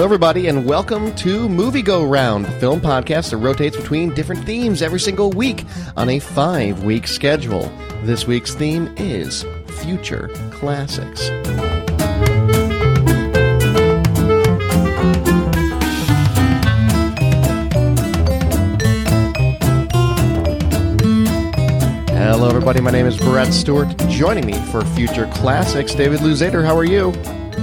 Hello, 0.00 0.06
everybody, 0.06 0.46
and 0.46 0.64
welcome 0.64 1.14
to 1.16 1.46
Movie 1.46 1.82
Go 1.82 2.06
Round, 2.06 2.46
the 2.46 2.50
film 2.52 2.80
podcast 2.80 3.32
that 3.32 3.36
rotates 3.36 3.76
between 3.76 4.14
different 4.14 4.46
themes 4.46 4.80
every 4.80 4.98
single 4.98 5.30
week 5.30 5.66
on 5.94 6.08
a 6.08 6.18
five 6.18 6.82
week 6.82 7.06
schedule. 7.06 7.70
This 8.04 8.26
week's 8.26 8.54
theme 8.54 8.90
is 8.96 9.44
Future 9.82 10.30
Classics. 10.52 11.28
Hello, 22.08 22.48
everybody. 22.48 22.80
My 22.80 22.90
name 22.90 23.04
is 23.04 23.18
Brett 23.18 23.52
Stewart. 23.52 23.94
Joining 24.08 24.46
me 24.46 24.54
for 24.72 24.82
Future 24.82 25.26
Classics, 25.34 25.94
David 25.94 26.20
Luzader. 26.20 26.64
How 26.64 26.74
are 26.74 26.84
you? 26.84 27.12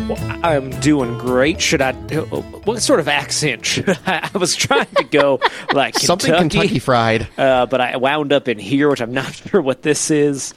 Well, 0.08 0.40
I'm 0.44 0.70
doing 0.80 1.18
great. 1.18 1.60
Should 1.60 1.82
I? 1.82 1.92
What 1.92 2.82
sort 2.82 3.00
of 3.02 3.08
accent 3.10 3.66
should 3.66 3.90
I? 4.06 4.30
I 4.34 4.38
was 4.38 4.56
trying 4.56 4.86
to 4.96 5.04
go 5.04 5.40
like 5.74 5.96
Kentucky, 5.96 6.06
Something 6.06 6.36
Kentucky 6.36 6.80
Fried. 6.80 7.28
uh, 7.38 7.66
but 7.66 7.82
I 7.82 7.98
wound 7.98 8.32
up 8.32 8.48
in 8.48 8.58
here, 8.58 8.90
which 8.90 9.02
I'm 9.02 9.14
not 9.14 9.34
sure 9.50 9.62
what 9.62 9.82
this 9.82 10.10
is. 10.10 10.54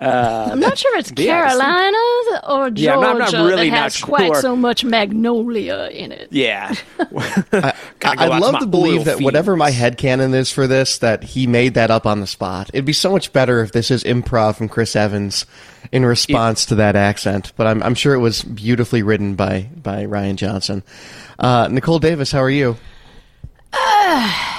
I'm 0.00 0.60
not 0.60 0.78
sure 0.78 0.96
it's 0.98 1.12
yeah, 1.16 1.44
I. 1.44 1.48
Carolina 1.48 1.98
or 2.48 2.70
Georgia 2.70 2.82
Yeah, 2.82 2.94
I'm 2.96 3.00
not- 3.18 3.34
I'm 3.34 3.40
not 3.42 3.48
really 3.50 3.68
that 3.70 3.74
not 3.76 3.82
has 3.82 4.02
quite 4.02 4.26
sure. 4.32 4.40
so 4.40 4.56
much 4.56 4.82
magnolia 4.84 5.88
in 5.92 6.10
it. 6.12 6.28
Yeah, 6.30 6.74
I, 6.98 7.74
Gotta 7.98 8.16
go 8.16 8.22
out 8.24 8.32
I'd 8.32 8.40
love 8.40 8.52
my 8.54 8.58
to 8.60 8.66
believe 8.66 8.98
oil 9.00 9.04
that 9.04 9.20
whatever 9.20 9.52
fields. 9.56 9.58
my 9.58 9.70
headcanon 9.70 10.34
is 10.34 10.50
for 10.50 10.66
this, 10.66 10.98
that 10.98 11.22
he 11.22 11.46
made 11.46 11.74
that 11.74 11.90
up 11.90 12.06
on 12.06 12.20
the 12.20 12.26
spot. 12.26 12.70
It'd 12.72 12.84
be 12.86 12.92
so 12.94 13.12
much 13.12 13.32
better 13.32 13.62
if 13.62 13.72
this 13.72 13.90
is 13.90 14.02
improv 14.04 14.56
from 14.56 14.68
Chris 14.70 14.96
Evans 14.96 15.44
in 15.92 16.06
response 16.06 16.66
to 16.66 16.76
that 16.76 16.96
accent. 16.96 17.52
But 17.56 17.66
I'm, 17.66 17.82
I'm 17.82 17.94
sure 17.94 18.14
it 18.14 18.18
was 18.20 18.42
beautifully 18.42 19.02
written 19.02 19.34
by, 19.34 19.68
by 19.76 20.04
Rian 20.06 20.36
Johnson. 20.36 20.82
Uh, 21.38 21.68
Nicole 21.70 21.98
Davis, 21.98 22.32
how 22.32 22.40
are 22.42 22.48
you? 22.50 22.76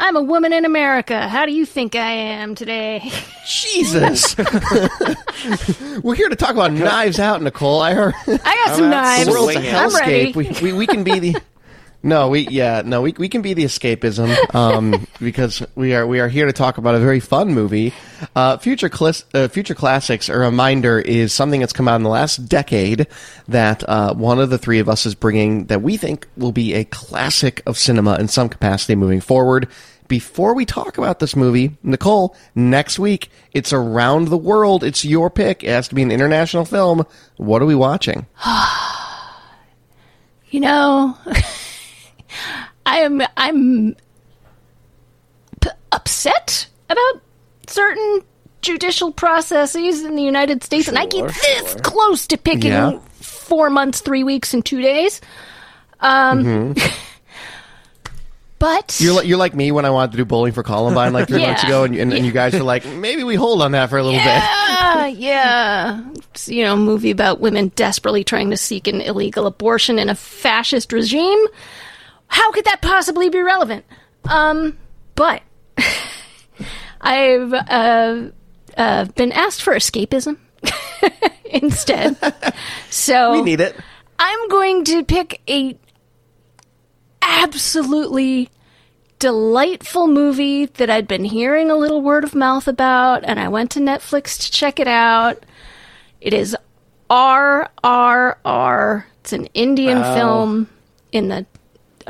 I'm 0.00 0.16
a 0.16 0.22
woman 0.22 0.52
in 0.54 0.64
America. 0.64 1.28
How 1.28 1.44
do 1.44 1.52
you 1.52 1.66
think 1.66 1.94
I 1.94 2.10
am 2.10 2.54
today? 2.54 3.12
Jesus! 3.46 4.34
We're 6.02 6.14
here 6.14 6.30
to 6.30 6.36
talk 6.36 6.52
about 6.52 6.72
Knives 6.72 7.18
Out, 7.20 7.42
Nicole. 7.42 7.80
I 7.82 7.92
heard 7.92 8.14
I 8.26 8.64
got 8.66 8.76
some 8.76 8.88
knives. 8.88 9.26
the 9.26 9.32
world's 9.32 9.50
a 9.50 9.52
Swing 9.60 9.64
it. 9.66 9.74
I'm 9.74 9.94
ready. 9.94 10.32
hellscape. 10.32 10.62
We, 10.62 10.72
we, 10.72 10.78
we 10.78 10.86
can 10.86 11.04
be 11.04 11.18
the. 11.18 11.36
No, 12.02 12.28
we 12.28 12.48
yeah 12.48 12.82
no 12.82 13.02
we 13.02 13.12
we 13.12 13.28
can 13.28 13.42
be 13.42 13.52
the 13.52 13.64
escapism 13.64 14.54
um, 14.54 15.06
because 15.20 15.62
we 15.74 15.94
are 15.94 16.06
we 16.06 16.20
are 16.20 16.28
here 16.28 16.46
to 16.46 16.52
talk 16.52 16.78
about 16.78 16.94
a 16.94 16.98
very 16.98 17.20
fun 17.20 17.52
movie. 17.52 17.92
Uh, 18.34 18.56
future 18.56 18.90
uh, 19.34 19.48
future 19.48 19.74
classics. 19.74 20.30
A 20.30 20.38
reminder 20.38 20.98
is 20.98 21.34
something 21.34 21.60
that's 21.60 21.74
come 21.74 21.88
out 21.88 21.96
in 21.96 22.02
the 22.02 22.08
last 22.08 22.48
decade 22.48 23.06
that 23.48 23.86
uh, 23.86 24.14
one 24.14 24.38
of 24.38 24.48
the 24.48 24.56
three 24.56 24.78
of 24.78 24.88
us 24.88 25.04
is 25.04 25.14
bringing 25.14 25.66
that 25.66 25.82
we 25.82 25.98
think 25.98 26.26
will 26.38 26.52
be 26.52 26.72
a 26.72 26.84
classic 26.84 27.62
of 27.66 27.76
cinema 27.76 28.16
in 28.16 28.28
some 28.28 28.48
capacity 28.48 28.94
moving 28.94 29.20
forward. 29.20 29.68
Before 30.08 30.54
we 30.54 30.64
talk 30.64 30.98
about 30.98 31.20
this 31.20 31.36
movie, 31.36 31.76
Nicole, 31.82 32.34
next 32.54 32.98
week 32.98 33.30
it's 33.52 33.72
around 33.74 34.28
the 34.28 34.38
world. 34.38 34.82
It's 34.82 35.04
your 35.04 35.28
pick. 35.30 35.62
It 35.62 35.68
has 35.68 35.86
to 35.88 35.94
be 35.94 36.02
an 36.02 36.10
international 36.10 36.64
film. 36.64 37.06
What 37.36 37.60
are 37.60 37.66
we 37.66 37.74
watching? 37.74 38.26
You 40.52 40.58
know, 40.58 41.16
I 42.86 42.98
am 42.98 43.22
I'm 43.36 43.94
p- 45.60 45.70
upset 45.92 46.66
about 46.88 47.22
certain 47.66 48.22
judicial 48.62 49.12
processes 49.12 50.02
in 50.04 50.16
the 50.16 50.22
United 50.22 50.62
States, 50.64 50.88
and 50.88 50.98
I 50.98 51.06
keep 51.06 51.20
Sure, 51.20 51.28
this 51.62 51.72
sure. 51.72 51.80
close 51.80 52.26
to 52.28 52.36
picking 52.36 52.72
Yeah. 52.72 52.98
four 53.20 53.70
months, 53.70 54.00
three 54.00 54.24
weeks, 54.24 54.52
and 54.54 54.64
two 54.64 54.80
days. 54.82 55.20
Um, 56.00 56.74
but 58.58 58.98
You're 59.00 59.14
like, 59.14 59.26
you're 59.26 59.38
like 59.38 59.54
me 59.54 59.72
when 59.72 59.84
I 59.86 59.90
wanted 59.90 60.12
to 60.12 60.16
do 60.18 60.24
bowling 60.26 60.52
for 60.52 60.62
Columbine 60.62 61.12
like 61.14 61.28
three 61.28 61.40
Yeah. 61.40 61.46
months 61.48 61.64
ago, 61.64 61.84
and, 61.84 61.94
and, 61.96 62.12
and 62.12 62.26
you 62.26 62.32
guys 62.32 62.52
were 62.52 62.60
like, 62.62 62.84
maybe 62.86 63.24
we 63.24 63.34
hold 63.34 63.62
on 63.62 63.72
that 63.72 63.88
for 63.88 63.96
a 63.98 64.02
little 64.02 64.18
bit. 64.18 64.26
Yeah, 64.26 65.06
yeah. 65.06 66.04
It's, 66.16 66.48
you 66.48 66.62
know, 66.64 66.76
movie 66.76 67.10
about 67.10 67.40
women 67.40 67.68
desperately 67.76 68.24
trying 68.24 68.50
to 68.50 68.56
seek 68.58 68.86
an 68.86 69.00
illegal 69.00 69.46
abortion 69.46 69.98
in 69.98 70.10
a 70.10 70.14
fascist 70.14 70.92
regime. 70.92 71.38
How 72.30 72.50
could 72.52 72.64
that 72.64 72.80
possibly 72.80 73.28
be 73.28 73.40
relevant? 73.40 73.84
Um, 74.28 74.78
but 75.16 75.42
I've 77.00 77.52
uh, 77.52 78.30
uh, 78.76 79.04
been 79.16 79.32
asked 79.32 79.62
for 79.62 79.74
escapism 79.74 80.38
instead. 81.44 82.16
So 82.88 83.32
We 83.32 83.42
need 83.42 83.60
it. 83.60 83.76
I'm 84.18 84.48
going 84.48 84.84
to 84.84 85.04
pick 85.04 85.40
a 85.48 85.76
absolutely 87.22 88.48
delightful 89.18 90.06
movie 90.06 90.66
that 90.66 90.88
I'd 90.88 91.08
been 91.08 91.24
hearing 91.24 91.70
a 91.70 91.76
little 91.76 92.00
word 92.00 92.24
of 92.24 92.34
mouth 92.34 92.68
about, 92.68 93.24
and 93.24 93.40
I 93.40 93.48
went 93.48 93.70
to 93.72 93.80
Netflix 93.80 94.38
to 94.40 94.50
check 94.50 94.78
it 94.78 94.88
out. 94.88 95.44
It 96.20 96.32
is 96.32 96.56
RRR. 97.10 99.04
It's 99.20 99.32
an 99.32 99.46
Indian 99.46 100.02
film 100.02 100.68
in 101.12 101.28
the 101.28 101.46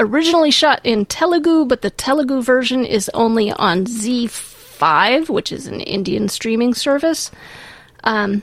originally 0.01 0.51
shot 0.51 0.81
in 0.85 1.07
Telugu, 1.07 1.65
but 1.65 1.83
the 1.83 1.91
Telugu 1.91 2.43
version 2.43 2.85
is 2.85 3.09
only 3.15 3.53
on 3.53 3.85
ZEE5, 3.85 5.29
which 5.29 5.53
is 5.53 5.67
an 5.67 5.81
Indian 5.81 6.29
streaming 6.29 6.75
service. 6.75 7.31
Um, 8.03 8.43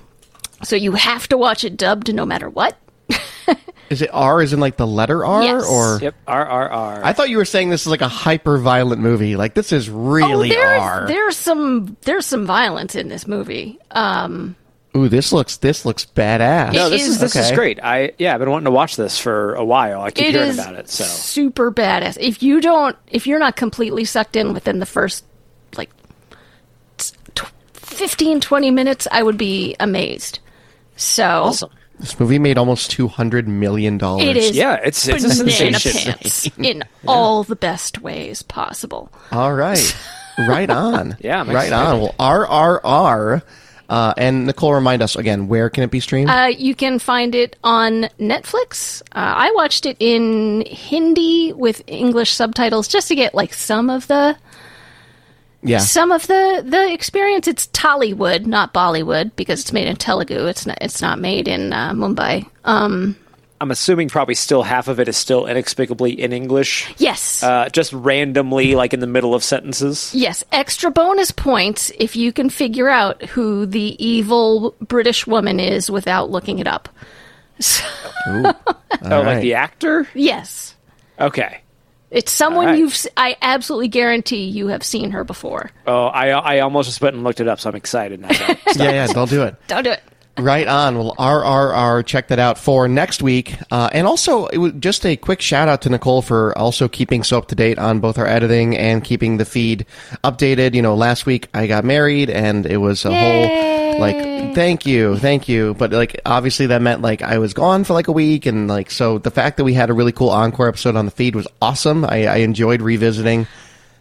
so 0.63 0.75
you 0.75 0.93
have 0.93 1.27
to 1.29 1.37
watch 1.37 1.63
it 1.63 1.77
dubbed 1.77 2.13
no 2.13 2.25
matter 2.25 2.49
what. 2.49 2.77
Is 3.89 4.01
it 4.01 4.09
R? 4.11 4.41
Is 4.41 4.51
in 4.51 4.59
like 4.59 4.75
the 4.75 4.87
letter 4.87 5.25
R? 5.25 5.43
Yes. 5.43 5.65
Or 5.65 5.99
yep. 6.01 6.15
RRR. 6.27 7.03
I 7.03 7.13
thought 7.13 7.29
you 7.29 7.37
were 7.37 7.45
saying 7.45 7.69
this 7.69 7.81
is 7.81 7.87
like 7.87 8.01
a 8.01 8.07
hyper 8.09 8.57
violent 8.57 9.01
movie. 9.01 9.37
Like 9.37 9.53
this 9.53 9.71
is 9.71 9.89
really 9.89 10.51
oh, 10.51 10.53
there's, 10.53 10.81
R. 10.81 11.07
there's 11.07 11.37
some 11.37 11.97
there's 12.01 12.25
some 12.25 12.45
violence 12.45 12.95
in 12.95 13.07
this 13.07 13.27
movie. 13.27 13.79
Um, 13.91 14.57
Ooh, 14.97 15.07
this 15.09 15.31
looks 15.31 15.57
this 15.57 15.85
looks 15.85 16.05
badass. 16.05 16.73
no, 16.73 16.89
this 16.89 17.03
is, 17.03 17.09
is- 17.15 17.19
this 17.19 17.35
is 17.35 17.51
great. 17.51 17.79
I 17.83 18.13
yeah, 18.17 18.33
I've 18.33 18.39
been 18.39 18.49
wanting 18.49 18.65
to 18.65 18.71
watch 18.71 18.95
this 18.95 19.19
for 19.19 19.53
a 19.55 19.63
while. 19.63 20.01
I 20.01 20.11
keep 20.11 20.27
it 20.27 20.31
hearing 20.33 20.49
is 20.49 20.59
about 20.59 20.75
it. 20.75 20.89
So 20.89 21.03
super 21.03 21.71
badass. 21.71 22.17
If 22.19 22.41
you 22.41 22.59
don't, 22.61 22.95
if 23.07 23.27
you're 23.27 23.39
not 23.39 23.55
completely 23.55 24.03
sucked 24.05 24.35
in 24.35 24.53
within 24.53 24.79
the 24.79 24.85
first 24.85 25.23
like 25.77 25.89
tw- 26.97 27.51
15, 27.73 28.41
20 28.41 28.71
minutes, 28.71 29.07
I 29.11 29.23
would 29.23 29.37
be 29.37 29.75
amazed. 29.79 30.39
So 30.95 31.23
awesome. 31.25 31.69
This 31.99 32.19
movie 32.19 32.37
made 32.37 32.59
almost 32.59 32.91
two 32.91 33.07
hundred 33.07 33.47
million 33.47 33.97
dollars. 33.97 34.27
it 34.27 34.37
is. 34.37 34.55
Yeah, 34.55 34.75
it's 34.83 35.07
it's 35.07 35.23
a 35.23 35.29
sensation. 35.31 36.13
pants 36.13 36.47
in 36.59 36.83
all 37.07 37.43
the 37.43 37.55
best 37.55 38.01
ways 38.01 38.43
possible. 38.43 39.11
All 39.31 39.51
right, 39.53 39.97
right 40.37 40.69
on. 40.69 41.17
Yeah, 41.19 41.39
I'm 41.39 41.49
right 41.49 41.63
excited. 41.65 41.73
on. 41.73 42.01
Well, 42.01 42.15
RRR. 42.19 43.41
Uh, 43.89 44.13
and 44.17 44.45
Nicole, 44.45 44.73
remind 44.73 45.01
us 45.01 45.15
again 45.15 45.47
where 45.47 45.69
can 45.69 45.83
it 45.83 45.91
be 45.91 45.99
streamed? 45.99 46.29
Uh, 46.29 46.51
you 46.55 46.75
can 46.75 46.99
find 46.99 47.33
it 47.33 47.55
on 47.63 48.09
Netflix. 48.19 49.01
Uh, 49.13 49.33
I 49.37 49.51
watched 49.55 49.85
it 49.85 49.95
in 49.99 50.65
Hindi 50.67 51.53
with 51.53 51.81
English 51.87 52.31
subtitles 52.31 52.87
just 52.87 53.07
to 53.07 53.15
get 53.15 53.33
like 53.33 53.53
some 53.53 53.89
of 53.89 54.07
the 54.07 54.37
yeah. 55.63 55.79
some 55.79 56.11
of 56.11 56.27
the 56.27 56.63
the 56.65 56.91
experience. 56.91 57.47
It's 57.47 57.67
Tollywood, 57.67 58.45
not 58.45 58.73
Bollywood, 58.73 59.31
because 59.35 59.61
it's 59.61 59.73
made 59.73 59.87
in 59.87 59.95
Telugu. 59.95 60.47
It's 60.47 60.65
not 60.65 60.77
it's 60.81 61.01
not 61.01 61.19
made 61.19 61.47
in 61.47 61.71
uh, 61.71 61.93
Mumbai. 61.93 62.49
Um, 62.65 63.15
I'm 63.59 63.71
assuming 63.71 64.09
probably 64.09 64.35
still 64.35 64.63
half 64.63 64.87
of 64.87 64.99
it 64.99 65.07
is 65.07 65.17
still 65.17 65.47
inexplicably 65.47 66.11
in 66.11 66.31
English, 66.33 66.93
yes, 66.97 67.41
uh, 67.43 67.69
just 67.69 67.91
randomly, 67.93 68.75
like 68.75 68.93
in 68.93 68.99
the 68.99 69.07
middle 69.07 69.33
of 69.33 69.43
sentences. 69.43 70.11
yes. 70.13 70.43
Extra 70.51 70.91
bonus 70.91 71.31
points 71.31 71.91
if 71.99 72.15
you 72.15 72.31
can 72.31 72.49
figure 72.49 72.87
out 72.89 73.23
who 73.25 73.65
the 73.65 73.95
evil 74.03 74.75
British 74.81 75.25
woman 75.25 75.59
is 75.59 75.89
without 75.89 76.29
looking 76.29 76.59
it 76.59 76.67
up. 76.67 76.87
So, 77.59 77.83
oh, 78.27 78.53
right. 79.01 79.25
like 79.25 79.41
the 79.41 79.55
actor? 79.55 80.07
yes. 80.13 80.75
Okay. 81.19 81.61
It's 82.09 82.31
someone 82.31 82.67
All 82.67 82.71
right. 82.71 82.79
you've. 82.79 82.95
I 83.17 83.35
absolutely 83.41 83.89
guarantee 83.89 84.45
you 84.45 84.67
have 84.67 84.81
seen 84.83 85.11
her 85.11 85.23
before. 85.25 85.71
Oh, 85.85 86.05
I 86.05 86.29
I 86.29 86.59
almost 86.59 86.87
just 86.87 87.01
went 87.01 87.15
and 87.15 87.23
looked 87.25 87.41
it 87.41 87.49
up, 87.49 87.59
so 87.59 87.69
I'm 87.69 87.75
excited 87.75 88.21
now. 88.21 88.29
Yeah, 88.75 88.91
yeah. 88.91 89.07
Don't 89.07 89.29
do 89.29 89.43
it. 89.43 89.55
Don't 89.67 89.83
do 89.83 89.91
it. 89.91 90.01
Right 90.39 90.67
on. 90.67 90.99
Well, 90.99 91.15
RRR, 91.17 92.05
check 92.05 92.27
that 92.27 92.37
out 92.37 92.59
for 92.59 92.87
next 92.87 93.23
week. 93.23 93.55
Uh, 93.71 93.89
and 93.91 94.05
also, 94.05 94.45
it 94.47 94.59
was 94.59 94.73
just 94.73 95.03
a 95.03 95.17
quick 95.17 95.41
shout 95.41 95.67
out 95.67 95.81
to 95.81 95.89
Nicole 95.89 96.21
for 96.21 96.55
also 96.55 96.87
keeping 96.87 97.23
so 97.23 97.39
up 97.39 97.47
to 97.47 97.55
date 97.55 97.79
on 97.79 97.99
both 97.99 98.19
our 98.19 98.27
editing 98.27 98.77
and 98.77 99.03
keeping 99.03 99.37
the 99.37 99.45
feed 99.45 99.87
updated. 100.23 100.75
You 100.75 100.83
know, 100.83 100.93
last 100.93 101.25
week 101.25 101.47
I 101.55 101.65
got 101.65 101.83
married 101.85 102.29
and 102.29 102.67
it 102.67 102.77
was 102.77 103.03
a 103.03 103.09
whole, 103.09 103.99
like, 103.99 104.53
thank 104.53 104.85
you, 104.85 105.17
thank 105.17 105.49
you. 105.49 105.73
But, 105.73 105.91
like, 105.91 106.21
obviously 106.23 106.67
that 106.67 106.83
meant, 106.83 107.01
like, 107.01 107.23
I 107.23 107.39
was 107.39 107.55
gone 107.55 107.83
for 107.83 107.93
like 107.93 108.07
a 108.07 108.11
week. 108.11 108.45
And, 108.45 108.67
like, 108.67 108.91
so 108.91 109.17
the 109.17 109.31
fact 109.31 109.57
that 109.57 109.63
we 109.63 109.73
had 109.73 109.89
a 109.89 109.93
really 109.93 110.11
cool 110.11 110.29
encore 110.29 110.67
episode 110.67 110.95
on 110.95 111.05
the 111.05 111.11
feed 111.11 111.35
was 111.35 111.47
awesome. 111.63 112.05
I, 112.05 112.27
I 112.27 112.35
enjoyed 112.37 112.83
revisiting 112.83 113.47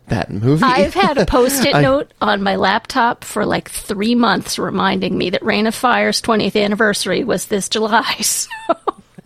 that 0.08 0.30
movie. 0.30 0.62
I've 0.64 0.94
had 0.94 1.18
a 1.18 1.26
post-it 1.26 1.74
I- 1.74 1.82
note 1.82 2.12
on 2.20 2.42
my 2.42 2.56
laptop 2.56 3.24
for 3.24 3.44
like 3.46 3.70
three 3.70 4.14
months 4.14 4.58
reminding 4.58 5.16
me 5.16 5.30
that 5.30 5.42
Reign 5.44 5.66
of 5.66 5.74
Fire's 5.74 6.20
20th 6.22 6.60
anniversary 6.62 7.24
was 7.24 7.46
this 7.46 7.68
July. 7.68 8.14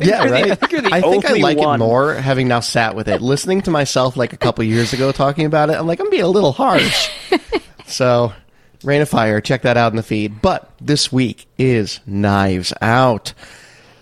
So 0.00 0.06
Yeah, 0.08 0.22
you're 0.24 0.32
right. 0.32 0.50
I 0.52 0.54
think 0.54 0.82
the 0.84 0.94
I 0.94 1.00
think 1.02 1.26
I 1.26 1.34
like 1.34 1.58
one. 1.58 1.74
it 1.78 1.84
more 1.84 2.14
having 2.14 2.48
now 2.48 2.60
sat 2.60 2.94
with 2.96 3.06
it. 3.06 3.20
Listening 3.20 3.60
to 3.62 3.70
myself 3.70 4.16
like 4.16 4.32
a 4.32 4.38
couple 4.38 4.64
years 4.64 4.94
ago 4.94 5.12
talking 5.12 5.44
about 5.44 5.68
it, 5.68 5.74
I'm 5.74 5.86
like, 5.86 6.00
I'm 6.00 6.08
being 6.08 6.22
a 6.22 6.26
little 6.28 6.52
harsh. 6.52 7.10
so, 7.86 8.32
Reign 8.82 9.02
of 9.02 9.10
Fire, 9.10 9.42
check 9.42 9.60
that 9.62 9.76
out 9.76 9.92
in 9.92 9.96
the 9.96 10.02
feed. 10.02 10.40
But 10.40 10.70
this 10.80 11.12
week 11.12 11.44
is 11.58 12.00
Knives 12.06 12.72
Out. 12.80 13.34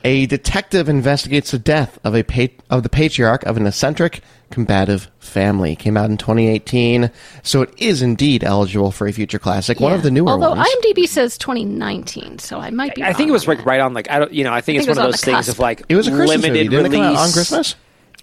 A 0.09 0.25
detective 0.27 0.89
investigates 0.89 1.51
the 1.51 1.59
death 1.59 1.99
of 2.03 2.15
a 2.15 2.23
pa- 2.23 2.47
of 2.71 2.83
the 2.83 2.89
patriarch 2.89 3.43
of 3.45 3.59
an 3.59 3.67
eccentric, 3.67 4.23
combative 4.51 5.11
family. 5.19 5.77
Came 5.77 5.99
out 5.99 6.09
in 6.09 6.17
2018, 6.17 7.11
so 7.43 7.61
it 7.63 7.75
is 7.77 8.01
indeed 8.01 8.43
eligible 8.43 8.91
for 8.91 9.07
a 9.07 9.13
future 9.13 9.39
classic. 9.39 9.81
One 9.81 9.93
of 9.93 10.03
the 10.03 10.11
newer 10.11 10.25
ones. 10.25 10.45
Although 10.45 10.57
ones. 10.61 10.69
IMDb 10.83 11.07
says 11.07 11.37
2019, 11.37 12.39
so 12.39 12.59
I 12.59 12.71
might 12.71 12.95
be. 12.95 13.03
I 13.03 13.13
think 13.13 13.29
it 13.29 13.33
was 13.33 13.47
like 13.47 13.67
right 13.67 13.81
on 13.81 13.93
like 13.93 14.11
I 14.11 14.19
don't 14.19 14.33
you 14.33 14.45
know 14.45 14.53
I 14.55 14.63
think 14.63 14.79
it's 14.79 14.87
think 14.87 14.97
it 14.97 15.01
one 15.01 15.07
of 15.09 15.13
those 15.13 15.23
on 15.29 15.33
the 15.33 15.37
things 15.37 15.49
of 15.51 15.59
like 15.59 15.83
it 15.91 15.97
was 15.97 16.07
a 16.09 16.11
Christmas 16.13 16.43
limited 16.43 16.53
movie. 16.53 16.69
Didn't 16.69 16.87
it 16.87 16.89
release 16.89 16.99
come 17.07 17.17
out 17.17 17.27
on 17.27 17.33
Christmas? 17.33 17.75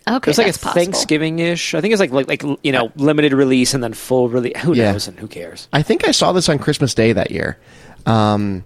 Okay, 0.08 0.16
It 0.16 0.28
was 0.28 0.38
like 0.40 0.48
that's 0.48 0.58
it's. 0.64 0.74
Thanksgiving 0.74 1.40
ish. 1.40 1.76
I 1.76 1.82
think 1.82 1.92
it's 1.94 2.00
like 2.00 2.12
like 2.12 2.28
like 2.28 2.44
you 2.64 2.72
know 2.72 2.92
limited 2.96 3.34
release 3.34 3.74
and 3.76 3.84
then 3.84 3.94
full 3.94 4.28
release. 4.30 4.58
Who 4.62 4.74
Yeah. 4.74 4.94
knows 4.94 5.08
and 5.08 5.20
who 5.20 5.28
cares? 5.28 5.68
I 5.74 5.84
think 5.84 6.08
I 6.08 6.12
saw 6.12 6.32
this 6.32 6.48
on 6.50 6.58
Christmas 6.58 6.94
Day 6.96 7.12
that 7.14 7.30
year. 7.32 7.58
Um, 8.08 8.64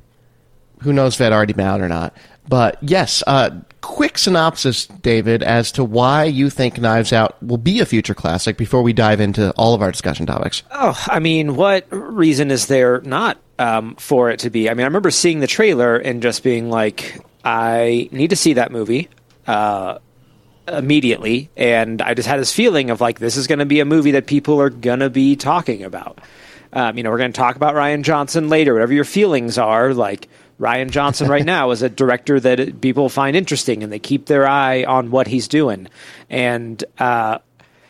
who 0.82 0.94
knows 0.94 1.16
if 1.16 1.22
it 1.22 1.26
had 1.26 1.34
already 1.34 1.52
been 1.54 1.68
out 1.68 1.82
or 1.82 1.90
not? 1.90 2.16
But 2.50 2.80
yes, 2.82 3.24
uh, 3.28 3.52
quick 3.82 4.18
synopsis, 4.18 4.88
David, 4.88 5.44
as 5.44 5.72
to 5.74 5.84
why 5.84 6.24
you 6.24 6.50
think 6.50 6.80
Knives 6.80 7.14
Out 7.14 7.42
will 7.44 7.60
be 7.60 7.80
a 7.80 7.86
future 7.86 8.16
classic 8.16 8.58
before 8.58 8.82
we 8.82 8.92
dive 8.92 9.22
into 9.22 9.52
all 9.52 9.76
of 9.76 9.84
our 9.84 9.92
discussion 9.92 10.26
topics. 10.26 10.64
Oh, 10.72 11.00
I 11.08 11.20
mean, 11.20 11.56
what 11.56 11.86
reason 11.92 12.50
is 12.50 12.66
there 12.66 13.02
not 13.02 13.38
um, 13.60 13.96
for 13.98 14.32
it 14.32 14.40
to 14.40 14.50
be? 14.50 14.68
I 14.68 14.74
mean, 14.74 14.84
I 14.84 14.88
remember 14.88 15.12
seeing 15.12 15.42
the 15.42 15.48
trailer 15.48 15.96
and 15.96 16.24
just 16.24 16.42
being 16.42 16.72
like, 16.72 17.24
I 17.46 18.10
need 18.12 18.32
to 18.32 18.36
see 18.36 18.54
that 18.54 18.72
movie 18.72 19.10
uh, 19.46 20.00
immediately. 20.68 21.52
And 21.56 22.02
I 22.02 22.16
just 22.16 22.28
had 22.28 22.40
this 22.40 22.52
feeling 22.52 22.90
of 22.90 23.00
like, 23.00 23.20
this 23.20 23.38
is 23.38 23.46
going 23.46 23.60
to 23.60 23.66
be 23.66 23.80
a 23.80 23.86
movie 23.86 24.12
that 24.12 24.26
people 24.26 24.60
are 24.60 24.72
going 24.72 25.02
to 25.02 25.12
be 25.12 25.36
talking 25.36 25.84
about. 25.84 26.20
Um, 26.74 26.98
you 26.98 27.04
know, 27.04 27.12
we're 27.12 27.20
going 27.20 27.32
to 27.32 27.38
talk 27.38 27.56
about 27.56 27.76
Rian 27.76 28.02
Johnson 28.02 28.50
later, 28.50 28.74
whatever 28.74 28.94
your 28.94 29.06
feelings 29.06 29.60
are. 29.60 29.94
Like, 29.94 30.28
Rian 30.60 30.90
Johnson 30.92 31.28
right 31.30 31.46
now 31.46 31.72
is 31.72 31.82
a 31.82 31.90
director 31.90 32.40
that 32.40 32.82
people 32.82 33.10
find 33.10 33.36
interesting 33.36 33.84
and 33.84 33.92
they 33.92 34.00
keep 34.00 34.26
their 34.26 34.48
eye 34.48 34.84
on 34.84 35.10
what 35.10 35.28
he's 35.28 35.48
doing. 35.48 35.88
And, 36.30 36.84
uh, 36.98 37.40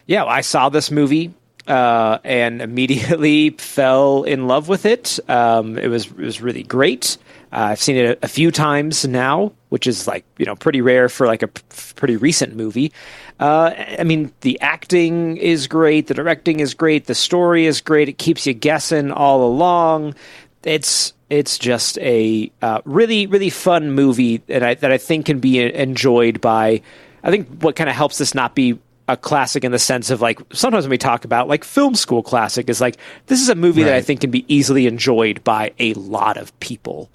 yeah, 0.05 0.25
I 0.25 0.41
saw 0.41 0.69
this 0.69 0.91
movie 0.91 1.33
uh, 1.67 2.19
and 2.23 2.61
immediately 2.63 3.51
fell 3.51 4.23
in 4.23 4.47
love 4.47 4.67
with 4.67 4.85
it. 4.85 5.19
Um, 5.29 5.77
it 5.77 5.87
was 5.87 6.07
it 6.07 6.17
was 6.17 6.41
really 6.41 6.63
great. 6.63 7.17
Uh, 7.51 7.69
I've 7.71 7.81
seen 7.81 7.95
it 7.95 8.17
a, 8.21 8.25
a 8.25 8.27
few 8.27 8.51
times 8.51 9.07
now, 9.07 9.53
which 9.69 9.87
is 9.87 10.07
like 10.07 10.25
you 10.37 10.45
know 10.45 10.55
pretty 10.55 10.81
rare 10.81 11.09
for 11.09 11.27
like 11.27 11.43
a 11.43 11.47
p- 11.47 11.61
pretty 11.95 12.17
recent 12.17 12.55
movie. 12.55 12.91
Uh, 13.39 13.73
I 13.99 14.03
mean, 14.03 14.33
the 14.41 14.59
acting 14.59 15.37
is 15.37 15.67
great, 15.67 16.07
the 16.07 16.13
directing 16.13 16.59
is 16.59 16.73
great, 16.73 17.05
the 17.05 17.15
story 17.15 17.65
is 17.65 17.79
great. 17.79 18.09
It 18.09 18.17
keeps 18.17 18.45
you 18.45 18.53
guessing 18.53 19.11
all 19.11 19.45
along. 19.47 20.15
It's 20.63 21.13
it's 21.29 21.57
just 21.57 21.97
a 21.99 22.51
uh, 22.61 22.81
really 22.85 23.27
really 23.27 23.49
fun 23.49 23.91
movie 23.91 24.37
that 24.47 24.63
I 24.63 24.73
that 24.75 24.91
I 24.91 24.97
think 24.97 25.25
can 25.25 25.39
be 25.39 25.59
enjoyed 25.59 26.41
by. 26.41 26.81
I 27.23 27.31
think 27.31 27.61
what 27.61 27.75
kind 27.75 27.89
of 27.89 27.95
helps 27.95 28.17
this 28.17 28.33
not 28.33 28.55
be 28.55 28.79
a 29.09 29.17
classic 29.17 29.63
in 29.63 29.71
the 29.71 29.79
sense 29.79 30.11
of 30.11 30.21
like 30.21 30.39
sometimes 30.53 30.85
when 30.85 30.91
we 30.91 30.97
talk 30.97 31.25
about 31.25 31.47
like 31.47 31.63
film 31.63 31.95
school 31.95 32.21
classic 32.21 32.69
is 32.69 32.79
like 32.79 32.97
this 33.25 33.41
is 33.41 33.49
a 33.49 33.55
movie 33.55 33.83
that 33.83 33.95
I 33.95 34.01
think 34.01 34.21
can 34.21 34.31
be 34.31 34.45
easily 34.53 34.85
enjoyed 34.85 35.43
by 35.43 35.73
a 35.79 35.93
lot 35.95 36.37
of 36.37 36.57
people. 36.59 37.09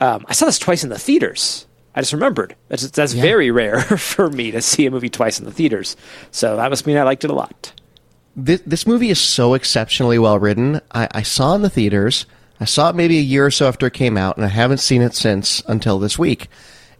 Um, 0.00 0.24
I 0.28 0.32
saw 0.34 0.46
this 0.46 0.58
twice 0.58 0.84
in 0.84 0.90
the 0.90 0.98
theaters. 0.98 1.66
I 1.96 2.00
just 2.00 2.12
remembered 2.12 2.54
that's 2.68 2.88
that's 2.90 3.12
very 3.12 3.50
rare 3.50 3.80
for 3.82 4.30
me 4.30 4.50
to 4.52 4.62
see 4.62 4.86
a 4.86 4.90
movie 4.90 5.08
twice 5.08 5.38
in 5.38 5.44
the 5.44 5.52
theaters. 5.52 5.96
So 6.30 6.56
that 6.56 6.70
must 6.70 6.86
mean 6.86 6.96
I 6.96 7.02
liked 7.02 7.24
it 7.24 7.30
a 7.30 7.34
lot. 7.34 7.72
This, 8.36 8.60
this 8.66 8.86
movie 8.86 9.08
is 9.08 9.18
so 9.18 9.54
exceptionally 9.54 10.18
well 10.18 10.38
written. 10.38 10.80
I, 10.92 11.08
I 11.10 11.22
saw 11.22 11.54
in 11.54 11.62
the 11.62 11.70
theaters. 11.70 12.26
I 12.60 12.64
saw 12.64 12.90
it 12.90 12.96
maybe 12.96 13.18
a 13.18 13.22
year 13.22 13.46
or 13.46 13.50
so 13.50 13.68
after 13.68 13.86
it 13.86 13.92
came 13.92 14.16
out, 14.16 14.36
and 14.36 14.44
I 14.44 14.48
haven't 14.48 14.78
seen 14.78 15.02
it 15.02 15.14
since 15.14 15.62
until 15.66 15.98
this 15.98 16.18
week. 16.18 16.48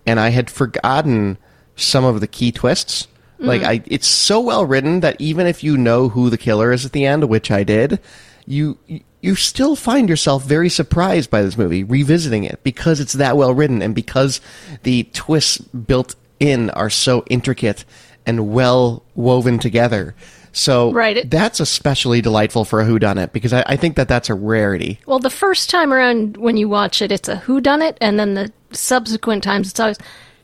And 0.06 0.20
I 0.20 0.28
had 0.28 0.50
forgotten 0.50 1.38
some 1.76 2.04
of 2.04 2.20
the 2.20 2.26
key 2.26 2.52
twists. 2.52 3.08
Like 3.38 3.60
mm-hmm. 3.60 3.70
I, 3.70 3.82
it's 3.86 4.06
so 4.06 4.40
well 4.40 4.64
written 4.64 5.00
that 5.00 5.20
even 5.20 5.46
if 5.46 5.62
you 5.62 5.76
know 5.76 6.08
who 6.08 6.30
the 6.30 6.38
killer 6.38 6.72
is 6.72 6.86
at 6.86 6.92
the 6.92 7.04
end, 7.04 7.28
which 7.28 7.50
I 7.50 7.64
did, 7.64 8.00
you 8.46 8.78
you 9.20 9.34
still 9.34 9.76
find 9.76 10.08
yourself 10.08 10.44
very 10.44 10.68
surprised 10.68 11.30
by 11.30 11.42
this 11.42 11.58
movie, 11.58 11.84
revisiting 11.84 12.44
it 12.44 12.62
because 12.62 13.00
it's 13.00 13.14
that 13.14 13.36
well 13.36 13.52
written 13.52 13.82
and 13.82 13.94
because 13.94 14.40
the 14.84 15.04
twists 15.12 15.58
built 15.58 16.14
in 16.38 16.70
are 16.70 16.90
so 16.90 17.24
intricate 17.28 17.84
and 18.24 18.52
well 18.52 19.02
woven 19.14 19.58
together. 19.58 20.14
So 20.56 20.90
Right, 20.90 21.30
that's 21.30 21.60
especially 21.60 22.22
delightful 22.22 22.64
for 22.64 22.80
a 22.80 22.84
whodunit 22.86 23.32
because 23.32 23.52
I, 23.52 23.62
I 23.66 23.76
think 23.76 23.96
that 23.96 24.08
that's 24.08 24.30
a 24.30 24.34
rarity. 24.34 24.98
Well, 25.04 25.18
the 25.18 25.28
first 25.28 25.68
time 25.68 25.92
around 25.92 26.38
when 26.38 26.56
you 26.56 26.66
watch 26.66 27.02
it, 27.02 27.12
it's 27.12 27.28
a 27.28 27.36
who 27.36 27.60
done 27.60 27.82
it, 27.82 27.98
and 28.00 28.18
then 28.18 28.32
the 28.32 28.50
subsequent 28.70 29.44
times 29.44 29.68
it's 29.70 29.78
always 29.78 29.98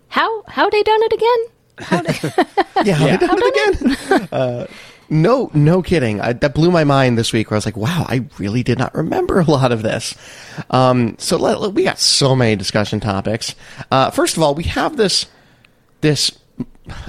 how 0.09 0.43
how 0.49 0.69
they 0.69 0.83
done 0.83 1.01
it 1.03 1.13
again. 1.15 1.39
How 1.79 2.03
they, 2.03 2.85
Yeah, 2.85 2.95
how 2.97 3.07
they 3.07 3.27
done 3.27 3.39
it 3.43 4.11
again. 4.11 4.29
uh, 4.33 4.67
no, 5.09 5.51
no 5.55 5.81
kidding. 5.81 6.21
I, 6.21 6.35
that 6.35 6.55
blew 6.55 6.71
my 6.71 6.85
mind 6.85 7.17
this 7.17 7.33
week. 7.33 7.51
Where 7.51 7.57
I 7.57 7.59
was 7.59 7.65
like, 7.65 7.79
"Wow, 7.79 8.05
I 8.07 8.27
really 8.39 8.63
did 8.63 8.79
not 8.79 8.95
remember 8.95 9.41
a 9.41 9.45
lot 9.45 9.73
of 9.73 9.83
this." 9.83 10.15
Um, 10.69 11.17
so 11.19 11.39
let, 11.39 11.59
let- 11.59 11.73
we 11.73 11.85
got 11.85 11.99
so 11.99 12.37
many 12.37 12.55
discussion 12.57 13.01
topics. 13.01 13.55
Uh, 13.91 14.11
first 14.11 14.37
of 14.37 14.43
all, 14.43 14.55
we 14.55 14.65
have 14.65 14.99
this 14.99 15.25
this. 16.03 16.39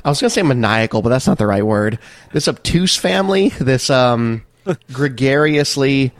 I 0.06 0.10
was 0.10 0.22
going 0.22 0.30
to 0.30 0.34
say 0.34 0.44
maniacal, 0.44 1.02
but 1.02 1.10
that's 1.10 1.28
not 1.28 1.38
the 1.38 1.48
right 1.48 1.66
word. 1.66 1.98
This 2.32 2.48
obtuse 2.48 2.96
family, 2.96 3.50
this 3.50 3.90
um, 3.90 4.44
gregariously 4.94 6.12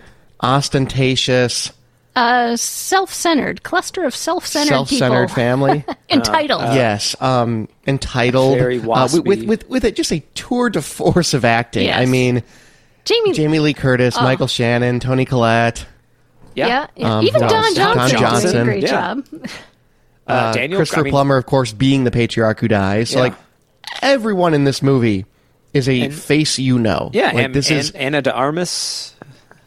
ostentatious, 0.42 1.72
uh, 2.16 2.56
self-centered 2.56 3.64
cluster 3.64 4.04
of 4.06 4.16
self-centered, 4.16 4.70
self-centered 4.70 5.28
people 5.30 5.36
family. 5.36 5.84
entitled. 6.10 6.62
yes, 6.62 7.16
um, 7.22 7.68
entitled, 7.88 8.58
Very 8.58 8.80
uh, 8.80 9.08
with, 9.14 9.26
with 9.26 9.40
waspy. 9.40 9.48
with 9.48 9.70
with 9.70 9.84
a, 9.86 9.92
just 9.92 10.12
a 10.12 10.20
tour 10.36 10.70
de 10.70 10.82
force 10.82 11.34
of 11.34 11.44
acting. 11.46 11.86
Yes. 11.86 12.00
I 12.00 12.06
mean, 12.06 12.44
Jamie, 13.06 13.34
Jamie 13.34 13.60
Lee 13.60 13.74
Curtis, 13.74 14.16
Michael 14.16 14.48
Shannon, 14.48 15.00
Toni 15.00 15.26
Collette, 15.26 15.86
yeah, 16.56 16.88
yeah. 16.96 17.18
Um, 17.18 17.26
even 17.26 17.42
who 17.42 17.50
Don 17.50 17.64
else? 17.66 17.76
Johnson, 17.76 18.20
Don 18.20 18.32
Johnson. 18.32 18.64
great 18.66 18.84
Yeah. 18.84 18.90
job. 18.90 19.26
Uh, 20.26 20.32
uh, 20.32 20.54
Daniel 20.54 20.78
Christopher 20.80 21.02
I 21.02 21.04
mean, 21.04 21.12
Plummer, 21.12 21.38
of 21.38 21.46
course, 21.46 21.74
being 21.74 22.04
the 22.04 22.12
patriarch 22.12 22.60
who 22.60 22.68
dies. 22.68 23.10
So 23.10 23.18
Yeah. 23.18 23.24
like 23.24 23.34
everyone 24.02 24.54
in 24.54 24.64
this 24.64 24.82
movie 24.82 25.26
is 25.74 25.88
a 25.90 26.02
And- 26.04 26.14
face 26.14 26.60
you 26.60 26.78
know. 26.80 27.10
Yeah, 27.14 27.28
like, 27.28 27.46
and, 27.46 27.54
this 27.56 27.70
and 27.70 27.80
is 27.80 27.92
Ana 27.92 28.22
de 28.22 28.34
Armas. 28.34 29.14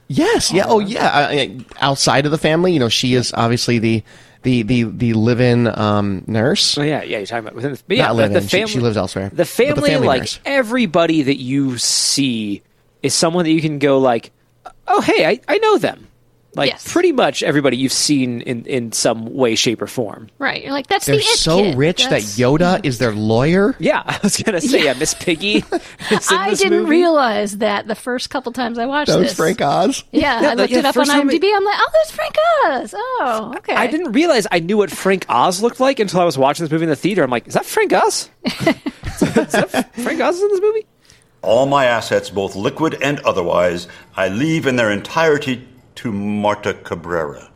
yes, 0.09 0.53
yeah, 0.53 0.65
oh 0.69 0.79
yeah. 0.79 1.09
I- 1.09 1.33
I- 1.33 1.57
outside 1.81 2.27
of 2.27 2.33
the 2.33 2.39
family, 2.39 2.73
you 2.73 2.79
know, 2.79 2.89
she 2.89 3.15
is 3.15 3.33
obviously 3.35 3.79
the 3.79 4.03
the 4.43 4.63
the 4.63 4.85
the 4.85 5.13
live-in 5.15 5.67
um, 5.79 6.23
nurse. 6.29 6.79
Oh 6.79 6.83
yeah, 6.83 7.03
yeah. 7.03 7.19
You're 7.19 7.27
talking 7.27 7.45
about 7.47 7.55
within. 7.57 7.73
The, 7.73 7.83
but 7.89 7.97
yeah, 7.97 8.13
the, 8.13 8.29
the 8.29 8.41
family. 8.41 8.69
she 8.69 8.79
lives 8.79 8.97
elsewhere. 8.97 9.29
The 9.31 9.31
But 9.31 9.37
the 9.39 9.45
family, 9.47 9.91
family 9.91 10.07
like 10.07 10.21
nurse. 10.23 10.41
everybody 10.45 11.23
that 11.23 11.41
you 11.41 11.79
see, 11.79 12.63
is 13.03 13.13
someone 13.15 13.45
that 13.45 13.51
you 13.51 13.61
can 13.61 13.81
go 13.81 13.99
like, 13.99 14.31
oh 14.87 15.01
hey, 15.01 15.27
I, 15.27 15.41
I 15.49 15.59
know 15.59 15.79
them. 15.79 16.06
Like 16.57 16.71
Yes. 16.71 16.91
pretty 16.93 17.13
much 17.13 17.43
everybody 17.43 17.77
you've 17.77 17.93
seen 17.93 18.41
in 18.41 18.65
in 18.65 18.93
some 18.93 19.33
way, 19.35 19.55
shape, 19.55 19.83
or 19.83 19.87
form. 19.87 20.29
Right, 20.39 20.63
you're 20.63 20.73
like 20.73 20.87
that's 20.87 21.05
They're 21.07 21.17
the 21.17 21.23
so 21.23 21.59
kid. 21.59 21.77
rich 21.77 22.03
That's- 22.05 22.37
that 22.37 22.43
Yoda 22.43 22.81
is 22.85 22.99
their 22.99 23.13
lawyer. 23.13 23.77
Yeah, 23.79 24.03
I 24.07 24.19
was 24.23 24.37
gonna 24.43 24.61
say 24.61 24.85
yeah, 24.85 24.95
Miss 24.95 25.15
Piggy. 25.15 25.57
is 26.11 26.31
in 26.33 26.39
I 26.39 26.51
this 26.51 26.61
didn't 26.61 26.79
movie. 26.85 26.91
realize 26.91 27.59
that 27.59 27.87
the 27.87 27.95
first 27.95 28.31
couple 28.31 28.53
times 28.53 28.79
I 28.79 28.87
watched 28.87 29.11
That 29.11 29.19
was 29.19 29.29
this. 29.29 29.37
Frank 29.37 29.61
Oz. 29.61 30.03
Yeah, 30.13 30.41
Yeah, 30.43 30.51
I 30.51 30.55
looked 30.55 30.73
yeah, 30.73 30.79
it 30.79 30.85
up 30.87 30.97
on 30.97 31.07
IMDb. 31.07 31.45
it- 31.45 31.55
I'm 31.55 31.65
like, 31.65 31.75
oh, 31.79 31.91
there's 31.93 32.11
Frank 32.11 32.35
Oz. 32.67 32.95
Oh, 32.97 33.53
okay. 33.59 33.75
I 33.75 33.87
didn't 33.87 34.13
realize 34.13 34.47
I 34.51 34.59
knew 34.61 34.79
what 34.79 34.91
Frank 34.91 35.27
Oz 35.29 35.61
looked 35.63 35.79
like 35.81 36.01
until 36.01 36.21
I 36.21 36.25
was 36.25 36.39
watching 36.39 36.65
this 36.65 36.73
movie 36.73 36.85
in 36.85 36.91
the 36.91 36.97
theater. 36.97 37.23
I'm 37.23 37.31
like, 37.31 37.47
is 37.47 37.55
that 37.55 37.67
Frank 37.67 37.93
Oz? 37.93 38.31
is 38.45 38.65
that 39.53 39.91
Frank 39.95 40.21
Oz 40.21 40.41
in 40.41 40.49
this 40.49 40.61
movie? 40.61 40.87
All 41.43 41.67
my 41.67 41.85
assets, 41.85 42.29
both 42.31 42.57
liquid 42.57 42.97
and 43.03 43.21
otherwise, 43.21 43.87
I 44.17 44.29
leave 44.29 44.67
in 44.67 44.77
their 44.77 44.91
entirety 44.91 45.67
to 45.97 46.13
Marta 46.13 46.75
Cabrera. 46.75 47.51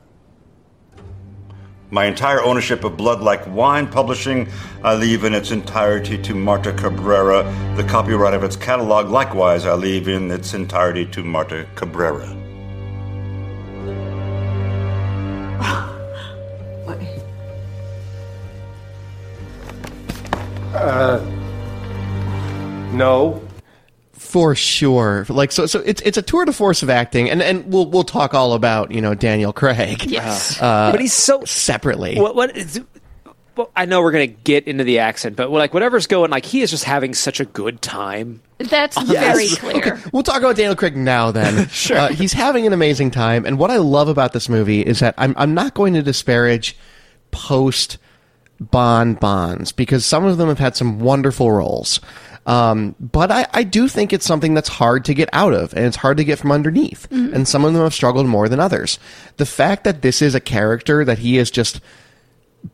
My 1.91 2.07
entire 2.07 2.43
ownership 2.43 2.85
of 2.85 2.97
Blood 2.97 3.21
Like 3.21 3.47
Wine 3.49 3.87
Publishing, 3.87 4.49
I 4.83 4.95
leave 4.95 5.25
in 5.25 5.35
its 5.35 5.51
entirety 5.51 6.17
to 6.23 6.35
Marta 6.35 6.73
Cabrera. 6.73 7.43
The 7.77 7.85
copyright 7.85 8.33
of 8.33 8.45
its 8.45 8.57
catalog, 8.57 9.09
likewise, 9.09 9.67
I 9.67 9.75
leave 9.75 10.09
in 10.09 10.31
its 10.31 10.55
entirety 10.55 11.05
to 11.07 11.23
Marta 11.25 11.67
Cabrera. 11.75 12.37
Uh, 20.73 21.21
no. 22.93 23.43
For 24.31 24.55
sure. 24.55 25.27
Like 25.29 25.53
so 25.53 25.67
so 25.67 25.81
it's 25.81 26.01
it's 26.03 26.17
a 26.17 26.23
tour 26.23 26.45
de 26.45 26.53
force 26.53 26.83
of 26.83 26.91
acting 26.91 27.29
and 27.29 27.43
and 27.43 27.73
we'll 27.73 27.87
we'll 27.87 28.05
talk 28.05 28.33
all 28.35 28.53
about, 28.55 28.93
you 28.93 29.01
know, 29.01 29.15
Daniel 29.15 29.53
Craig 29.53 30.05
Yes. 30.07 30.59
but 30.59 31.01
he's 31.01 31.13
so 31.15 31.45
separately. 31.45 32.19
What? 32.19 32.37
What? 32.37 32.57
Is, 32.57 32.81
well, 33.57 33.71
I 33.75 33.85
know 33.85 34.01
we're 34.01 34.13
gonna 34.13 34.29
get 34.29 34.69
into 34.69 34.85
the 34.85 35.01
accent, 35.01 35.37
but 35.37 35.51
like 35.51 35.75
whatever's 35.75 36.07
going, 36.07 36.31
like 36.31 36.45
he 36.47 36.63
is 36.63 36.71
just 36.71 36.85
having 36.85 37.13
such 37.13 37.41
a 37.41 37.45
good 37.45 37.83
time. 37.83 38.41
That's 38.59 39.01
very 39.03 39.49
clear. 39.49 40.01
We'll 40.13 40.23
talk 40.23 40.39
about 40.39 40.57
Daniel 40.57 40.77
Craig 40.77 40.97
now. 40.97 41.31
Then, 41.33 41.69
sure. 41.71 41.97
Uh, 41.97 42.09
he's 42.09 42.33
having 42.33 42.67
an 42.67 42.73
amazing 42.73 43.11
time, 43.11 43.45
and 43.45 43.59
what 43.59 43.71
I 43.71 43.79
love 43.79 44.09
about 44.09 44.33
this 44.33 44.49
movie 44.49 44.81
is 44.83 45.01
that 45.01 45.15
I'm 45.19 45.35
I'm 45.37 45.55
not 45.55 45.75
going 45.75 45.95
to 45.95 46.03
disparage 46.03 46.77
post 47.33 47.99
Bond 48.61 49.19
Bonds 49.19 49.73
because 49.73 50.05
some 50.05 50.25
of 50.25 50.39
them 50.39 50.49
have 50.49 50.59
had 50.59 50.77
some 50.77 51.01
wonderful 51.01 51.51
roles. 51.51 52.01
Um, 52.51 52.97
but 52.99 53.31
I, 53.31 53.47
I 53.53 53.63
do 53.63 53.87
think 53.87 54.13
it's 54.13 54.27
something 54.27 54.55
that's 54.55 54.69
hard 54.69 55.05
to 55.05 55.15
get 55.15 55.29
out 55.33 55.55
of 55.55 55.73
and 55.73 55.87
it's 55.87 55.97
hard 55.97 56.17
to 56.17 56.25
get 56.25 56.41
from 56.41 56.51
underneath. 56.51 57.07
And 57.13 57.47
some 57.47 57.65
of 57.65 57.73
them 57.73 57.83
have 57.85 57.95
struggled 57.95 58.27
more 58.27 58.49
than 58.49 58.59
others. 58.59 58.99
The 59.37 59.47
fact 59.47 59.85
that 59.85 60.03
this 60.03 60.21
is 60.21 60.35
a 60.35 60.41
character 60.41 61.05
that 61.05 61.21
he 61.21 61.37
has 61.37 61.49
just 61.49 61.81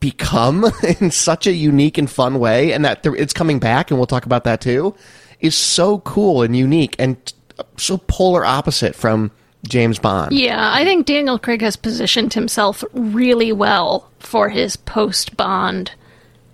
become 0.01 0.65
in 1.01 1.11
such 1.11 1.47
a 1.47 1.53
unique 1.53 1.99
and 1.99 2.11
fun 2.11 2.39
way 2.39 2.73
and 2.73 2.87
that 2.87 3.05
it's 3.05 3.35
coming 3.35 3.59
back 3.59 3.91
and 3.91 4.01
we'll 4.01 4.07
talk 4.07 4.25
about 4.25 4.45
that 4.45 4.63
too 4.63 4.95
is 5.41 5.55
so 5.55 5.99
cool 5.99 6.41
and 6.41 6.57
unique 6.57 6.97
and 6.99 7.25
t- 7.27 7.35
so 7.77 7.99
polar 7.99 8.47
opposite 8.47 8.95
from 8.95 9.31
James 9.69 9.99
Bond. 9.99 10.33
Yeah, 10.33 10.73
I 10.73 10.85
think 10.85 11.05
Daniel 11.05 11.39
Craig 11.39 11.61
has 11.61 11.77
positioned 11.77 12.33
himself 12.33 12.83
really 12.95 13.53
well 13.53 14.11
for 14.21 14.49
his 14.49 14.75
post 14.77 15.37
Bond 15.37 15.93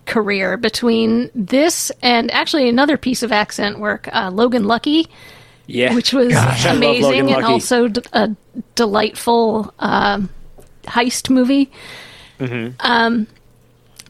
career 0.06 0.56
between 0.56 1.30
this 1.34 1.92
and 2.02 2.30
actually 2.30 2.68
another 2.68 2.96
piece 2.96 3.22
of 3.22 3.32
accent 3.32 3.78
work, 3.78 4.08
uh, 4.12 4.30
Logan 4.32 4.64
Lucky, 4.64 5.06
Yeah, 5.66 5.94
which 5.94 6.12
was 6.12 6.32
Gosh, 6.32 6.66
I 6.66 6.72
love 6.72 6.80
Logan 6.80 7.02
amazing 7.20 7.34
and 7.34 7.44
also 7.44 7.88
d- 7.88 8.02
a 8.12 8.30
delightful 8.74 9.72
um 9.78 10.28
heist 10.84 11.30
movie. 11.30 11.70
Mm-hmm. 12.38 12.74
Um, 12.80 13.26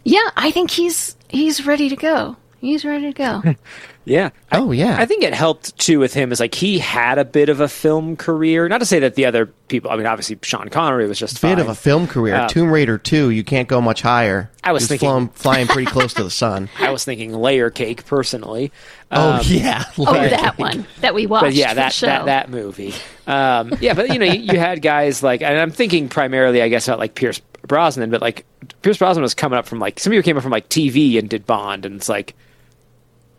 yeah, 0.04 0.30
I 0.37 0.50
think 0.50 0.70
he's 0.70 1.16
he's 1.28 1.66
ready 1.66 1.88
to 1.88 1.96
go. 1.96 2.37
He's 2.62 2.85
ready 2.87 3.12
to 3.12 3.12
go. 3.12 3.42
Yeah. 4.04 4.31
I- 4.50 4.59
Oh, 4.59 4.73
yeah. 4.73 4.97
I 4.99 5.07
think 5.07 5.23
it 5.23 5.33
helped 5.33 5.78
too 5.78 6.00
with 6.00 6.12
him 6.12 6.33
is 6.33 6.40
like 6.40 6.57
he 6.57 6.81
had 6.81 7.19
a 7.19 7.25
bit 7.25 7.49
of 7.49 7.61
a 7.61 7.69
film 7.69 8.16
career. 8.16 8.69
Not 8.69 8.78
to 8.78 8.85
say 8.85 8.99
that 8.99 9.14
the 9.14 9.26
other 9.26 9.47
people. 9.69 9.92
I 9.92 9.97
mean, 9.97 10.07
obviously 10.07 10.37
Sean 10.42 10.69
Connery 10.71 11.07
was 11.07 11.21
just 11.21 11.38
a 11.38 11.40
Bit 11.40 11.50
fine. 11.50 11.61
of 11.61 11.69
a 11.69 11.75
film 11.76 12.09
career. 12.09 12.35
Uh, 12.35 12.49
Tomb 12.49 12.73
Raider 12.73 12.99
2, 12.99 13.31
you 13.31 13.45
can't 13.45 13.69
go 13.69 13.81
much 13.81 14.02
higher. 14.02 14.50
I 14.64 14.73
was 14.73 14.83
He's 14.83 14.88
thinking- 14.88 15.09
flying, 15.09 15.28
flying 15.35 15.66
pretty 15.69 15.88
close 15.88 16.14
to 16.14 16.25
the 16.25 16.33
sun. 16.33 16.69
I 16.81 16.90
was 16.90 17.04
thinking 17.04 17.33
layer 17.33 17.71
cake 17.71 18.04
personally. 18.04 18.73
Oh, 19.12 19.35
Um, 19.35 19.40
yeah. 19.45 19.85
oh, 19.99 20.02
Like- 20.02 20.31
that 20.31 20.59
one 20.59 20.85
that 21.00 21.14
we 21.14 21.26
watched. 21.28 21.45
but 21.45 21.54
yeah, 21.54 21.73
that, 21.75 21.92
show. 21.92 22.07
that 22.07 22.25
that 22.25 22.50
movie. 22.50 22.95
Um, 23.28 23.73
yeah, 23.81 23.95
but 23.95 24.09
you 24.12 24.19
know, 24.19 24.26
you, 24.26 24.40
you 24.52 24.59
had 24.59 24.83
guys 24.83 25.23
like, 25.23 25.42
and 25.42 25.57
I'm 25.57 25.71
thinking 25.71 26.09
primarily, 26.09 26.61
I 26.61 26.69
guess, 26.69 26.88
about 26.88 26.99
like 26.99 27.14
Pierce 27.14 27.40
Brosnan, 27.69 28.11
but 28.11 28.21
like 28.21 28.45
Pierce 28.83 28.99
Brosnan 28.99 29.23
was 29.23 29.35
coming 29.35 29.57
up 29.61 29.66
from 29.66 29.78
like 29.78 30.00
some 30.00 30.12
of 30.12 30.16
you 30.16 30.25
came 30.25 30.37
up 30.37 30.42
from 30.42 30.50
like 30.50 30.69
TV 30.69 31.21
and 31.21 31.31
did 31.31 31.47
Bond, 31.47 31.87
and 31.87 31.95
it's 31.95 32.09
like, 32.09 32.35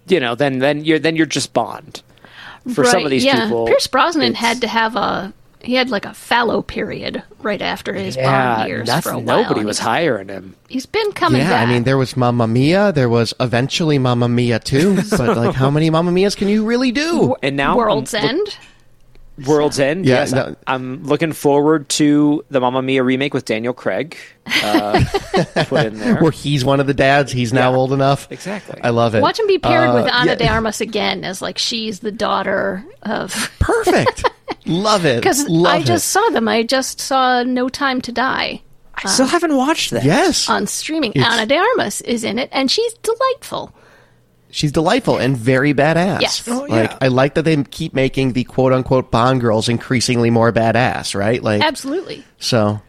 you 0.07 0.19
know, 0.19 0.35
then 0.35 0.59
then 0.59 0.83
you're 0.83 0.99
then 0.99 1.15
you're 1.15 1.25
just 1.25 1.53
Bond. 1.53 2.01
For 2.73 2.85
some 2.85 3.03
of 3.03 3.09
these 3.09 3.25
yeah. 3.25 3.43
people, 3.43 3.67
Pierce 3.67 3.87
Brosnan 3.87 4.35
had 4.35 4.61
to 4.61 4.67
have 4.67 4.95
a 4.95 5.33
he 5.63 5.75
had 5.75 5.89
like 5.89 6.05
a 6.05 6.13
fallow 6.13 6.61
period 6.61 7.23
right 7.41 7.61
after 7.61 7.93
his 7.93 8.15
yeah, 8.15 8.55
Bond 8.55 8.69
years 8.69 8.87
nothing- 8.87 9.01
for 9.01 9.09
a 9.11 9.19
while. 9.19 9.43
nobody 9.43 9.61
and 9.61 9.67
was 9.67 9.79
hiring 9.79 10.27
him. 10.29 10.55
He's 10.69 10.85
been 10.85 11.11
coming 11.13 11.41
Yeah, 11.41 11.49
back. 11.49 11.67
I 11.67 11.71
mean, 11.71 11.83
there 11.83 11.97
was 11.97 12.17
Mamma 12.17 12.47
Mia. 12.47 12.91
There 12.91 13.09
was 13.09 13.33
eventually 13.39 13.97
Mamma 13.97 14.27
Mia 14.27 14.59
too. 14.59 14.95
but, 15.11 15.37
like, 15.37 15.55
how 15.55 15.69
many 15.69 15.89
Mamma 15.89 16.11
Mias 16.11 16.35
can 16.35 16.49
you 16.49 16.65
really 16.65 16.91
do? 16.91 17.35
And 17.41 17.55
now 17.55 17.77
World's 17.77 18.13
I'm- 18.13 18.27
End. 18.27 18.57
World's 19.47 19.79
End. 19.79 20.05
Yeah, 20.05 20.15
yes, 20.19 20.31
no- 20.31 20.55
I'm 20.67 21.03
looking 21.03 21.31
forward 21.33 21.89
to 21.89 22.45
the 22.49 22.59
Mamma 22.61 22.81
Mia 22.81 23.03
remake 23.03 23.33
with 23.33 23.45
Daniel 23.45 23.73
Craig. 23.73 24.15
Uh, 24.45 25.03
put 25.65 25.85
in 25.87 25.97
there. 25.99 26.17
Where 26.21 26.31
he's 26.31 26.63
one 26.63 26.79
of 26.79 26.87
the 26.87 26.93
dads. 26.93 27.31
He's 27.31 27.51
now 27.51 27.71
Yeah. 27.71 27.77
old 27.77 27.93
enough. 27.93 28.31
Exactly. 28.31 28.79
I 28.83 28.89
love 28.89 29.15
it. 29.15 29.21
Watch 29.21 29.39
him 29.39 29.47
be 29.47 29.57
paired 29.57 29.89
Uh, 29.89 29.93
with 29.95 30.13
Ana 30.13 30.31
yeah, 30.31 30.35
de 30.35 30.47
Armas 30.47 30.81
again 30.81 31.23
as 31.23 31.41
like 31.41 31.57
she's 31.57 31.99
the 32.01 32.11
daughter 32.11 32.85
of. 33.01 33.31
Perfect. 33.59 34.29
love 34.65 35.05
it. 35.05 35.17
Because 35.21 35.47
love 35.49 35.73
I 35.73 35.77
it. 35.79 35.85
just 35.85 36.09
saw 36.09 36.29
them. 36.29 36.47
I 36.47 36.61
just 36.63 36.99
saw 37.01 37.41
No 37.43 37.69
Time 37.69 38.01
to 38.01 38.11
Die 38.11 38.61
I 38.95 39.07
still 39.09 39.25
haven't 39.25 39.55
watched 39.57 39.89
that. 39.91 40.03
Yes. 40.05 40.47
on 40.47 40.67
streaming. 40.67 41.11
It's- 41.15 41.27
Ana 41.33 41.47
de 41.47 41.57
Armas 41.57 42.01
is 42.01 42.23
in 42.23 42.37
it, 42.37 42.49
and 42.51 42.69
she's 42.69 42.93
delightful. 43.01 43.73
She's 44.53 44.71
delightful 44.71 45.17
and 45.17 45.35
very 45.35 45.73
badass. 45.73 46.21
Yes. 46.21 46.47
Oh, 46.47 46.67
yeah. 46.67 46.75
Like. 46.75 47.03
I 47.03 47.07
like 47.07 47.33
that 47.33 47.41
they 47.41 47.63
keep 47.63 47.95
making 47.95 48.33
the 48.33 48.43
quote 48.43 48.71
unquote 48.71 49.09
Bond 49.09 49.41
girls 49.41 49.67
increasingly 49.67 50.29
more 50.29 50.53
badass, 50.53 51.15
right? 51.15 51.41
Like 51.41 51.63
Absolutely. 51.63 52.23
so 52.37 52.79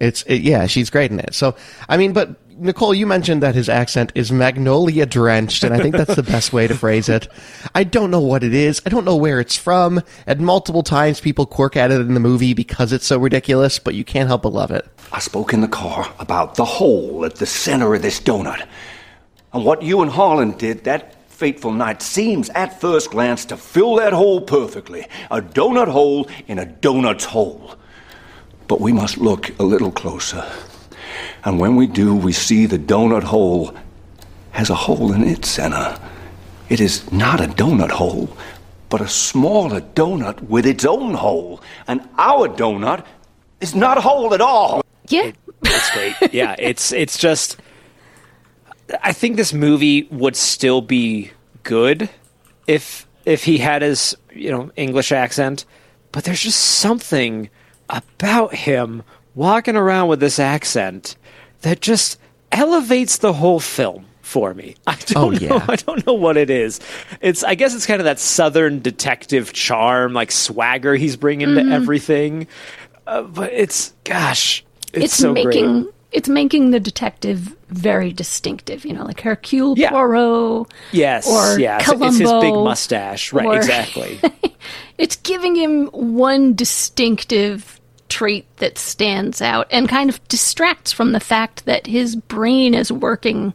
it's 0.00 0.24
it, 0.24 0.42
yeah, 0.42 0.66
she's 0.66 0.90
great 0.90 1.12
in 1.12 1.20
it. 1.20 1.32
So 1.32 1.54
I 1.88 1.96
mean, 1.96 2.12
but 2.12 2.40
Nicole, 2.58 2.92
you 2.92 3.06
mentioned 3.06 3.40
that 3.44 3.54
his 3.54 3.68
accent 3.68 4.10
is 4.16 4.32
magnolia 4.32 5.06
drenched, 5.06 5.62
and 5.62 5.72
I 5.72 5.78
think 5.78 5.94
that's 5.96 6.16
the 6.16 6.24
best 6.24 6.52
way 6.52 6.66
to 6.66 6.74
phrase 6.76 7.08
it. 7.08 7.28
I 7.72 7.84
don't 7.84 8.10
know 8.10 8.20
what 8.20 8.42
it 8.42 8.52
is. 8.52 8.82
I 8.84 8.88
don't 8.88 9.04
know 9.04 9.16
where 9.16 9.38
it's 9.38 9.56
from. 9.56 10.02
At 10.26 10.40
multiple 10.40 10.82
times 10.82 11.20
people 11.20 11.46
quirk 11.46 11.76
at 11.76 11.92
it 11.92 12.00
in 12.00 12.14
the 12.14 12.20
movie 12.20 12.52
because 12.52 12.92
it's 12.92 13.06
so 13.06 13.16
ridiculous, 13.16 13.78
but 13.78 13.94
you 13.94 14.02
can't 14.04 14.26
help 14.26 14.42
but 14.42 14.52
love 14.52 14.72
it. 14.72 14.88
I 15.12 15.20
spoke 15.20 15.52
in 15.52 15.60
the 15.60 15.68
car 15.68 16.12
about 16.18 16.56
the 16.56 16.64
hole 16.64 17.24
at 17.24 17.36
the 17.36 17.46
center 17.46 17.94
of 17.94 18.02
this 18.02 18.18
donut. 18.18 18.66
And 19.52 19.64
what 19.64 19.82
you 19.82 20.02
and 20.02 20.10
Harlan 20.10 20.52
did 20.52 20.84
that 20.84 21.14
fateful 21.28 21.72
night 21.72 22.00
seems 22.02 22.48
at 22.50 22.80
first 22.80 23.10
glance 23.10 23.44
to 23.46 23.56
fill 23.56 23.96
that 23.96 24.12
hole 24.12 24.40
perfectly. 24.40 25.06
A 25.30 25.42
donut 25.42 25.88
hole 25.88 26.28
in 26.46 26.58
a 26.58 26.66
donut's 26.66 27.24
hole. 27.24 27.74
But 28.68 28.80
we 28.80 28.92
must 28.92 29.18
look 29.18 29.58
a 29.58 29.62
little 29.62 29.90
closer. 29.90 30.44
And 31.44 31.58
when 31.58 31.76
we 31.76 31.86
do, 31.86 32.14
we 32.14 32.32
see 32.32 32.66
the 32.66 32.78
donut 32.78 33.24
hole 33.24 33.76
has 34.52 34.70
a 34.70 34.74
hole 34.74 35.12
in 35.12 35.24
its 35.24 35.48
center. 35.48 35.98
It 36.68 36.80
is 36.80 37.10
not 37.12 37.40
a 37.40 37.46
donut 37.48 37.90
hole, 37.90 38.34
but 38.88 39.00
a 39.00 39.08
smaller 39.08 39.80
donut 39.80 40.40
with 40.42 40.64
its 40.64 40.84
own 40.84 41.14
hole. 41.14 41.60
And 41.88 42.08
our 42.18 42.48
donut 42.48 43.04
is 43.60 43.74
not 43.74 43.98
a 43.98 44.00
hole 44.00 44.32
at 44.32 44.40
all. 44.40 44.82
Yeah. 45.08 45.32
That's 45.62 45.90
great. 45.90 46.32
yeah, 46.32 46.54
it's 46.58 46.92
it's 46.92 47.18
just. 47.18 47.58
I 49.02 49.12
think 49.12 49.36
this 49.36 49.52
movie 49.52 50.04
would 50.10 50.36
still 50.36 50.80
be 50.80 51.30
good 51.62 52.08
if 52.66 53.06
if 53.24 53.44
he 53.44 53.58
had 53.58 53.82
his 53.82 54.16
you 54.34 54.50
know 54.50 54.70
English 54.76 55.12
accent, 55.12 55.64
but 56.10 56.24
there's 56.24 56.40
just 56.40 56.60
something 56.60 57.48
about 57.88 58.54
him 58.54 59.02
walking 59.34 59.76
around 59.76 60.08
with 60.08 60.20
this 60.20 60.38
accent 60.38 61.16
that 61.62 61.80
just 61.80 62.18
elevates 62.50 63.18
the 63.18 63.32
whole 63.34 63.60
film 63.60 64.06
for 64.20 64.54
me. 64.54 64.74
I 64.86 64.96
don't 65.06 65.42
Oh, 65.42 65.46
know. 65.58 65.64
I 65.68 65.76
don't 65.76 66.06
know 66.06 66.14
what 66.14 66.36
it 66.36 66.50
is. 66.50 66.80
It's 67.20 67.42
I 67.44 67.54
guess 67.54 67.74
it's 67.74 67.86
kind 67.86 68.00
of 68.00 68.04
that 68.04 68.18
southern 68.18 68.80
detective 68.80 69.52
charm, 69.52 70.12
like 70.12 70.30
swagger 70.32 70.94
he's 70.94 71.16
bringing 71.16 71.54
to 71.54 71.60
everything. 71.62 72.46
Uh, 73.06 73.22
but 73.22 73.52
it's 73.52 73.94
gosh, 74.04 74.64
it's, 74.92 75.04
it's 75.06 75.14
so 75.14 75.32
making 75.32 75.82
great. 75.82 75.94
It's 76.12 76.28
making 76.28 76.70
the 76.70 76.80
detective 76.80 77.56
very 77.68 78.12
distinctive. 78.12 78.84
You 78.84 78.92
know, 78.92 79.04
like 79.04 79.20
Hercule 79.20 79.78
Yeah. 79.78 79.90
Poirot. 79.90 80.68
Yes, 80.92 81.26
or 81.28 81.58
yes, 81.58 81.88
it's 81.88 82.18
his 82.18 82.30
big 82.32 82.54
mustache, 82.54 83.32
right? 83.32 83.46
or- 83.46 83.56
Exactly. 83.56 84.20
It's 84.98 85.16
giving 85.16 85.56
him 85.56 85.86
one 85.86 86.54
distinctive 86.54 87.80
trait 88.08 88.46
that 88.58 88.78
stands 88.78 89.42
out 89.42 89.66
and 89.70 89.88
kind 89.88 90.08
of 90.08 90.22
distracts 90.28 90.92
from 90.92 91.10
the 91.12 91.18
fact 91.18 91.64
that 91.64 91.86
his 91.86 92.14
brain 92.14 92.72
is 92.74 92.92
working 92.92 93.54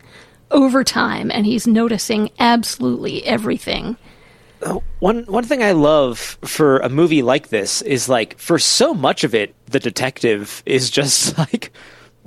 overtime 0.51 1.31
and 1.31 1.45
he's 1.45 1.65
noticing 1.67 2.29
absolutely 2.39 3.23
everything. 3.23 3.95
Uh, 4.61 4.79
one 4.99 5.23
one 5.25 5.43
thing 5.43 5.61
I 5.61 5.71
love 5.73 6.19
for 6.43 6.79
a 6.79 6.89
movie 6.89 7.21
like 7.21 7.49
this 7.49 7.81
is 7.83 8.09
like 8.09 8.37
for 8.39 8.57
so 8.57 8.93
much 8.93 9.23
of 9.23 9.35
it, 9.35 9.53
the 9.67 9.79
detective 9.79 10.63
is 10.65 10.89
just 10.89 11.37
like, 11.43 11.71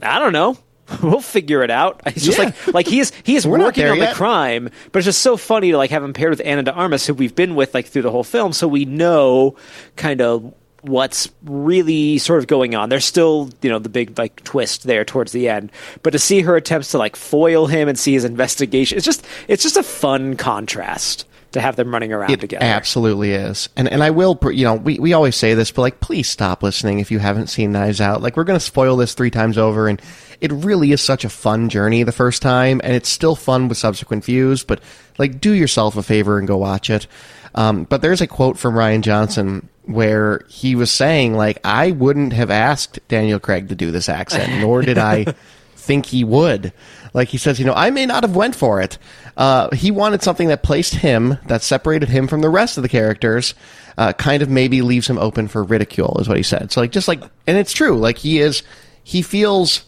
I 0.03 0.19
don't 0.19 0.33
know. 0.33 0.57
We'll 1.05 1.21
figure 1.21 1.63
it 1.63 1.71
out. 1.71 2.01
It's 2.05 2.25
just 2.25 2.37
Yeah. 2.37 2.47
like 2.47 2.75
like 2.75 2.87
he 2.89 2.99
is 2.99 3.13
he 3.23 3.37
is 3.37 3.47
working 3.47 3.87
on 3.87 3.97
yet. 3.99 4.09
the 4.09 4.15
crime, 4.17 4.69
but 4.91 4.99
it's 4.99 5.05
just 5.07 5.23
so 5.23 5.37
funny 5.37 5.71
to 5.71 5.77
like 5.77 5.91
have 5.91 6.03
him 6.03 6.13
paired 6.13 6.31
with 6.31 6.41
Ana 6.45 6.65
de 6.65 6.73
Armas, 6.73 7.07
who 7.07 7.15
we've 7.15 7.35
been 7.37 7.55
with 7.55 7.75
like 7.75 7.87
through 7.87 8.03
the 8.03 8.11
whole 8.11 8.25
film, 8.25 8.53
so 8.53 8.67
we 8.67 8.85
know 8.87 9.55
kind 9.95 10.21
of 10.21 10.53
what's 10.83 11.31
really 11.45 12.19
sort 12.19 12.41
of 12.41 12.49
going 12.49 12.75
on. 12.75 12.89
There's 12.89 13.05
still, 13.05 13.51
you 13.63 13.71
know, 13.71 13.79
the 13.79 13.89
big 13.89 14.19
like 14.19 14.43
twist 14.43 14.83
there 14.83 15.05
towards 15.05 15.31
the 15.31 15.49
end. 15.49 15.71
But 16.03 16.11
to 16.11 16.19
see 16.19 16.41
her 16.41 16.57
attempts 16.57 16.91
to 16.91 16.99
like 16.99 17.15
foil 17.15 17.67
him 17.67 17.87
and 17.89 17.97
see 17.97 18.15
his 18.15 18.25
investigation, 18.25 18.97
it's 18.97 19.07
just 19.07 19.25
it's 19.47 19.63
just 19.63 19.77
a 19.77 19.85
fun 19.85 20.35
contrast 20.37 21.25
to 21.53 21.61
have 21.61 21.77
them 21.77 21.93
running 21.93 22.13
around 22.13 22.31
It 22.31 22.41
together. 22.41 22.65
absolutely 22.65 23.33
is. 23.33 23.69
And 23.77 23.89
and 23.89 24.03
I 24.03 24.11
will, 24.11 24.39
you 24.53 24.65
know, 24.65 24.75
we, 24.75 24.99
we 24.99 25.13
always 25.13 25.37
say 25.37 25.55
this, 25.55 25.71
but 25.71 25.83
like, 25.83 26.01
please 26.01 26.29
stop 26.29 26.63
listening 26.63 26.99
if 27.01 27.11
you 27.11 27.19
haven't 27.19 27.49
seen 27.49 27.73
Knives 27.73 28.01
Out. 28.01 28.23
Like, 28.23 28.37
we're 28.37 28.45
going 28.45 28.59
to 28.59 28.65
spoil 28.65 28.97
this 28.97 29.15
three 29.15 29.31
times 29.31 29.59
over, 29.59 29.89
and 29.89 30.01
it 30.41 30.53
really 30.53 30.93
is 30.93 31.01
such 31.01 31.25
a 31.25 31.29
fun 31.29 31.69
journey 31.69 32.03
the 32.03 32.13
first 32.13 32.41
time, 32.43 32.81
and 32.85 32.95
it's 32.95 33.09
still 33.09 33.35
fun 33.37 33.69
with 33.69 33.79
subsequent 33.79 34.25
views, 34.25 34.63
but 34.65 34.81
like, 35.19 35.41
do 35.41 35.53
yourself 35.53 35.97
a 35.97 36.03
favor 36.03 36.39
and 36.39 36.47
go 36.49 36.57
watch 36.57 36.89
it. 36.91 37.07
Um, 37.55 37.83
but 37.85 38.01
there's 38.01 38.21
a 38.21 38.27
quote 38.29 38.59
from 38.59 38.75
Rian 38.75 39.01
Johnson 39.01 39.69
where 39.85 40.45
he 40.49 40.77
was 40.77 40.91
saying, 40.93 41.35
like, 41.35 41.59
I 41.65 41.91
wouldn't 41.91 42.33
have 42.33 42.49
asked 42.51 43.01
Daniel 43.09 43.41
Craig 43.41 43.69
to 43.71 43.75
do 43.75 43.91
this 43.91 44.09
accent, 44.09 44.61
nor 44.61 44.83
did 44.83 44.99
I 44.99 45.35
think 45.91 46.07
he 46.07 46.23
would. 46.23 46.73
Like 47.15 47.27
he 47.31 47.37
says, 47.37 47.59
you 47.59 47.67
know, 47.67 47.75
I 47.75 47.91
may 47.91 48.07
not 48.07 48.23
have 48.23 48.37
went 48.37 48.55
for 48.55 48.81
it. 48.81 48.97
Uh, 49.37 49.75
he 49.75 49.91
wanted 49.91 50.23
something 50.23 50.47
that 50.47 50.63
placed 50.63 50.95
him, 50.95 51.37
that 51.47 51.63
separated 51.63 52.09
him 52.09 52.29
from 52.29 52.43
the 52.43 52.49
rest 52.49 52.77
of 52.77 52.85
the 52.85 52.89
characters, 52.89 53.55
uh, 53.99 54.13
kind 54.13 54.41
of 54.41 54.49
maybe 54.49 54.83
leaves 54.83 55.09
him 55.11 55.19
open 55.19 55.49
for 55.49 55.65
ridicule, 55.65 56.17
is 56.21 56.29
what 56.29 56.37
he 56.37 56.45
said. 56.45 56.71
So 56.71 56.81
like, 56.81 56.93
just 56.93 57.09
like, 57.09 57.21
and 57.49 57.57
it's 57.57 57.73
true. 57.73 57.99
Like 57.99 58.19
he 58.19 58.39
is, 58.39 58.63
he 59.03 59.21
feels 59.23 59.83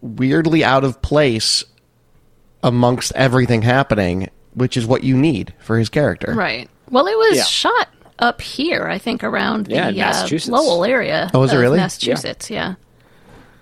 weirdly 0.00 0.64
out 0.64 0.82
of 0.82 1.02
place 1.02 1.62
amongst 2.62 3.12
everything 3.14 3.60
happening, 3.60 4.30
which 4.54 4.78
is 4.78 4.86
what 4.86 5.04
you 5.04 5.14
need 5.16 5.52
for 5.58 5.76
his 5.78 5.90
character. 5.90 6.32
Right. 6.34 6.70
Well, 6.90 7.06
it 7.06 7.16
was 7.18 7.36
Yeah. 7.36 7.44
shot 7.44 7.88
up 8.18 8.40
here, 8.40 8.86
I 8.86 8.96
think, 8.96 9.22
around 9.24 9.68
Yeah, 9.68 9.90
the 9.90 10.00
uh, 10.00 10.06
Massachusetts. 10.06 10.48
Lowell 10.50 10.84
area. 10.86 11.30
Oh, 11.34 11.42
is 11.42 11.52
it 11.52 11.56
really? 11.58 11.76
Massachusetts, 11.78 12.48
yeah. 12.48 12.76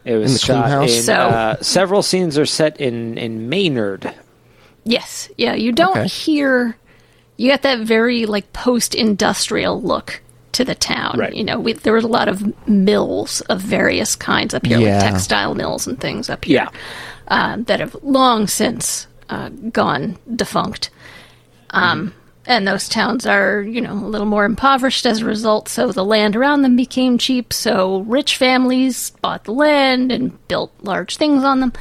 It 0.05 0.17
was 0.17 0.31
In 0.31 0.33
the 0.35 0.39
shot 0.39 0.71
House? 0.71 0.97
in 0.97 1.03
So- 1.03 1.15
uh, 1.15 1.57
several 1.61 2.03
scenes 2.03 2.39
are 2.39 2.47
set 2.47 2.81
in 2.81 3.19
in 3.19 3.49
Maynard. 3.49 4.13
Yes, 4.85 5.29
yeah. 5.37 5.55
You 5.55 5.73
don't 5.73 5.97
Okay. 5.97 6.07
hear. 6.09 6.77
You 7.37 7.51
get 7.51 7.63
that 7.63 7.81
very 7.81 8.27
like 8.27 8.53
post-industrial 8.53 9.81
look 9.83 10.21
to 10.53 10.65
the 10.65 10.75
town. 10.75 11.19
Right. 11.19 11.35
You 11.35 11.45
know, 11.45 11.59
we, 11.61 11.73
there 11.75 11.93
was 11.93 12.05
a 12.05 12.09
lot 12.09 12.29
of 12.29 12.53
mills 12.69 13.41
of 13.43 13.61
various 13.61 14.17
kinds 14.17 14.53
up 14.53 14.67
here, 14.67 14.79
Yeah. 14.79 14.99
like 14.99 15.11
textile 15.13 15.55
mills 15.55 15.87
and 15.87 15.99
things 16.01 16.29
up 16.29 16.45
here, 16.45 16.67
uh, 17.29 17.57
that 17.67 17.81
have 17.81 17.97
long 18.03 18.47
since 18.47 19.07
uh, 19.29 19.49
gone 19.73 20.17
defunct. 20.35 20.91
Um, 21.71 22.13
And 22.51 22.67
those 22.67 22.89
towns 22.89 23.27
are, 23.27 23.63
you 23.63 23.81
know, 23.81 23.93
a 23.93 24.11
little 24.11 24.27
more 24.27 24.45
impoverished 24.45 25.07
as 25.07 25.21
a 25.21 25.25
result, 25.25 25.69
so 25.69 25.93
the 25.93 26.05
land 26.05 26.35
around 26.35 26.63
them 26.63 26.75
became 26.75 27.17
cheap, 27.17 27.53
so 27.53 28.01
rich 28.01 28.37
families 28.37 29.11
bought 29.23 29.45
the 29.45 29.53
land 29.53 30.11
and 30.11 30.49
built 30.49 30.73
large 30.83 31.17
things 31.17 31.45
on 31.45 31.61
them. 31.61 31.73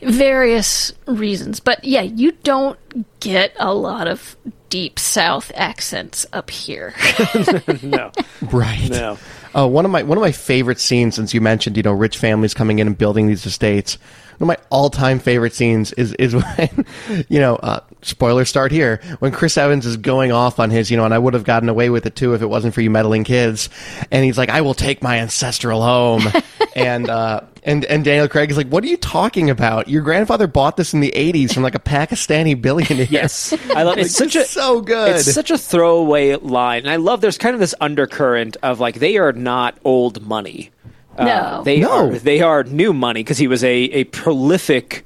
Various 0.00 0.92
reasons. 1.06 1.60
But 1.60 1.84
yeah, 1.84 2.02
you 2.02 2.32
don't 2.32 2.76
get 3.20 3.52
a 3.58 3.72
lot 3.72 4.08
of 4.08 4.36
deep 4.68 4.98
south 4.98 5.50
accents 5.54 6.26
up 6.32 6.50
here. 6.50 6.94
No, 7.82 8.10
Right. 8.50 8.90
no. 8.90 9.16
Uh, 9.54 9.66
one 9.68 9.84
of 9.84 9.90
my 9.92 10.02
one 10.02 10.18
of 10.18 10.22
my 10.22 10.32
favorite 10.32 10.80
scenes, 10.80 11.14
since 11.14 11.32
you 11.32 11.40
mentioned, 11.40 11.76
you 11.76 11.82
know, 11.84 11.92
rich 11.92 12.18
families 12.18 12.52
coming 12.52 12.80
in 12.80 12.86
and 12.88 12.98
building 12.98 13.28
these 13.28 13.46
estates. 13.46 13.96
One 14.38 14.50
of 14.50 14.56
my 14.58 14.64
all 14.70 14.88
time 14.90 15.18
favorite 15.18 15.52
scenes 15.54 15.92
is 15.94 16.12
is 16.14 16.34
when, 16.34 16.86
you 17.28 17.40
know, 17.40 17.56
uh, 17.56 17.80
spoiler 18.02 18.44
start 18.44 18.70
here 18.72 19.00
when 19.18 19.32
Chris 19.32 19.58
Evans 19.58 19.84
is 19.84 19.96
going 19.96 20.30
off 20.32 20.60
on 20.60 20.70
his, 20.70 20.90
you 20.90 20.96
know, 20.96 21.04
and 21.04 21.12
I 21.12 21.18
would 21.18 21.34
have 21.34 21.44
gotten 21.44 21.68
away 21.68 21.90
with 21.90 22.06
it 22.06 22.14
too 22.16 22.34
if 22.34 22.42
it 22.42 22.46
wasn't 22.46 22.74
for 22.74 22.80
you 22.80 22.90
meddling 22.90 23.24
kids, 23.24 23.68
and 24.10 24.24
he's 24.24 24.38
like, 24.38 24.48
I 24.48 24.60
will 24.60 24.74
take 24.74 25.02
my 25.02 25.18
ancestral 25.18 25.82
home, 25.82 26.22
and 26.76 27.08
uh, 27.10 27.40
and 27.64 27.84
and 27.86 28.04
Daniel 28.04 28.28
Craig 28.28 28.50
is 28.50 28.56
like, 28.56 28.68
What 28.68 28.84
are 28.84 28.86
you 28.86 28.96
talking 28.96 29.50
about? 29.50 29.88
Your 29.88 30.02
grandfather 30.02 30.46
bought 30.46 30.76
this 30.76 30.94
in 30.94 31.00
the 31.00 31.12
'80s 31.14 31.52
from 31.52 31.62
like 31.64 31.74
a 31.74 31.80
Pakistani 31.80 32.60
billionaire. 32.60 33.08
Yes, 33.10 33.52
I 33.74 33.82
love. 33.82 33.98
It's 33.98 34.18
Like, 34.20 34.30
such 34.30 34.36
a 34.36 34.44
so 34.46 34.80
good. 34.80 35.16
It's 35.16 35.32
such 35.32 35.50
a 35.50 35.58
throwaway 35.58 36.36
line, 36.36 36.82
and 36.82 36.90
I 36.90 36.96
love. 36.96 37.20
There's 37.20 37.38
kind 37.38 37.54
of 37.54 37.60
this 37.60 37.74
undercurrent 37.80 38.56
of 38.62 38.78
like 38.78 38.96
they 38.96 39.16
are 39.16 39.32
not 39.32 39.76
old 39.84 40.24
money. 40.24 40.70
Uh, 41.18 41.24
No. 41.24 41.62
they 41.64 41.80
No. 41.80 41.90
are 42.08 42.18
they 42.18 42.40
are 42.40 42.64
new 42.64 42.92
money 42.92 43.20
because 43.22 43.38
he 43.38 43.48
was 43.48 43.64
a 43.64 43.74
a 43.74 44.04
prolific 44.04 45.04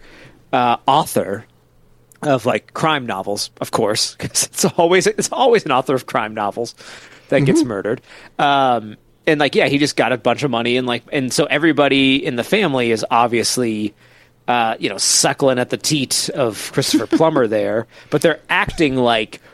uh, 0.52 0.76
author 0.86 1.44
of 2.22 2.46
like 2.46 2.72
crime 2.74 3.06
novels, 3.06 3.50
of 3.60 3.70
course. 3.70 4.14
'cause 4.18 4.44
it's 4.44 4.64
always 4.64 5.06
it's 5.06 5.30
always 5.32 5.64
an 5.64 5.72
author 5.72 5.94
of 5.94 6.06
crime 6.06 6.34
novels 6.34 6.74
that 7.28 7.36
Mm-hmm. 7.38 7.44
gets 7.46 7.64
murdered. 7.64 8.00
Um, 8.38 8.96
and 9.26 9.40
like, 9.40 9.54
yeah, 9.54 9.68
he 9.68 9.78
just 9.78 9.96
got 9.96 10.12
a 10.12 10.18
bunch 10.18 10.42
of 10.42 10.50
money, 10.50 10.76
and 10.76 10.86
like, 10.86 11.02
and 11.12 11.32
so 11.32 11.44
everybody 11.46 12.24
in 12.24 12.36
the 12.36 12.44
family 12.44 12.90
is 12.90 13.04
obviously. 13.10 13.94
Uh, 14.48 14.74
you 14.80 14.88
know, 14.88 14.98
suckling 14.98 15.56
at 15.60 15.70
the 15.70 15.76
teat 15.76 16.28
of 16.34 16.72
Christopher 16.72 17.06
Plummer 17.16 17.46
there, 17.46 17.86
but 18.10 18.22
they're 18.22 18.40
acting 18.50 18.96
like 18.96 19.30
w- 19.30 19.51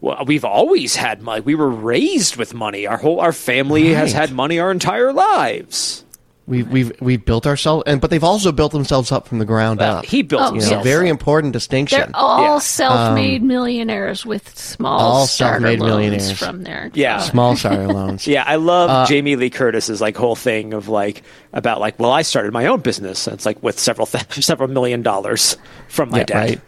well, 0.00 0.24
we've 0.26 0.44
always 0.44 0.94
had 0.96 1.22
money. 1.22 1.40
We 1.40 1.54
were 1.54 1.68
raised 1.70 2.36
with 2.36 2.54
money. 2.54 2.86
Our 2.86 2.96
whole 2.98 3.20
our 3.20 3.32
family 3.32 3.92
has 3.94 4.12
had 4.12 4.32
money 4.32 4.58
our 4.58 4.70
entire 4.70 5.12
lives. 5.12 6.04
We've 6.46 6.66
we've 6.70 6.92
we've 7.02 7.22
built 7.22 7.46
ourselves, 7.46 7.82
and 7.86 8.00
but 8.00 8.08
they've 8.08 8.24
also 8.24 8.52
built 8.52 8.72
themselves 8.72 9.12
up 9.12 9.28
from 9.28 9.38
the 9.38 9.44
ground 9.44 9.82
Uh, 9.82 9.98
up. 9.98 10.06
he 10.06 10.22
built 10.22 10.40
Oh, 10.42 10.54
you 10.54 10.62
know, 10.62 10.80
very 10.82 11.10
important 11.10 11.52
distinction. 11.52 11.98
They're 12.00 12.10
all 12.14 12.54
Yeah. 12.54 12.58
self-made 12.60 13.42
millionaires 13.42 14.24
with 14.24 14.56
small 14.58 14.98
all 14.98 15.26
self-made 15.26 15.78
loans 15.80 15.90
millionaires. 15.90 16.32
from 16.38 16.62
there. 16.62 16.90
Yeah. 16.94 17.18
Small 17.18 17.54
sorry 17.54 17.84
loans. 17.86 18.26
Yeah, 18.26 18.44
I 18.46 18.56
love 18.56 19.08
Jamie 19.08 19.36
Lee 19.36 19.50
Curtis's 19.50 20.00
like 20.00 20.16
whole 20.16 20.36
thing 20.36 20.72
of 20.72 20.88
like 20.88 21.22
about 21.52 21.80
like, 21.80 21.98
well, 21.98 22.12
I 22.12 22.22
started 22.22 22.54
my 22.54 22.64
own 22.64 22.80
business. 22.80 23.26
And 23.26 23.34
it's 23.34 23.44
like 23.44 23.62
with 23.62 23.78
several 23.78 24.06
th- 24.06 24.24
several 24.42 24.70
million 24.70 25.02
dollars 25.02 25.58
from 25.88 26.08
my 26.08 26.18
Yeah, 26.20 26.24
dad. 26.24 26.34
right. 26.38 26.60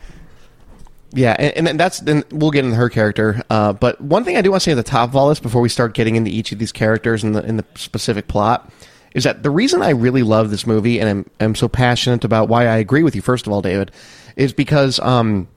Yeah, 1.12 1.35
and, 1.38 1.68
and 1.68 1.81
that's 1.81 2.01
then 2.01 2.25
we'll 2.31 2.53
get 2.53 2.64
into 2.64 2.77
her 2.77 2.88
character. 2.88 3.42
Uh, 3.51 3.73
but 3.73 4.01
one 4.01 4.25
thing 4.25 4.37
I 4.37 4.42
do 4.42 4.51
want 4.51 4.62
to 4.62 4.64
say 4.64 4.73
at 4.73 4.77
the 4.77 4.83
top 4.83 5.09
of 5.09 5.16
all 5.16 5.29
this 5.29 5.40
before 5.40 5.61
we 5.61 5.68
start 5.68 5.94
getting 5.94 6.16
into 6.16 6.31
each 6.31 6.53
of 6.53 6.59
these 6.59 6.73
characters 6.73 7.25
and 7.25 7.35
the 7.35 7.44
in 7.44 7.57
the 7.57 7.64
specific 7.75 8.29
plot 8.29 8.73
is 9.12 9.25
that 9.25 9.42
the 9.42 9.51
reason 9.51 9.83
I 9.83 9.90
really 9.90 10.23
love 10.23 10.51
this 10.51 10.66
movie 10.66 11.01
and 11.01 11.09
I'm 11.09 11.31
I'm 11.40 11.55
so 11.57 11.68
passionate 11.68 12.25
about 12.25 12.49
why 12.49 12.66
I 12.66 12.77
agree 12.77 13.03
with 13.03 13.16
you 13.16 13.23
first 13.23 13.46
of 13.46 13.53
all, 13.53 13.61
David, 13.61 13.90
is 14.37 14.53
because 14.53 15.01
um, 15.01 15.49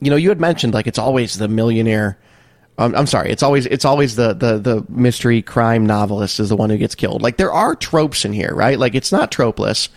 you 0.00 0.10
know 0.10 0.16
you 0.16 0.30
had 0.30 0.40
mentioned 0.40 0.74
like 0.74 0.86
it's 0.88 0.98
always 0.98 1.38
the 1.38 1.48
millionaire. 1.48 2.18
Um, 2.78 2.94
I'm 2.94 3.06
sorry, 3.06 3.30
it's 3.30 3.44
always 3.44 3.66
it's 3.66 3.84
always 3.84 4.16
the, 4.16 4.34
the 4.34 4.58
the 4.58 4.84
mystery 4.88 5.42
crime 5.42 5.86
novelist 5.86 6.40
is 6.40 6.48
the 6.48 6.56
one 6.56 6.70
who 6.70 6.76
gets 6.76 6.94
killed. 6.96 7.22
Like 7.22 7.36
there 7.36 7.52
are 7.52 7.76
tropes 7.76 8.24
in 8.24 8.32
here, 8.32 8.52
right? 8.52 8.78
Like 8.78 8.96
it's 8.96 9.12
not 9.12 9.30
tropeless, 9.30 9.88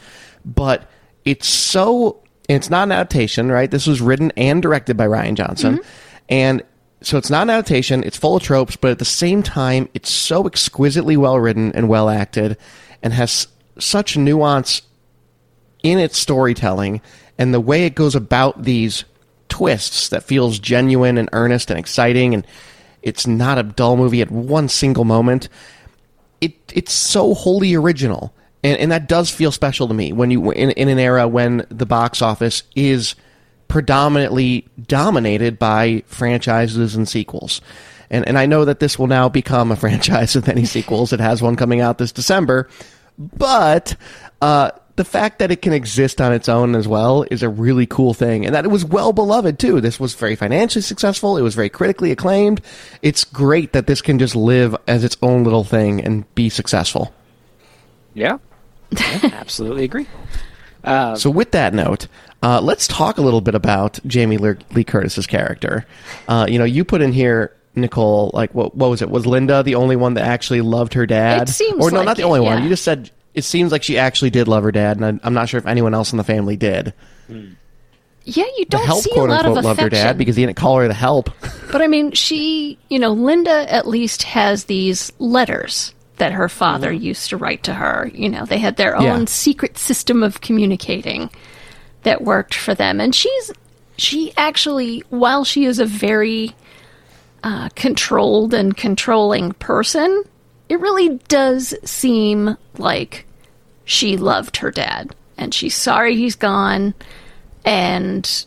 but 0.46 0.90
it's 1.26 1.48
so 1.48 2.22
it's 2.56 2.70
not 2.70 2.84
an 2.84 2.92
adaptation, 2.92 3.52
right? 3.52 3.70
This 3.70 3.88
was 3.88 4.02
written 4.02 4.32
and 4.36 4.62
directed 4.62 4.98
by 4.98 5.06
Rian 5.06 5.36
Johnson, 5.36 5.78
mm-hmm. 5.78 5.90
and 6.30 6.64
so 7.02 7.18
it's 7.18 7.30
not 7.30 7.44
an 7.44 7.52
adaptation. 7.52 8.04
It's 8.04 8.18
full 8.18 8.36
of 8.36 8.44
tropes, 8.44 8.76
but 8.76 8.92
at 8.92 9.00
the 9.00 9.06
same 9.06 9.44
time, 9.44 9.88
it's 9.94 10.12
so 10.12 10.46
exquisitely 10.46 11.16
well 11.16 11.40
written 11.40 11.72
and 11.74 11.88
well 11.88 12.10
acted, 12.10 12.58
and 13.02 13.14
has 13.14 13.48
such 13.78 14.18
nuance 14.18 14.82
in 15.84 16.00
its 16.00 16.18
storytelling 16.18 17.02
and 17.38 17.54
the 17.54 17.60
way 17.60 17.86
it 17.86 17.96
goes 17.96 18.16
about 18.16 18.64
these 18.64 19.06
twists 19.48 20.10
that 20.10 20.24
feels 20.24 20.60
genuine 20.60 21.18
and 21.18 21.30
earnest 21.32 21.72
and 21.72 21.80
exciting 21.80 22.34
and 22.34 22.46
it's 23.02 23.26
not 23.26 23.58
a 23.58 23.64
dull 23.64 23.96
movie 23.96 24.22
at 24.22 24.30
one 24.30 24.68
single 24.68 25.06
moment 25.06 25.48
it 26.42 26.54
it's 26.74 26.94
so 26.94 27.34
wholly 27.34 27.74
original 27.74 28.34
and, 28.64 28.78
and 28.78 28.92
that 28.92 29.08
does 29.08 29.30
feel 29.30 29.52
special 29.52 29.88
to 29.88 29.94
me 29.94 30.12
when 30.12 30.32
you 30.32 30.52
in, 30.52 30.72
in 30.72 30.88
an 30.90 31.00
era 31.00 31.28
when 31.28 31.66
the 31.70 31.86
box 31.86 32.22
office 32.22 32.64
is 32.76 33.16
predominantly 33.68 34.68
dominated 34.88 35.60
by 35.60 36.04
franchises 36.08 36.96
and 36.96 37.08
sequels 37.08 37.62
and 38.10 38.28
and 38.28 38.38
I 38.38 38.46
know 38.46 38.66
that 38.66 38.80
this 38.80 38.98
will 38.98 39.08
now 39.08 39.30
become 39.30 39.72
a 39.72 39.76
franchise 39.78 40.36
with 40.36 40.48
many 40.48 40.66
sequels 40.66 41.14
it 41.14 41.20
has 41.20 41.42
one 41.42 41.56
coming 41.56 41.82
out 41.82 41.98
this 41.98 42.12
December 42.12 42.70
but 43.18 43.96
uh, 44.42 44.72
the 45.00 45.06
fact 45.06 45.40
that 45.40 45.50
it 45.50 45.62
can 45.62 45.72
exist 45.72 46.20
on 46.20 46.34
its 46.34 46.50
own 46.50 46.76
as 46.76 46.86
well 46.86 47.26
is 47.32 47.42
a 47.42 47.48
really 47.48 47.86
cool 47.86 48.14
thing, 48.14 48.46
and 48.46 48.54
that 48.54 48.66
it 48.66 48.68
was 48.68 48.84
well 48.84 49.14
beloved 49.14 49.58
too. 49.58 49.80
This 49.80 49.98
was 49.98 50.14
very 50.14 50.36
financially 50.36 50.82
successful. 50.82 51.38
It 51.38 51.42
was 51.42 51.56
very 51.56 51.70
critically 51.70 52.12
acclaimed. 52.12 52.60
It's 53.02 53.24
great 53.24 53.72
that 53.72 53.88
this 53.88 54.02
can 54.02 54.20
just 54.20 54.36
live 54.36 54.76
as 54.90 55.06
its 55.06 55.16
own 55.22 55.46
little 55.46 55.64
thing 55.64 56.04
and 56.04 56.36
be 56.36 56.50
successful. 56.50 57.14
Yeah, 58.14 58.40
Yeah, 58.92 59.30
absolutely 59.34 59.84
agree. 59.84 60.08
So, 60.84 61.30
with 61.30 61.52
that 61.52 61.74
note, 61.74 62.08
uh, 62.42 62.62
let's 62.62 62.88
talk 62.88 63.18
a 63.18 63.22
little 63.22 63.42
bit 63.42 63.54
about 63.56 64.00
Jamie 64.08 64.38
Lee 64.38 64.56
Lee 64.74 64.84
Curtis's 64.84 65.28
character. 65.28 65.86
Uh, 66.28 66.46
you 66.50 66.58
know, 66.58 66.66
you 66.66 66.84
put 66.84 67.02
in 67.02 67.12
here. 67.12 67.56
Nicole, 67.76 68.32
like 68.34 68.54
what? 68.54 68.76
What 68.76 68.90
was 68.90 69.02
it? 69.02 69.10
Was 69.10 69.26
Linda 69.26 69.62
the 69.64 69.76
only 69.76 69.96
one 69.96 70.16
that 70.16 70.26
actually 70.26 70.62
loved 70.62 70.96
her 70.96 71.06
dad? 71.06 71.48
It 71.48 71.52
seems 71.52 71.80
or 71.80 71.92
no, 71.92 71.98
like 71.98 72.06
not 72.08 72.18
the 72.18 72.24
it, 72.24 72.26
only 72.26 72.40
one. 72.40 72.64
You 72.64 72.70
just 72.70 72.84
said 72.84 73.12
it 73.36 73.44
seems 73.44 73.72
like 73.72 73.84
she 73.84 73.98
actually 73.98 74.32
did 74.32 74.48
love 74.48 74.64
her 74.64 74.72
dad, 74.72 74.98
and 74.98 75.06
I, 75.06 75.26
I'm 75.26 75.34
not 75.34 75.48
sure 75.48 75.60
if 75.60 75.68
anyone 75.68 75.94
else 75.94 76.12
in 76.12 76.18
the 76.18 76.24
family 76.24 76.58
did. 76.58 76.94
Yeah, 78.26 78.44
you 78.58 78.66
don't 78.66 78.86
help, 78.86 79.04
see 79.04 79.12
a 79.12 79.14
quote 79.14 79.30
lot 79.30 79.46
unquote, 79.46 79.60
of 79.60 79.64
loved 79.64 79.82
her 79.82 79.90
dad 79.90 80.18
because 80.18 80.36
he 80.36 80.46
didn't 80.46 80.58
call 80.58 80.78
her 80.80 80.88
the 80.88 80.94
help. 80.94 81.30
But 81.72 81.82
I 81.82 81.88
mean, 81.88 82.12
she, 82.12 82.78
you 82.90 83.00
know, 83.00 83.12
Linda 83.12 83.72
at 83.72 83.88
least 83.88 84.24
has 84.24 84.66
these 84.66 85.12
letters 85.20 85.94
that 86.20 86.32
her 86.34 86.48
father 86.50 86.92
used 86.92 87.30
to 87.30 87.38
write 87.38 87.64
to 87.64 87.74
her. 87.74 88.10
You 88.14 88.30
know, 88.30 88.46
they 88.46 88.60
had 88.60 88.78
their 88.78 88.94
Mm-hmm. 88.94 89.04
Yeah. 89.04 89.14
own 89.16 89.28
secret 89.28 89.78
system 89.78 90.22
of 90.24 90.42
communicating 90.42 91.30
that 92.04 92.22
worked 92.22 92.54
for 92.54 92.74
them. 92.76 93.02
And 93.02 93.14
she's, 93.14 93.52
she 93.98 94.32
actually, 94.38 95.04
while 95.10 95.44
she 95.44 95.66
is 95.66 95.80
a 95.80 95.86
very 95.86 96.54
uh, 97.44 97.70
controlled 97.76 98.54
and 98.54 98.76
controlling 98.78 99.52
person, 99.54 100.24
it 100.70 100.80
really 100.80 101.18
does 101.28 101.74
seem 101.84 102.56
like 102.78 103.26
she 103.86 104.16
loved 104.18 104.58
her 104.58 104.70
dad 104.72 105.16
and 105.38 105.54
she's 105.54 105.74
sorry 105.76 106.16
he's 106.16 106.36
gone 106.36 106.94
and 107.66 108.46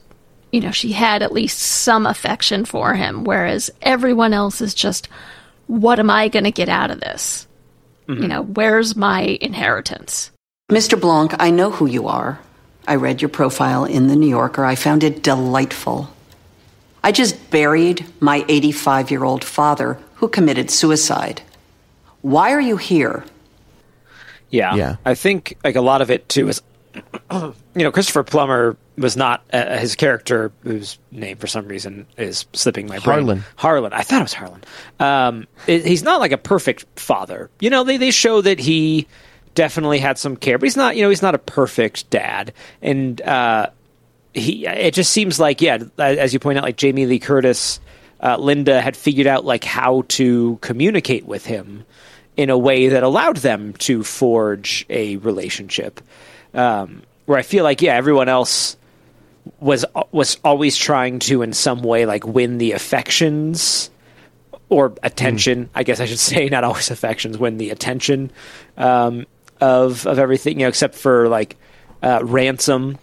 you 0.53 0.61
know 0.61 0.71
she 0.71 0.93
had 0.93 1.21
at 1.23 1.33
least 1.33 1.59
some 1.59 2.07
affection 2.07 2.65
for 2.65 2.95
him 2.95 3.25
whereas 3.25 3.71
everyone 3.83 4.33
else 4.33 4.61
is 4.61 4.73
just 4.73 5.09
what 5.67 5.99
am 5.99 6.09
i 6.11 6.29
going 6.29 6.45
to 6.45 6.53
get 6.53 6.69
out 6.69 6.93
of 6.93 7.01
this 7.01 7.49
you 8.09 8.29
know 8.29 8.43
where's 8.43 8.95
my 8.97 9.39
inheritance 9.41 10.33
Mr. 10.73 10.99
Blanc, 10.99 11.35
I 11.39 11.51
know 11.51 11.71
who 11.71 11.85
you 11.85 12.09
are. 12.09 12.41
I 12.89 12.95
read 12.95 13.21
your 13.21 13.29
profile 13.29 13.85
in 13.85 14.07
The 14.07 14.17
New 14.17 14.29
Yorker. 14.29 14.65
I 14.65 14.75
found 14.75 15.05
it 15.05 15.23
delightful. 15.23 16.09
I 17.05 17.13
just 17.13 17.51
buried 17.51 18.07
my 18.21 18.43
85 18.49 19.11
year 19.11 19.23
old 19.23 19.45
father 19.45 19.99
who 20.15 20.29
committed 20.29 20.71
suicide. 20.71 21.43
Why 22.23 22.53
are 22.53 22.61
you 22.61 22.79
here? 22.79 23.23
Yeah. 24.49 24.75
Yeah. 24.75 24.97
I 25.05 25.15
think 25.15 25.59
like 25.63 25.77
a 25.77 25.83
lot 25.83 26.01
of 26.01 26.11
it 26.11 26.27
too 26.31 26.49
is, 26.49 26.63
you 27.31 27.53
know, 27.75 27.93
Christopher 27.93 28.23
Plummer 28.23 28.79
was 28.99 29.17
not 29.17 29.43
uh, 29.53 29.79
his 29.79 29.97
character, 29.97 30.53
whose 30.63 30.99
name 31.11 31.37
for 31.39 31.47
some 31.47 31.67
reason 31.67 32.07
is 32.17 32.45
slipping 32.53 32.87
my 32.87 32.99
brain. 32.99 33.19
Harlan. 33.21 33.45
Harlan. 33.57 33.93
I 33.93 34.03
thought 34.03 34.21
it 34.21 34.25
was 34.25 34.33
Harlan. 34.35 34.63
Um, 35.01 35.47
it- 35.67 35.85
he's 35.87 36.03
not 36.03 36.21
like 36.21 36.33
a 36.33 36.39
perfect 36.39 36.85
father. 36.99 37.51
You 37.61 37.71
know, 37.71 37.85
they 37.85 37.97
they 37.97 38.11
show 38.11 38.41
that 38.43 38.59
he 38.59 39.07
definitely 39.55 39.99
had 39.99 40.19
some 40.19 40.37
care, 40.37 40.59
but 40.59 40.65
he's 40.67 40.77
not. 40.77 40.97
You 40.97 41.03
know, 41.03 41.09
he's 41.09 41.23
not 41.23 41.35
a 41.35 41.39
perfect 41.39 42.11
dad, 42.11 42.53
and 42.83 43.21
uh, 43.23 43.69
he. 44.35 44.67
It 44.67 44.95
just 44.95 45.13
seems 45.13 45.41
like 45.41 45.61
yeah, 45.63 45.79
as 45.99 46.33
you 46.33 46.39
point 46.39 46.59
out, 46.59 46.65
like 46.65 46.77
Jamie 46.77 47.07
Lee 47.07 47.19
Curtis. 47.19 47.81
Uh, 48.25 48.37
Linda 48.37 48.81
had 48.81 48.97
figured 48.97 49.27
out 49.27 49.45
like 49.45 49.65
how 49.65 50.05
to 50.11 50.57
communicate 50.61 51.25
with 51.27 51.45
him 51.45 51.85
in 52.37 52.51
a 52.51 52.57
way 52.57 52.87
that 52.89 53.03
allowed 53.03 53.39
them 53.39 53.73
to 53.79 54.05
forge 54.05 54.87
a 54.89 55.17
relationship. 55.17 56.01
Um, 56.55 57.03
where 57.27 57.37
I 57.37 57.43
feel 57.43 57.65
like, 57.65 57.83
yeah, 57.83 57.95
everyone 57.97 58.29
else 58.29 58.77
was 59.61 59.85
was 60.11 60.39
always 60.45 60.77
trying 60.77 61.19
to, 61.21 61.43
in 61.43 61.53
some 61.53 61.83
way, 61.83 62.07
like 62.07 62.27
win 62.27 62.59
the 62.59 62.73
affections 62.73 63.91
or 64.69 64.95
attention. 65.03 65.69
I 65.75 65.83
guess 65.83 66.01
I 66.01 66.07
should 66.07 66.19
say, 66.33 66.49
not 66.49 66.65
always 66.65 66.91
affections, 66.91 67.39
win 67.39 67.59
the 67.59 67.71
attention 67.71 68.31
um, 68.77 69.27
of 69.61 70.07
of 70.07 70.19
everything. 70.19 70.59
You 70.59 70.67
know, 70.67 70.69
except 70.69 70.95
for 70.95 71.29
like 71.29 71.57
uh, 72.03 72.21
ransom. 72.23 72.99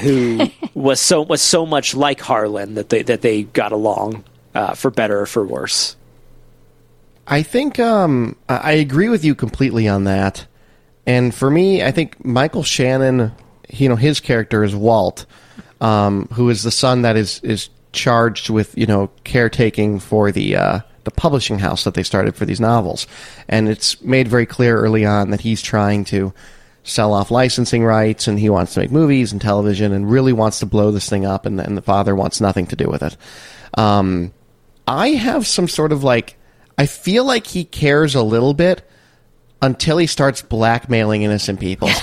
Who 0.00 0.48
was 0.74 1.00
so 1.00 1.20
was 1.20 1.42
so 1.42 1.66
much 1.66 1.94
like 1.94 2.20
Harlan 2.20 2.74
that 2.74 2.88
they 2.88 3.02
that 3.02 3.20
they 3.20 3.42
got 3.42 3.72
along 3.72 4.24
uh, 4.54 4.74
for 4.74 4.90
better 4.90 5.20
or 5.20 5.26
for 5.26 5.44
worse. 5.44 5.96
I 7.26 7.42
think 7.42 7.78
um, 7.78 8.36
I 8.48 8.56
I 8.56 8.72
agree 8.72 9.10
with 9.10 9.24
you 9.24 9.34
completely 9.34 9.88
on 9.88 10.04
that. 10.04 10.46
And 11.06 11.34
for 11.34 11.50
me, 11.50 11.82
I 11.82 11.90
think 11.90 12.24
Michael 12.24 12.62
Shannon, 12.62 13.32
you 13.68 13.88
know, 13.88 13.96
his 13.96 14.20
character 14.20 14.62
is 14.62 14.74
Walt, 14.74 15.26
um, 15.82 16.28
who 16.32 16.48
is 16.48 16.62
the 16.62 16.70
son 16.70 17.02
that 17.02 17.16
is 17.16 17.40
is 17.40 17.68
charged 17.92 18.48
with 18.48 18.76
you 18.78 18.86
know 18.86 19.10
caretaking 19.24 19.98
for 19.98 20.32
the 20.32 20.56
uh, 20.56 20.80
the 21.04 21.10
publishing 21.10 21.58
house 21.58 21.84
that 21.84 21.94
they 21.94 22.04
started 22.04 22.34
for 22.36 22.46
these 22.46 22.60
novels, 22.60 23.06
and 23.48 23.68
it's 23.68 24.00
made 24.00 24.28
very 24.28 24.46
clear 24.46 24.78
early 24.78 25.04
on 25.04 25.30
that 25.30 25.40
he's 25.40 25.60
trying 25.60 26.04
to 26.04 26.32
sell 26.84 27.12
off 27.12 27.30
licensing 27.30 27.84
rights 27.84 28.26
and 28.26 28.40
he 28.40 28.50
wants 28.50 28.74
to 28.74 28.80
make 28.80 28.90
movies 28.90 29.30
and 29.30 29.40
television 29.40 29.92
and 29.92 30.10
really 30.10 30.32
wants 30.32 30.58
to 30.58 30.66
blow 30.66 30.90
this 30.90 31.08
thing 31.08 31.26
up, 31.26 31.44
and, 31.44 31.60
and 31.60 31.76
the 31.76 31.82
father 31.82 32.14
wants 32.14 32.40
nothing 32.40 32.66
to 32.66 32.76
do 32.76 32.88
with 32.88 33.02
it. 33.02 33.16
Um, 33.74 34.32
I 34.86 35.08
have 35.10 35.46
some 35.46 35.68
sort 35.68 35.92
of 35.92 36.04
like 36.04 36.36
I 36.78 36.86
feel 36.86 37.24
like 37.24 37.48
he 37.48 37.64
cares 37.64 38.14
a 38.14 38.22
little 38.22 38.54
bit 38.54 38.88
until 39.62 39.96
he 39.96 40.06
starts 40.06 40.42
blackmailing 40.42 41.22
innocent 41.22 41.60
people. 41.60 41.88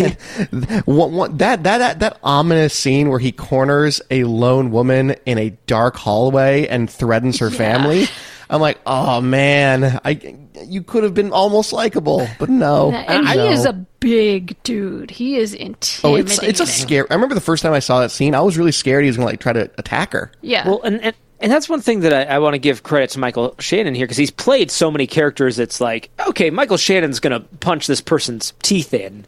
what, 0.84 1.10
what, 1.10 1.38
that, 1.38 1.64
that 1.64 1.78
that 1.78 1.98
that 1.98 2.18
ominous 2.22 2.72
scene 2.72 3.08
where 3.10 3.18
he 3.18 3.32
corners 3.32 4.00
a 4.10 4.24
lone 4.24 4.70
woman 4.70 5.16
in 5.26 5.38
a 5.38 5.50
dark 5.66 5.96
hallway 5.96 6.66
and 6.68 6.88
threatens 6.88 7.38
her 7.40 7.50
family. 7.50 8.06
I'm 8.48 8.60
like, 8.60 8.78
oh 8.86 9.20
man, 9.20 10.00
I 10.04 10.36
you 10.64 10.82
could 10.82 11.02
have 11.02 11.14
been 11.14 11.32
almost 11.32 11.72
likable, 11.72 12.28
but 12.38 12.48
no. 12.48 12.92
And 12.92 13.26
he 13.28 13.36
no. 13.36 13.50
is 13.50 13.64
a 13.64 13.72
big 13.72 14.62
dude. 14.62 15.10
He 15.10 15.36
is 15.36 15.54
intimidating. 15.54 16.10
Oh, 16.10 16.14
it's 16.16 16.42
it's 16.42 16.60
a 16.60 16.66
scare. 16.66 17.06
I 17.10 17.14
remember 17.14 17.34
the 17.34 17.40
first 17.40 17.62
time 17.62 17.72
I 17.72 17.78
saw 17.78 18.00
that 18.00 18.10
scene, 18.10 18.34
I 18.34 18.40
was 18.40 18.56
really 18.58 18.72
scared 18.72 19.04
he 19.04 19.08
was 19.08 19.16
going 19.16 19.26
to 19.26 19.32
like 19.32 19.40
try 19.40 19.52
to 19.54 19.70
attack 19.78 20.12
her. 20.12 20.30
Yeah. 20.42 20.68
Well, 20.68 20.82
and 20.82 21.00
and, 21.02 21.16
and 21.44 21.52
that's 21.52 21.68
one 21.68 21.82
thing 21.82 22.00
that 22.00 22.12
I, 22.14 22.36
I 22.36 22.38
want 22.38 22.54
to 22.54 22.58
give 22.58 22.82
credit 22.82 23.10
to 23.10 23.18
Michael 23.18 23.54
Shannon 23.58 23.94
here 23.94 24.06
because 24.06 24.16
he's 24.16 24.30
played 24.30 24.70
so 24.70 24.90
many 24.90 25.06
characters. 25.06 25.58
It's 25.58 25.78
like, 25.78 26.08
okay, 26.28 26.48
Michael 26.48 26.78
Shannon's 26.78 27.20
going 27.20 27.38
to 27.38 27.46
punch 27.58 27.86
this 27.86 28.00
person's 28.00 28.54
teeth 28.62 28.94
in. 28.94 29.26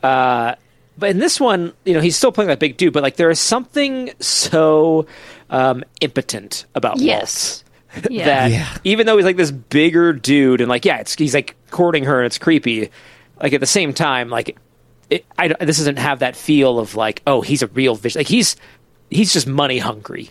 Uh, 0.00 0.54
but 0.96 1.10
in 1.10 1.18
this 1.18 1.40
one, 1.40 1.72
you 1.84 1.94
know, 1.94 2.00
he's 2.00 2.16
still 2.16 2.30
playing 2.30 2.46
that 2.46 2.60
big 2.60 2.76
dude, 2.76 2.92
but 2.92 3.02
like 3.02 3.16
there 3.16 3.28
is 3.28 3.40
something 3.40 4.12
so 4.20 5.06
um, 5.50 5.82
impotent 6.00 6.64
about 6.76 7.00
Yes. 7.00 7.64
Walt 7.96 8.10
yeah. 8.12 8.24
that 8.26 8.50
Yeah. 8.52 8.76
even 8.84 9.06
though 9.06 9.16
he's 9.16 9.24
like 9.26 9.36
this 9.36 9.50
bigger 9.50 10.12
dude 10.12 10.60
and 10.60 10.68
like 10.68 10.84
yeah, 10.84 10.98
it's 10.98 11.16
he's 11.16 11.34
like 11.34 11.56
courting 11.72 12.04
her 12.04 12.18
and 12.20 12.26
it's 12.26 12.38
creepy. 12.38 12.90
Like 13.42 13.52
at 13.52 13.58
the 13.60 13.66
same 13.66 13.92
time, 13.92 14.30
like 14.30 14.56
it, 15.10 15.24
I, 15.36 15.48
this 15.48 15.78
doesn't 15.78 15.98
have 15.98 16.20
that 16.20 16.36
feel 16.36 16.78
of 16.78 16.94
like 16.94 17.20
oh 17.26 17.40
he's 17.40 17.62
a 17.62 17.66
real 17.68 17.96
vision. 17.96 18.20
Like 18.20 18.28
he's 18.28 18.54
he's 19.10 19.32
just 19.32 19.48
money 19.48 19.78
hungry. 19.78 20.30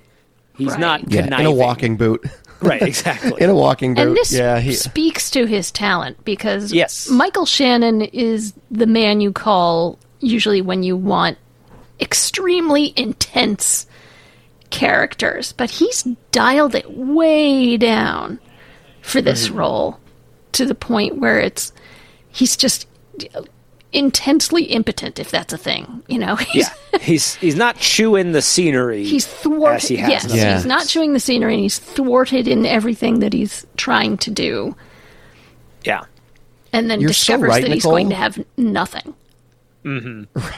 He's 0.58 0.70
Right. 0.72 0.80
not 0.80 1.12
Yeah, 1.12 1.22
conniving. 1.24 1.46
in 1.46 1.52
a 1.52 1.56
walking 1.56 1.98
boot. 1.98 2.26
right 2.62 2.82
exactly. 2.82 3.34
in 3.42 3.50
a 3.50 3.56
walking 3.56 3.94
boot. 3.94 4.08
and 4.08 4.16
this 4.18 4.32
yeah, 4.34 4.60
he, 4.60 4.74
speaks 4.74 5.30
to 5.32 5.46
his 5.46 5.72
talent 5.72 6.24
because 6.26 6.74
Yes. 6.74 7.10
Michael 7.10 7.46
Shannon 7.46 8.02
is 8.02 8.54
the 8.72 8.88
man 8.88 9.22
you 9.22 9.32
call 9.32 10.00
usually 10.20 10.62
when 10.62 10.82
you 10.84 10.98
want 10.98 11.38
extremely 12.00 12.94
intense 12.96 13.86
characters, 14.70 15.54
but 15.54 15.70
he's 15.70 16.04
dialed 16.32 16.76
it 16.76 16.90
way 16.92 17.78
down 17.78 18.40
for 19.02 19.22
this 19.22 19.48
Mm-hmm. 19.48 19.58
role 19.58 20.00
to 20.54 20.66
the 20.66 20.76
point 20.76 21.18
where 21.20 21.40
it's 21.40 21.72
he's 22.32 22.58
just 22.58 22.88
intensely 23.94 24.64
impotent 24.66 25.18
if 25.20 25.32
that's 25.32 25.54
a 25.54 25.58
thing, 25.58 26.04
you 26.08 26.20
know. 26.20 26.36
He's, 26.52 26.70
yeah, 26.94 27.00
he's 27.00 27.36
he's 27.36 27.56
not 27.56 27.78
chewing 27.78 28.32
the 28.34 28.42
scenery. 28.42 29.04
He's 29.06 29.26
as 29.26 29.34
thwarted. 29.34 29.90
he 29.90 29.96
has 29.98 30.10
yes, 30.10 30.26
in 30.32 30.36
Yeah. 30.36 30.56
he's 30.56 30.66
not 30.66 30.88
chewing 30.88 31.14
the 31.14 31.20
scenery, 31.20 31.54
and 31.54 31.62
he's 31.64 31.80
thwarted 31.80 32.48
in 32.48 32.66
everything 32.66 33.20
that 33.20 33.34
he's 33.34 33.66
trying 33.78 34.18
to 34.18 34.32
do, 34.32 34.76
yeah. 35.86 36.04
and 36.74 36.90
then 36.90 37.00
You're 37.00 37.10
so 37.14 37.34
discovers 37.34 37.50
right, 37.50 37.62
that 37.62 37.72
he's 37.72 37.84
Nicole. 37.84 37.92
going 37.94 38.10
to 38.10 38.16
have 38.16 38.44
nothing. 38.58 39.14
Mm-hmm. 39.86 40.24
Right. 40.40 40.54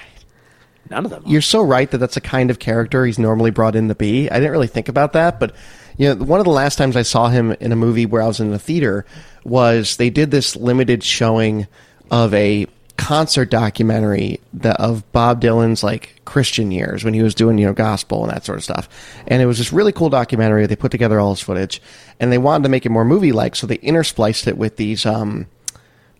None 0.89 1.05
of 1.05 1.11
them. 1.11 1.23
you're 1.27 1.41
so 1.41 1.61
right 1.61 1.89
that 1.91 1.99
that's 1.99 2.17
a 2.17 2.21
kind 2.21 2.49
of 2.49 2.57
character 2.57 3.05
he's 3.05 3.19
normally 3.19 3.51
brought 3.51 3.75
in 3.75 3.89
to 3.89 3.95
be. 3.95 4.27
I 4.27 4.35
didn't 4.39 4.51
really 4.51 4.65
think 4.65 4.89
about 4.89 5.13
that, 5.13 5.39
but 5.39 5.55
you 5.97 6.15
know, 6.15 6.23
one 6.23 6.39
of 6.39 6.45
the 6.45 6.51
last 6.51 6.77
times 6.77 6.95
I 6.95 7.03
saw 7.03 7.29
him 7.29 7.51
in 7.59 7.71
a 7.71 7.75
movie 7.75 8.07
where 8.07 8.23
I 8.23 8.27
was 8.27 8.39
in 8.39 8.49
the 8.49 8.57
theater 8.57 9.05
was 9.43 9.97
they 9.97 10.09
did 10.09 10.31
this 10.31 10.55
limited 10.55 11.03
showing 11.03 11.67
of 12.09 12.33
a 12.33 12.65
concert 12.99 13.49
documentary 13.49 14.39
of 14.63 15.09
Bob 15.11 15.41
Dylan's 15.41 15.83
like 15.83 16.21
Christian 16.25 16.69
years 16.69 17.03
when 17.03 17.13
he 17.13 17.23
was 17.23 17.33
doing 17.33 17.57
you 17.57 17.65
know 17.65 17.73
gospel 17.73 18.23
and 18.23 18.31
that 18.31 18.45
sort 18.45 18.57
of 18.57 18.63
stuff. 18.63 18.89
And 19.25 19.41
it 19.41 19.45
was 19.45 19.57
this 19.57 19.71
really 19.71 19.91
cool 19.91 20.09
documentary. 20.09 20.65
They 20.67 20.75
put 20.75 20.91
together 20.91 21.19
all 21.19 21.31
his 21.31 21.41
footage, 21.41 21.81
and 22.19 22.31
they 22.31 22.37
wanted 22.37 22.63
to 22.63 22.69
make 22.69 22.85
it 22.85 22.89
more 22.89 23.05
movie 23.05 23.31
like, 23.31 23.55
so 23.55 23.65
they 23.65 23.77
interspliced 23.77 24.47
it 24.47 24.57
with 24.57 24.75
these 24.75 25.05
um, 25.05 25.47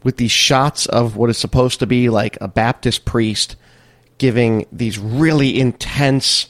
with 0.03 0.17
these 0.17 0.31
shots 0.31 0.85
of 0.85 1.15
what 1.15 1.29
is 1.29 1.37
supposed 1.37 1.79
to 1.79 1.87
be 1.87 2.09
like 2.09 2.37
a 2.39 2.47
Baptist 2.47 3.05
priest 3.05 3.55
giving 4.17 4.65
these 4.71 4.97
really 4.97 5.59
intense 5.59 6.47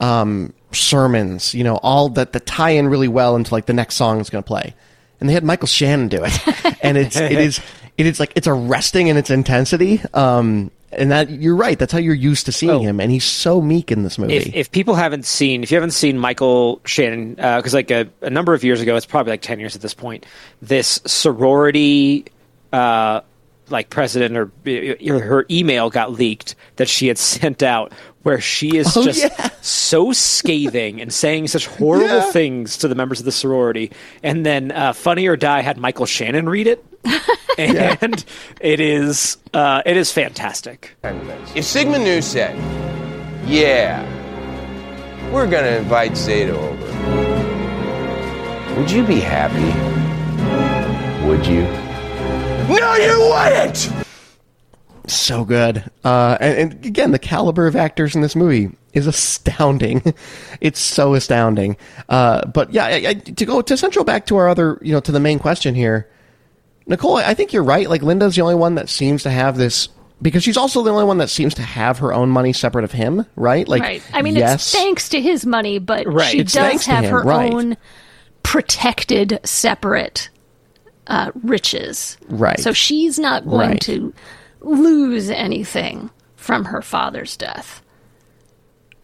um, 0.00 0.52
sermons, 0.72 1.54
you 1.54 1.64
know, 1.64 1.76
all 1.76 2.10
that 2.10 2.32
that 2.32 2.46
tie 2.46 2.70
in 2.70 2.88
really 2.88 3.08
well 3.08 3.36
into 3.36 3.54
like 3.54 3.66
the 3.66 3.72
next 3.72 3.94
song 3.94 4.20
is 4.20 4.28
going 4.28 4.42
to 4.42 4.46
play. 4.46 4.74
And 5.18 5.28
they 5.28 5.34
had 5.34 5.44
Michael 5.44 5.68
Shannon 5.68 6.08
do 6.08 6.24
it, 6.24 6.76
and 6.82 6.98
it's 6.98 7.16
it 7.16 7.32
is 7.32 7.60
it 8.06 8.10
is 8.10 8.20
like 8.20 8.32
it's 8.36 8.46
arresting 8.48 9.08
in 9.08 9.16
its 9.16 9.30
intensity. 9.30 10.00
Um, 10.14 10.70
and 10.94 11.10
that 11.10 11.30
you're 11.30 11.56
right. 11.56 11.78
That's 11.78 11.90
how 11.92 11.98
you're 11.98 12.14
used 12.14 12.44
to 12.46 12.52
seeing 12.52 12.70
Oh. 12.72 12.80
him, 12.80 13.00
and 13.00 13.10
he's 13.10 13.24
so 13.24 13.62
meek 13.62 13.90
in 13.90 14.02
this 14.02 14.18
movie. 14.18 14.34
if, 14.36 14.54
if 14.54 14.70
people 14.72 14.94
haven't 14.94 15.24
seen, 15.24 15.62
if 15.62 15.70
you 15.70 15.76
haven't 15.76 15.92
seen 15.92 16.18
Michael 16.18 16.82
Shannon, 16.84 17.34
because 17.36 17.72
like 17.72 17.90
a, 17.90 18.08
a 18.20 18.28
number 18.28 18.52
of 18.52 18.62
years 18.62 18.80
ago, 18.82 18.94
it's 18.96 19.06
probably 19.06 19.30
like 19.32 19.40
ten 19.40 19.58
years 19.58 19.74
at 19.74 19.80
this 19.80 19.94
point. 19.94 20.26
This 20.60 21.00
sorority, 21.06 22.26
uh, 22.74 23.22
like 23.70 23.88
president 23.88 24.36
or, 24.36 24.50
or 25.10 25.18
her 25.20 25.46
email 25.50 25.88
got 25.88 26.12
leaked 26.12 26.56
that 26.76 26.88
she 26.88 27.06
had 27.08 27.16
sent 27.36 27.62
out, 27.62 27.92
where 28.22 28.40
she 28.40 28.76
is 28.76 28.94
Oh, 28.94 29.02
just 29.02 29.20
yeah. 29.22 29.48
so 29.62 30.12
scathing 30.12 31.00
and 31.00 31.10
saying 31.10 31.48
such 31.48 31.66
horrible 31.66 32.06
Yeah. 32.06 32.30
things 32.32 32.76
to 32.78 32.88
the 32.88 32.94
members 32.94 33.18
of 33.18 33.24
the 33.24 33.32
sorority. 33.32 33.92
And 34.22 34.44
then 34.44 34.72
uh, 34.72 34.92
Funny 34.92 35.26
or 35.26 35.36
Die 35.36 35.60
had 35.62 35.78
Michael 35.78 36.04
Shannon 36.06 36.48
read 36.50 36.66
it, 36.66 36.84
and 37.58 38.24
it 38.60 38.80
is 38.80 39.36
uh, 39.54 39.82
it 39.84 39.96
is 39.96 40.12
fantastic. 40.12 40.96
If 41.54 41.64
Sigma 41.64 41.98
Nu 41.98 42.22
said, 42.22 42.56
yeah, 43.48 44.02
we're 45.32 45.46
gonna 45.46 45.78
invite 45.78 46.16
Zeta 46.16 46.56
over, 46.56 46.76
would 48.78 48.90
you 48.90 49.04
be 49.04 49.20
happy? 49.20 49.72
Would 51.26 51.46
you? 51.46 51.62
No, 52.68 52.94
you 52.94 53.20
wouldn't! 53.30 54.02
so 55.06 55.44
good. 55.44 55.84
Uh, 56.04 56.36
and, 56.40 56.72
and 56.72 56.86
again, 56.86 57.10
the 57.10 57.18
caliber 57.18 57.66
of 57.66 57.76
actors 57.76 58.14
in 58.14 58.22
this 58.22 58.34
movie 58.36 58.70
is 58.92 59.06
astounding. 59.06 60.14
it's 60.60 60.80
so 60.80 61.14
astounding. 61.14 61.76
Uh, 62.08 62.46
but 62.46 62.72
yeah, 62.72 62.84
I, 62.86 63.08
I, 63.08 63.14
to 63.14 63.44
go 63.44 63.62
to 63.62 63.76
central 63.76 64.04
back 64.04 64.26
to 64.26 64.36
our 64.36 64.48
other, 64.48 64.78
you 64.82 64.92
know, 64.92 65.00
to 65.00 65.12
the 65.12 65.20
main 65.20 65.38
question 65.38 65.74
here, 65.74 66.08
Nicole, 66.86 67.16
I 67.16 67.34
think 67.34 67.52
you're 67.52 67.62
right. 67.62 67.88
Like 67.88 68.02
Linda's 68.02 68.34
the 68.36 68.42
only 68.42 68.54
one 68.54 68.74
that 68.76 68.88
seems 68.88 69.22
to 69.24 69.30
have 69.30 69.56
this 69.56 69.88
because 70.20 70.42
she's 70.44 70.56
also 70.56 70.82
the 70.82 70.90
only 70.90 71.04
one 71.04 71.18
that 71.18 71.30
seems 71.30 71.54
to 71.54 71.62
have 71.62 71.98
her 71.98 72.12
own 72.12 72.28
money 72.28 72.52
separate 72.52 72.84
of 72.84 72.92
him, 72.92 73.26
right? 73.36 73.66
Like, 73.66 73.82
right. 73.82 74.02
I 74.12 74.22
mean, 74.22 74.36
yes, 74.36 74.54
it's 74.62 74.72
thanks 74.72 75.08
to 75.10 75.20
his 75.20 75.44
money, 75.44 75.78
but 75.80 76.06
Right. 76.06 76.30
she 76.30 76.38
It's 76.40 76.52
does 76.52 76.86
have 76.86 77.04
him, 77.04 77.10
her 77.10 77.22
right. 77.22 77.52
own 77.52 77.76
protected, 78.42 79.40
separate 79.44 80.28
uh, 81.08 81.32
riches. 81.42 82.16
Right. 82.28 82.60
So 82.60 82.72
she's 82.72 83.18
not 83.18 83.44
going 83.44 83.70
Right. 83.72 83.80
to 83.82 84.12
lose 84.60 85.28
anything 85.30 86.10
from 86.36 86.66
her 86.66 86.82
father's 86.82 87.36
death. 87.36 87.82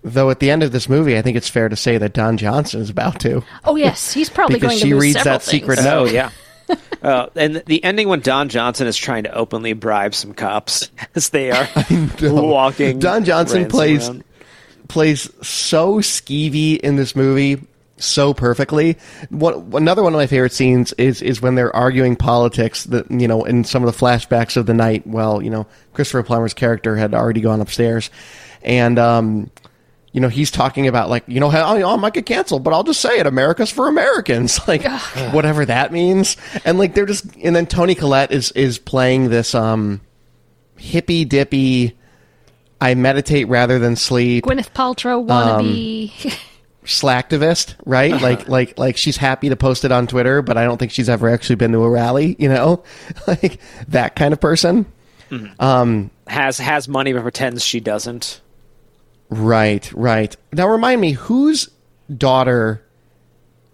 Though 0.05 0.31
at 0.31 0.38
the 0.38 0.51
end 0.51 0.62
of 0.62 0.71
this 0.71 0.88
movie, 0.88 1.19
I 1.19 1.23
think 1.23 1.37
it's 1.37 1.49
fair 1.49 1.69
to 1.69 1.75
say 1.77 1.99
that 1.99 2.12
Don 2.12 2.37
Johnson 2.37 2.81
is 2.81 2.91
about 2.91 3.19
to. 3.21 3.43
Oh 3.64 3.75
yes, 3.75 4.12
he's 4.12 4.31
probably 4.31 4.55
Because 4.61 4.69
going 4.71 4.79
she 4.79 4.88
to 4.91 4.95
lose 4.95 5.03
reads 5.03 5.17
several 5.19 5.35
that 5.38 5.43
secret 5.45 5.77
things. 5.77 5.85
note. 5.87 6.09
Oh 6.09 6.12
yeah. 6.12 6.31
Uh, 7.02 7.28
and 7.37 7.56
the 7.66 7.82
ending 7.84 8.08
when 8.08 8.20
Don 8.20 8.48
Johnson 8.48 8.87
is 8.87 8.96
trying 8.96 9.24
to 9.24 9.32
openly 9.32 9.72
bribe 9.72 10.14
some 10.14 10.34
cops 10.34 10.90
as 11.14 11.30
they 11.30 11.50
are 11.50 11.68
walking. 12.22 12.98
Don 12.98 13.24
Johnson 13.24 13.68
plays 13.68 14.08
around. 14.08 14.24
plays 14.88 15.30
so 15.46 15.96
skeevy 15.96 16.78
in 16.78 16.96
this 16.96 17.14
movie 17.14 17.62
so 17.98 18.34
perfectly. 18.34 18.96
What 19.30 19.56
another 19.74 20.02
one 20.02 20.14
of 20.14 20.18
my 20.18 20.26
favorite 20.26 20.52
scenes 20.52 20.92
is 20.94 21.22
is 21.22 21.40
when 21.42 21.54
they're 21.54 21.74
arguing 21.74 22.16
politics. 22.16 22.84
That 22.84 23.11
you 23.11 23.28
know, 23.28 23.44
in 23.44 23.64
some 23.64 23.84
of 23.84 23.92
the 23.92 23.98
flashbacks 23.98 24.56
of 24.56 24.66
the 24.66 24.74
night. 24.74 25.06
Well, 25.06 25.42
you 25.42 25.50
know, 25.50 25.66
Christopher 25.92 26.22
Plummer's 26.22 26.54
character 26.54 26.96
had 26.96 27.14
already 27.14 27.40
gone 27.40 27.61
upstairs, 27.61 28.11
and 28.62 28.98
um, 28.98 29.50
you 30.18 30.20
know, 30.20 30.28
he's 30.28 30.50
talking 30.50 30.88
about 30.88 31.09
like, 31.09 31.22
you 31.28 31.38
know, 31.38 31.48
how 31.48 31.76
I 31.76 31.94
might 31.94 32.12
get 32.12 32.26
canceled, 32.26 32.64
but 32.64 32.74
I'll 32.74 32.83
just 32.83 33.00
say 33.00 33.20
it: 33.20 33.26
America's 33.28 33.70
for 33.70 33.87
Americans, 33.87 34.59
like 34.68 34.83
whatever 35.33 35.64
that 35.64 35.92
means. 35.92 36.37
And 36.64 36.76
like 36.76 36.94
they're 36.94 37.07
just, 37.07 37.24
and 37.37 37.54
then 37.54 37.66
Toni 37.66 37.94
Collette 37.94 38.33
is 38.33 38.50
is 38.50 38.81
playing 38.81 39.31
this 39.31 39.54
um 39.54 40.00
hippy 40.76 41.24
dippy. 41.24 41.96
I 42.81 42.96
meditate 42.96 43.46
rather 43.46 43.78
than 43.78 43.94
sleep 43.94 44.42
Gwyneth 44.42 44.72
Paltrow 44.72 45.24
wannabe. 45.24 46.11
slacktivist, 46.85 47.76
right? 47.87 48.20
Like 48.20 48.48
like 48.48 48.76
like 48.76 48.96
she's 48.96 49.18
happy 49.18 49.50
to 49.50 49.57
post 49.57 49.85
it 49.85 49.92
on 49.92 50.09
Twitter, 50.09 50.42
but 50.42 50.57
I 50.57 50.64
don't 50.64 50.78
think 50.78 50.90
she's 50.90 51.09
ever 51.09 51.28
actually 51.28 51.57
been 51.57 51.70
to 51.70 51.85
a 51.85 51.88
rally, 51.88 52.35
you 52.40 52.48
know? 52.48 52.83
like 53.28 53.61
that 53.87 54.16
kind 54.16 54.35
of 54.35 54.40
person. 54.40 54.85
Um 55.61 56.11
has 56.26 56.59
has 56.59 56.88
money 56.88 57.12
but 57.12 57.22
pretends 57.22 57.64
she 57.64 57.78
doesn't. 57.78 58.40
Right, 59.31 59.91
right. 59.93 60.35
Now 60.53 60.69
remind 60.69 61.01
me 61.01 61.12
whose 61.12 61.69
daughter 62.17 62.83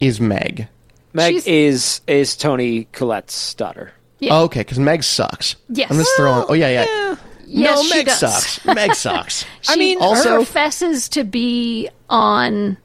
is 0.00 0.20
Meg? 0.20 0.68
Meg 1.12 1.34
She's- 1.34 1.46
is 1.46 2.00
is 2.06 2.36
Toni 2.36 2.84
Collette's 2.92 3.54
daughter. 3.54 3.92
Yeah. 4.18 4.34
Oh, 4.38 4.44
okay, 4.44 4.60
because 4.60 4.78
Meg 4.78 5.02
sucks. 5.04 5.56
Yes. 5.68 5.90
I'm 5.90 5.96
just 5.98 6.10
throwing. 6.16 6.44
Oh 6.48 6.54
yeah, 6.54 6.68
yeah. 6.68 7.16
yes, 7.46 7.76
no, 7.76 7.82
she 7.84 7.96
Meg 7.98 8.06
does. 8.06 8.18
sucks. 8.18 8.64
Meg 8.64 8.94
sucks. 8.96 9.44
She 9.60 9.78
mean, 9.78 9.98
also- 10.00 10.36
professes 10.36 11.08
to 11.10 11.22
be 11.24 11.88
on, 12.10 12.76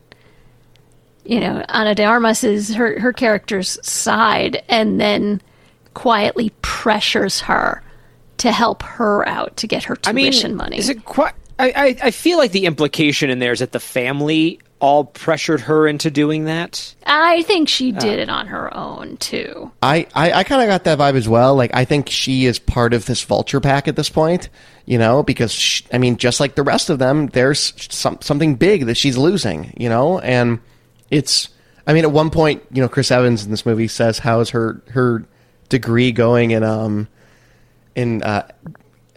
you 1.25 1.39
know, 1.39 1.63
Ana 1.69 1.95
de 1.95 2.03
Armas 2.03 2.43
is 2.43 2.73
her 2.75 2.99
her 2.99 3.13
character's 3.13 3.79
side, 3.87 4.61
and 4.69 4.99
then 5.01 5.41
quietly 5.95 6.51
pressures 6.61 7.41
her 7.41 7.81
to 8.37 8.51
help 8.51 8.83
her 8.83 9.27
out 9.27 9.57
to 9.57 9.67
get 9.67 9.83
her 9.85 9.97
I 10.05 10.11
mean, 10.13 10.31
tuition 10.31 10.55
money. 10.55 10.77
is 10.77 10.89
it 10.89 11.03
quite? 11.05 11.33
I, 11.59 11.73
I 11.75 11.97
I 12.05 12.11
feel 12.11 12.37
like 12.37 12.51
the 12.51 12.65
implication 12.65 13.29
in 13.29 13.39
there 13.39 13.51
is 13.51 13.59
that 13.59 13.73
the 13.73 13.79
family 13.79 14.59
all 14.79 15.03
pressured 15.03 15.59
her 15.59 15.87
into 15.87 16.09
doing 16.09 16.45
that. 16.45 16.95
I 17.05 17.43
think 17.43 17.67
she 17.67 17.91
did 17.91 18.19
it 18.19 18.29
on 18.29 18.47
her 18.47 18.73
own 18.73 19.17
too. 19.17 19.69
I, 19.83 20.07
I, 20.15 20.31
I 20.31 20.43
kind 20.45 20.61
of 20.61 20.69
got 20.69 20.85
that 20.85 20.97
vibe 20.97 21.15
as 21.15 21.27
well. 21.27 21.55
Like, 21.55 21.71
I 21.73 21.83
think 21.83 22.09
she 22.09 22.45
is 22.45 22.59
part 22.59 22.93
of 22.93 23.05
this 23.05 23.21
vulture 23.23 23.59
pack 23.59 23.89
at 23.89 23.97
this 23.97 24.09
point, 24.09 24.47
you 24.85 24.97
know, 24.97 25.21
because, 25.21 25.51
sh 25.51 25.81
I 25.91 25.97
mean, 25.97 26.15
just 26.15 26.39
like 26.39 26.55
the 26.55 26.63
rest 26.63 26.89
of 26.89 26.97
them, 26.97 27.27
there's 27.27 27.73
some, 27.93 28.19
something 28.21 28.55
big 28.55 28.85
that 28.85 28.95
she's 28.95 29.17
losing, 29.17 29.73
you 29.77 29.89
know, 29.89 30.19
and 30.19 30.61
it's, 31.09 31.49
I 31.85 31.91
mean, 31.91 32.05
at 32.05 32.11
one 32.13 32.29
point, 32.29 32.63
you 32.71 32.81
know, 32.81 32.87
Chris 32.87 33.11
Evans 33.11 33.43
in 33.43 33.51
this 33.51 33.65
movie 33.65 33.89
says, 33.89 34.17
how's 34.17 34.51
her, 34.51 34.81
her 34.91 35.25
degree 35.67 36.13
going 36.13 36.51
in, 36.51 36.63
um, 36.63 37.09
in, 37.95 38.23
uh, 38.23 38.47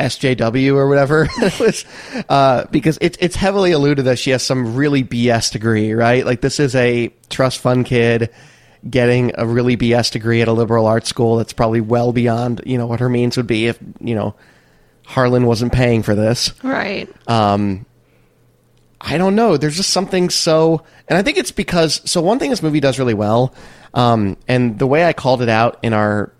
SJW 0.02 0.74
or 0.74 0.88
whatever 0.88 1.28
it 1.38 1.60
was, 1.60 1.84
uh, 2.28 2.64
because 2.70 2.98
it's 3.00 3.16
it's 3.20 3.36
heavily 3.36 3.72
alluded 3.72 4.04
that 4.06 4.18
she 4.18 4.30
has 4.30 4.42
some 4.42 4.74
really 4.74 5.04
BS 5.04 5.52
degree, 5.52 5.92
right? 5.92 6.24
Like 6.26 6.40
this 6.40 6.60
is 6.60 6.74
a 6.74 7.08
trust 7.30 7.60
fund 7.60 7.86
kid 7.86 8.30
getting 8.88 9.32
a 9.38 9.46
really 9.46 9.76
BS 9.76 10.10
degree 10.10 10.42
at 10.42 10.48
a 10.48 10.52
liberal 10.52 10.86
arts 10.86 11.08
school 11.08 11.36
that's 11.36 11.52
probably 11.52 11.80
well 11.80 12.12
beyond 12.12 12.60
you 12.66 12.76
know 12.76 12.86
what 12.86 13.00
her 13.00 13.08
means 13.08 13.36
would 13.36 13.46
be 13.46 13.68
if 13.68 13.78
you 14.00 14.14
know 14.14 14.34
Harlan 15.04 15.46
wasn't 15.46 15.72
paying 15.72 16.02
for 16.02 16.14
this. 16.14 16.52
Right. 16.62 17.08
I 19.02 19.18
don't 19.18 19.34
know. 19.34 19.56
There's 19.56 19.76
just 19.76 19.90
something 19.90 20.30
so, 20.30 20.84
and 21.08 21.18
I 21.18 21.22
think 21.22 21.36
it's 21.36 21.50
because 21.50 22.00
so 22.08 22.22
one 22.22 22.38
thing 22.38 22.50
this 22.50 22.62
movie 22.62 22.78
does 22.78 22.98
really 23.00 23.14
well, 23.14 23.52
um, 23.94 24.36
and 24.46 24.78
the 24.78 24.86
way 24.86 25.04
I 25.04 25.12
called 25.12 25.42
it 25.42 25.48
out 25.48 25.80
in 25.82 25.92
our 25.92 26.32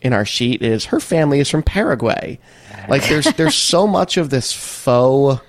in 0.00 0.12
our 0.12 0.24
sheet 0.24 0.62
is 0.62 0.86
her 0.86 1.00
family 1.00 1.40
is 1.40 1.50
from 1.50 1.62
Paraguay. 1.62 2.38
Like 2.88 3.08
there's 3.08 3.26
there's 3.36 3.54
so 3.54 3.86
much 3.86 4.16
of 4.16 4.30
this 4.30 4.52
faux. 4.52 5.42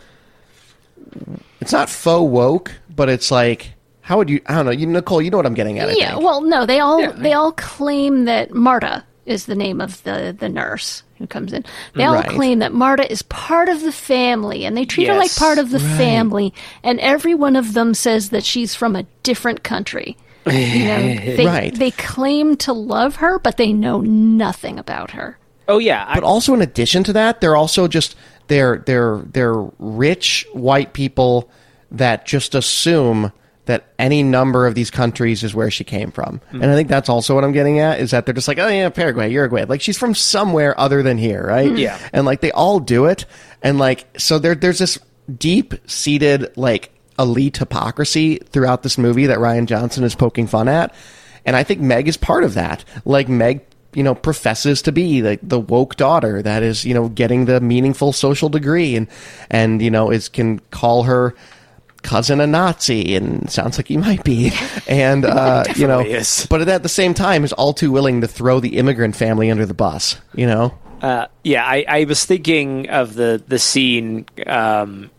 It's 1.62 1.72
not 1.72 1.90
faux 1.90 2.30
woke, 2.32 2.72
but 2.96 3.10
it's 3.10 3.32
like 3.32 3.74
how 4.02 4.18
would 4.18 4.30
you? 4.30 4.42
I 4.48 4.56
don't 4.56 4.66
know. 4.66 4.72
You 4.72 4.88
Nicole, 4.88 5.22
you 5.22 5.30
know 5.30 5.38
what 5.38 5.46
I'm 5.46 5.54
getting 5.54 5.78
at. 5.78 5.90
I 5.90 5.94
yeah. 5.94 6.14
think. 6.14 6.24
Well, 6.24 6.42
no, 6.42 6.66
they 6.66 6.80
all 6.80 7.14
they 7.14 7.34
all 7.34 7.52
claim 7.52 8.26
that 8.26 8.54
Marta 8.54 9.04
is 9.28 9.46
the 9.46 9.54
name 9.54 9.80
of 9.80 10.02
the 10.02 10.36
the 10.38 10.50
nurse 10.50 11.04
who 11.20 11.28
comes 11.28 11.54
in. 11.54 11.64
They 11.94 12.04
all 12.06 12.16
Right. 12.16 12.28
claim 12.28 12.58
that 12.60 12.74
Marta 12.74 13.10
is 13.12 13.22
part 13.22 13.70
of 13.70 13.82
the 13.82 13.92
family, 13.92 14.66
and 14.66 14.76
they 14.76 14.86
treat 14.86 15.08
her 15.10 15.14
like 15.16 15.36
part 15.36 15.60
of 15.60 15.70
the 15.70 15.80
family. 15.80 16.54
And 16.82 17.00
every 17.02 17.36
one 17.36 17.56
of 17.56 17.74
them 17.74 17.94
says 17.94 18.32
that 18.32 18.44
she's 18.44 18.74
from 18.74 18.96
a 18.96 19.06
different 19.22 19.64
country. 19.64 20.18
You 20.80 20.86
know, 20.86 20.98
they, 21.38 21.46
Right. 21.46 21.74
they 21.76 21.92
claim 21.92 22.56
to 22.58 22.74
love 22.74 23.18
her, 23.18 23.40
but 23.40 23.58
they 23.58 23.74
know 23.74 24.02
nothing 24.02 24.80
about 24.80 25.12
her. 25.12 25.38
Oh 25.68 25.78
yeah, 25.78 26.06
I, 26.08 26.16
But 26.16 26.24
also, 26.24 26.54
in 26.54 26.62
addition 26.62 27.04
to 27.06 27.14
that, 27.14 27.42
they're 27.42 27.56
also 27.56 27.88
just 27.88 28.16
they're 28.48 28.80
they're 28.86 29.20
they're 29.32 29.54
rich 29.78 30.46
white 30.54 30.94
people 30.94 31.50
that 31.92 32.26
just 32.26 32.56
assume 32.56 33.32
that 33.66 33.86
any 34.00 34.24
number 34.24 34.66
of 34.66 34.74
these 34.74 34.90
countries 34.90 35.44
is 35.44 35.54
where 35.54 35.70
she 35.70 35.84
came 35.84 36.12
from, 36.12 36.42
hmm. 36.50 36.64
and 36.64 36.72
I 36.72 36.76
think 36.76 36.90
that's 36.90 37.08
also 37.08 37.36
what 37.36 37.44
I'm 37.44 37.52
getting 37.52 37.78
at 37.78 38.00
is 38.00 38.10
that 38.12 38.26
they're 38.26 38.34
just 38.34 38.48
like, 38.48 38.58
oh 38.58 38.68
yeah, 38.68 38.90
Paraguay, 38.90 39.30
Uruguay, 39.32 39.66
like 39.66 39.82
she's 39.82 39.98
from 39.98 40.16
somewhere 40.16 40.80
other 40.80 41.04
than 41.04 41.20
here, 41.20 41.46
right? 41.46 41.70
Hmm. 41.70 41.78
Yeah. 41.78 42.00
and 42.14 42.26
like 42.26 42.42
they 42.42 42.52
all 42.52 42.80
do 42.80 43.06
it, 43.06 43.26
and 43.62 43.78
like 43.78 44.08
so 44.20 44.40
there 44.40 44.56
there's 44.56 44.80
this 44.80 44.98
deep 45.38 45.76
seated 45.86 46.52
like 46.58 46.90
elite 47.20 47.58
hypocrisy 47.58 48.38
throughout 48.38 48.82
this 48.84 48.98
movie 48.98 49.28
that 49.28 49.38
Rian 49.38 49.66
Johnson 49.66 50.04
is 50.04 50.16
poking 50.16 50.48
fun 50.48 50.68
at, 50.68 50.94
and 51.46 51.56
I 51.56 51.64
think 51.64 51.82
Meg 51.82 52.08
is 52.08 52.18
part 52.18 52.44
of 52.44 52.54
that. 52.56 52.84
Like 53.06 53.30
Meg 53.30 53.62
you 53.94 54.04
know 54.04 54.14
professes 54.16 54.84
to 54.84 54.92
be 54.92 55.22
like 55.22 55.40
the 55.42 55.60
woke 55.60 55.96
daughter 55.96 56.42
that 56.44 56.62
is 56.62 56.86
you 56.86 56.94
know 56.94 57.10
getting 57.10 57.46
the 57.46 57.60
meaningful 57.60 58.14
social 58.14 58.48
degree 58.48 58.96
and 58.96 59.08
and 59.50 59.82
you 59.82 59.90
know 59.90 60.12
is 60.12 60.30
can 60.30 60.60
call 60.70 61.04
her 61.04 61.34
cousin 62.04 62.40
a 62.40 62.46
Nazi 62.46 63.16
and 63.16 63.50
sounds 63.50 63.78
like 63.78 63.88
he 63.88 63.98
might 63.98 64.24
be 64.24 64.52
and 64.88 65.26
uh 65.26 65.64
you 65.76 65.88
know 65.88 66.02
is. 66.02 66.46
but 66.52 66.68
at 66.68 66.84
the 66.84 66.88
same 66.88 67.16
time 67.16 67.44
is 67.44 67.52
all 67.54 67.74
too 67.74 67.92
willing 67.92 68.22
to 68.22 68.28
throw 68.28 68.60
the 68.60 68.78
immigrant 68.78 69.16
family 69.16 69.50
under 69.50 69.66
the 69.66 69.74
bus 69.74 70.18
you 70.36 70.46
know 70.46 70.78
Uh, 71.02 71.28
yeah, 71.46 71.64
I, 71.66 71.86
I 71.88 72.04
was 72.04 72.26
thinking 72.26 72.90
of 72.90 73.16
the 73.16 73.42
the 73.48 73.58
scene 73.58 74.26
um, 74.46 75.10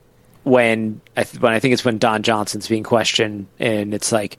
when 0.50 1.00
I 1.16 1.24
th- 1.24 1.40
when 1.40 1.52
I 1.52 1.60
think 1.60 1.72
it's 1.74 1.84
when 1.84 1.98
Don 1.98 2.22
Johnson's 2.22 2.68
being 2.68 2.82
questioned, 2.82 3.46
and 3.58 3.94
it's 3.94 4.12
like, 4.12 4.36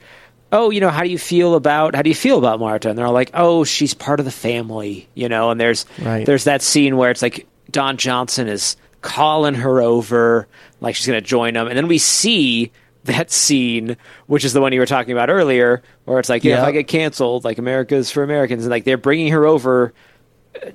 oh, 0.51 0.69
you 0.69 0.79
know, 0.81 0.89
how 0.89 1.03
do 1.03 1.09
you 1.09 1.17
feel 1.17 1.55
about 1.55 1.95
how 1.95 2.01
do 2.01 2.09
you 2.09 2.15
feel 2.15 2.37
about 2.37 2.59
Marta? 2.59 2.89
And 2.89 2.97
they're 2.97 3.05
all 3.05 3.13
like, 3.13 3.31
oh, 3.33 3.63
she's 3.63 3.93
part 3.93 4.19
of 4.19 4.25
the 4.25 4.31
family, 4.31 5.07
you 5.15 5.29
know. 5.29 5.49
And 5.49 5.59
there's 5.59 5.85
Right. 6.01 6.25
there's 6.25 6.43
that 6.43 6.61
scene 6.61 6.97
where 6.97 7.09
it's 7.11 7.21
like 7.21 7.47
Don 7.71 7.97
Johnson 7.97 8.47
is 8.47 8.75
calling 9.01 9.55
her 9.55 9.81
over, 9.81 10.47
like 10.81 10.95
she's 10.95 11.07
going 11.07 11.19
to 11.21 11.27
join 11.27 11.53
them, 11.55 11.67
and 11.67 11.77
then 11.77 11.87
we 11.87 11.97
see. 11.97 12.71
That 13.05 13.31
scene, 13.31 13.97
which 14.27 14.45
is 14.45 14.53
the 14.53 14.61
one 14.61 14.73
you 14.73 14.79
were 14.79 14.85
talking 14.85 15.11
about 15.11 15.31
earlier, 15.31 15.81
where 16.05 16.19
it's 16.19 16.29
like, 16.29 16.43
yeah, 16.43 16.61
if 16.61 16.67
I 16.67 16.71
get 16.71 16.87
canceled, 16.87 17.43
like 17.43 17.57
America's 17.57 18.11
for 18.11 18.21
Americans, 18.21 18.63
and 18.63 18.69
like 18.69 18.83
they're 18.83 18.95
bringing 18.95 19.31
her 19.31 19.43
over 19.43 19.91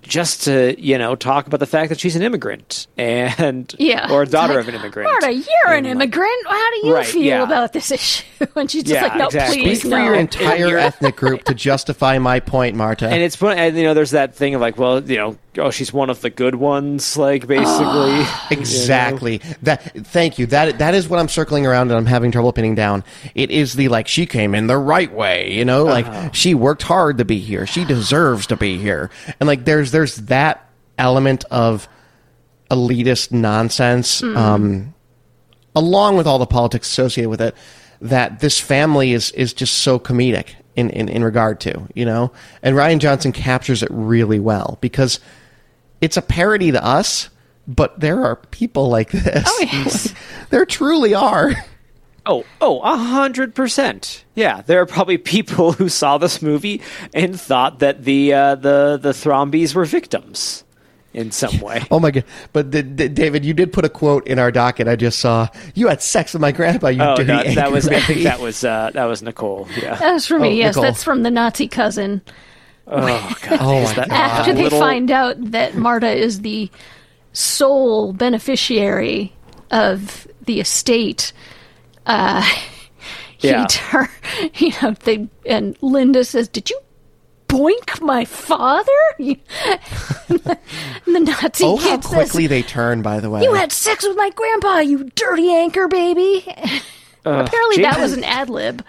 just 0.03 0.45
to 0.45 0.75
you 0.79 0.99
know 0.99 1.15
talk 1.15 1.47
about 1.47 1.61
the 1.61 1.67
fact 1.67 1.91
that 1.91 2.01
she's 2.01 2.17
an 2.17 2.23
immigrant 2.23 2.87
and 2.97 3.75
Yeah. 3.79 4.11
or 4.11 4.23
a 4.23 4.27
daughter 4.27 4.55
like, 4.55 4.63
of 4.63 4.69
an 4.69 4.75
immigrant. 4.77 5.11
Marta, 5.11 5.33
you're 5.33 5.75
an 5.75 5.87
immigrant. 5.87 6.47
How 6.49 6.71
do 6.73 6.87
you 6.87 6.95
Right, 6.95 7.07
feel 7.07 7.23
yeah. 7.23 7.43
about 7.43 7.73
this 7.73 7.91
issue? 7.91 8.25
And 8.57 8.71
she's 8.71 8.83
just 8.85 8.95
Yeah, 8.95 9.03
like, 9.09 9.17
no, 9.19 9.27
exactly. 9.27 9.63
please, 9.63 9.81
speak 9.81 9.91
no. 9.91 9.99
for 9.99 10.05
your 10.05 10.15
entire 10.15 10.79
ethnic 10.79 11.17
group 11.17 11.45
to 11.45 11.55
justify 11.55 12.19
my 12.19 12.41
point 12.41 12.75
marta 12.77 13.07
And 13.09 13.23
it's 13.23 13.37
fun- 13.37 13.59
and 13.59 13.77
you 13.77 13.85
know 13.85 13.95
there's 13.95 14.11
that 14.13 14.35
thing 14.35 14.55
of 14.55 14.61
like, 14.61 14.77
well, 14.79 15.03
you 15.03 15.17
know, 15.19 15.37
oh, 15.59 15.71
she's 15.71 15.93
one 15.93 16.11
of 16.11 16.21
the 16.21 16.31
good 16.31 16.55
ones, 16.55 17.17
like 17.17 17.47
basically. 17.47 18.25
Exactly. 18.51 19.39
That. 19.63 19.83
Thank 20.07 20.39
you. 20.39 20.47
That 20.47 20.79
that 20.79 20.95
is 20.95 21.09
what 21.09 21.19
I'm 21.19 21.29
circling 21.29 21.67
around 21.67 21.91
and 21.91 21.99
I'm 21.99 22.07
having 22.07 22.31
trouble 22.31 22.53
pinning 22.53 22.75
down. 22.75 23.05
It 23.35 23.51
is 23.51 23.75
the 23.75 23.89
like 23.89 24.09
she 24.09 24.27
came 24.27 24.55
in 24.55 24.67
the 24.67 24.79
right 24.79 25.13
way. 25.13 25.53
You 25.53 25.65
know, 25.65 25.85
like 25.85 26.35
she 26.35 26.55
worked 26.55 26.83
hard 26.83 27.19
to 27.19 27.25
be 27.25 27.39
here. 27.39 27.67
She 27.67 27.85
deserves 27.85 28.47
to 28.49 28.57
be 28.57 28.79
here. 28.79 29.11
And 29.41 29.47
like 29.47 29.65
there's 29.65 29.91
there's 29.91 30.17
that 30.17 30.69
element 30.99 31.45
of 31.51 31.89
elitist 32.71 33.33
nonsense, 33.33 34.23
um, 34.23 34.95
along 35.75 36.17
with 36.17 36.27
all 36.27 36.39
the 36.39 36.47
politics 36.47 36.89
associated 36.89 37.31
with 37.31 37.41
it, 37.41 37.55
that 38.01 38.41
this 38.41 38.61
family 38.61 39.13
is 39.13 39.31
is 39.33 39.53
just 39.53 39.79
so 39.79 39.99
comedic 39.99 40.55
in, 40.77 40.91
in, 40.91 41.09
in 41.09 41.25
regard 41.25 41.59
to, 41.61 41.89
you 41.95 42.05
know? 42.05 42.31
And 42.63 42.77
Rian 42.77 42.99
Johnson 42.99 43.33
captures 43.33 43.83
it 43.83 43.89
really 43.91 44.39
well 44.39 44.79
because 44.81 45.19
it's 46.01 46.17
a 46.17 46.23
parody 46.23 46.73
to 46.73 46.85
us, 46.85 47.29
but 47.67 47.99
there 48.01 48.25
are 48.25 48.37
people 48.37 48.89
like 48.89 49.11
this. 49.11 49.45
Oh, 49.47 49.67
yes. 49.73 50.15
there 50.51 50.65
truly 50.67 51.15
are. 51.15 51.53
Oh, 52.29 52.45
oh, 52.61 52.81
a 52.81 52.97
hundred 52.97 53.55
percent. 53.55 54.25
Yeah, 54.35 54.63
there 54.63 54.81
are 54.81 54.87
probably 54.87 55.17
people 55.17 55.73
who 55.73 55.89
saw 55.89 56.19
this 56.19 56.43
movie 56.43 56.83
and 57.15 57.41
thought 57.41 57.79
that 57.79 58.03
the 58.05 58.33
uh, 58.35 58.55
the 58.57 58.99
the 59.01 59.11
Thrombeys 59.13 59.75
were 59.77 59.85
victims 59.85 60.65
in 61.15 61.31
some 61.31 61.61
way. 61.61 61.83
Oh 61.89 62.01
my 62.01 62.11
god! 62.11 62.25
But 62.53 62.73
the, 62.73 62.83
the- 62.83 63.09
David, 63.09 63.45
you 63.45 63.55
did 63.55 63.73
put 63.73 63.85
a 63.85 63.89
quote 63.89 64.27
in 64.27 64.41
our 64.41 64.51
docket. 64.51 64.89
I 64.89 64.97
just 64.97 65.21
saw 65.21 65.47
you 65.77 65.87
had 65.87 66.03
sex 66.03 66.33
with 66.33 66.43
my 66.43 66.51
grandpa. 66.51 66.89
You 66.89 67.01
Oh, 67.01 67.15
dirty 67.17 67.33
no, 67.33 67.55
that 67.55 67.71
was 67.71 67.87
I 67.87 68.01
think 68.01 68.25
that 68.25 68.41
was 68.41 68.65
uh, 68.65 68.91
that 68.93 69.05
was 69.05 69.23
Nicole. 69.23 69.69
Yeah. 69.81 69.95
That 69.95 70.13
was 70.13 70.27
for 70.27 70.41
me. 70.41 70.49
Oh, 70.49 70.51
yes, 70.51 70.75
Nicole. 70.75 70.83
that's 70.83 71.05
from 71.05 71.23
the 71.23 71.31
Nazi 71.31 71.69
cousin. 71.69 72.23
Oh 72.89 73.35
god. 73.43 73.59
Oh 73.61 73.83
my 73.83 73.93
that 73.95 74.09
God. 74.09 74.17
After 74.17 74.53
they 74.53 74.63
little- 74.65 74.79
find 74.81 75.11
out 75.11 75.37
that 75.53 75.75
Marta 75.75 76.11
is 76.11 76.41
the 76.43 76.71
sole 77.33 78.13
beneficiary 78.13 79.33
of 79.71 80.27
the 80.45 80.61
estate, 80.61 81.33
uh, 82.07 82.43
he 83.39 83.49
Yeah. 83.49 83.67
tur- 83.69 84.11
you 84.55 84.73
know, 84.83 84.93
they 85.05 85.29
and 85.45 85.77
Linda 85.83 86.25
says, 86.25 86.49
"Did 86.49 86.71
you 86.71 86.79
boink 87.49 88.01
my 88.01 88.25
father?" 88.25 88.93
and 89.19 89.41
the 90.29 91.21
Nazi 91.21 91.65
Oh, 91.65 91.77
how 91.77 91.97
kid 91.97 92.05
says, 92.05 92.13
quickly 92.13 92.47
they 92.47 92.63
turn! 92.63 93.03
By 93.03 93.21
the 93.21 93.31
way, 93.31 93.43
"You 93.43 93.55
had 93.55 93.73
sex 93.73 94.07
with 94.07 94.17
my 94.17 94.31
grandpa, 94.31 94.79
you 94.79 95.11
dirty 95.15 95.53
anchor 95.53 95.89
baby." 95.89 96.45
Apparently, 97.25 97.83
that 97.83 97.99
was 97.99 98.13
an 98.13 98.23
ad 98.25 98.49
lib 98.49 98.85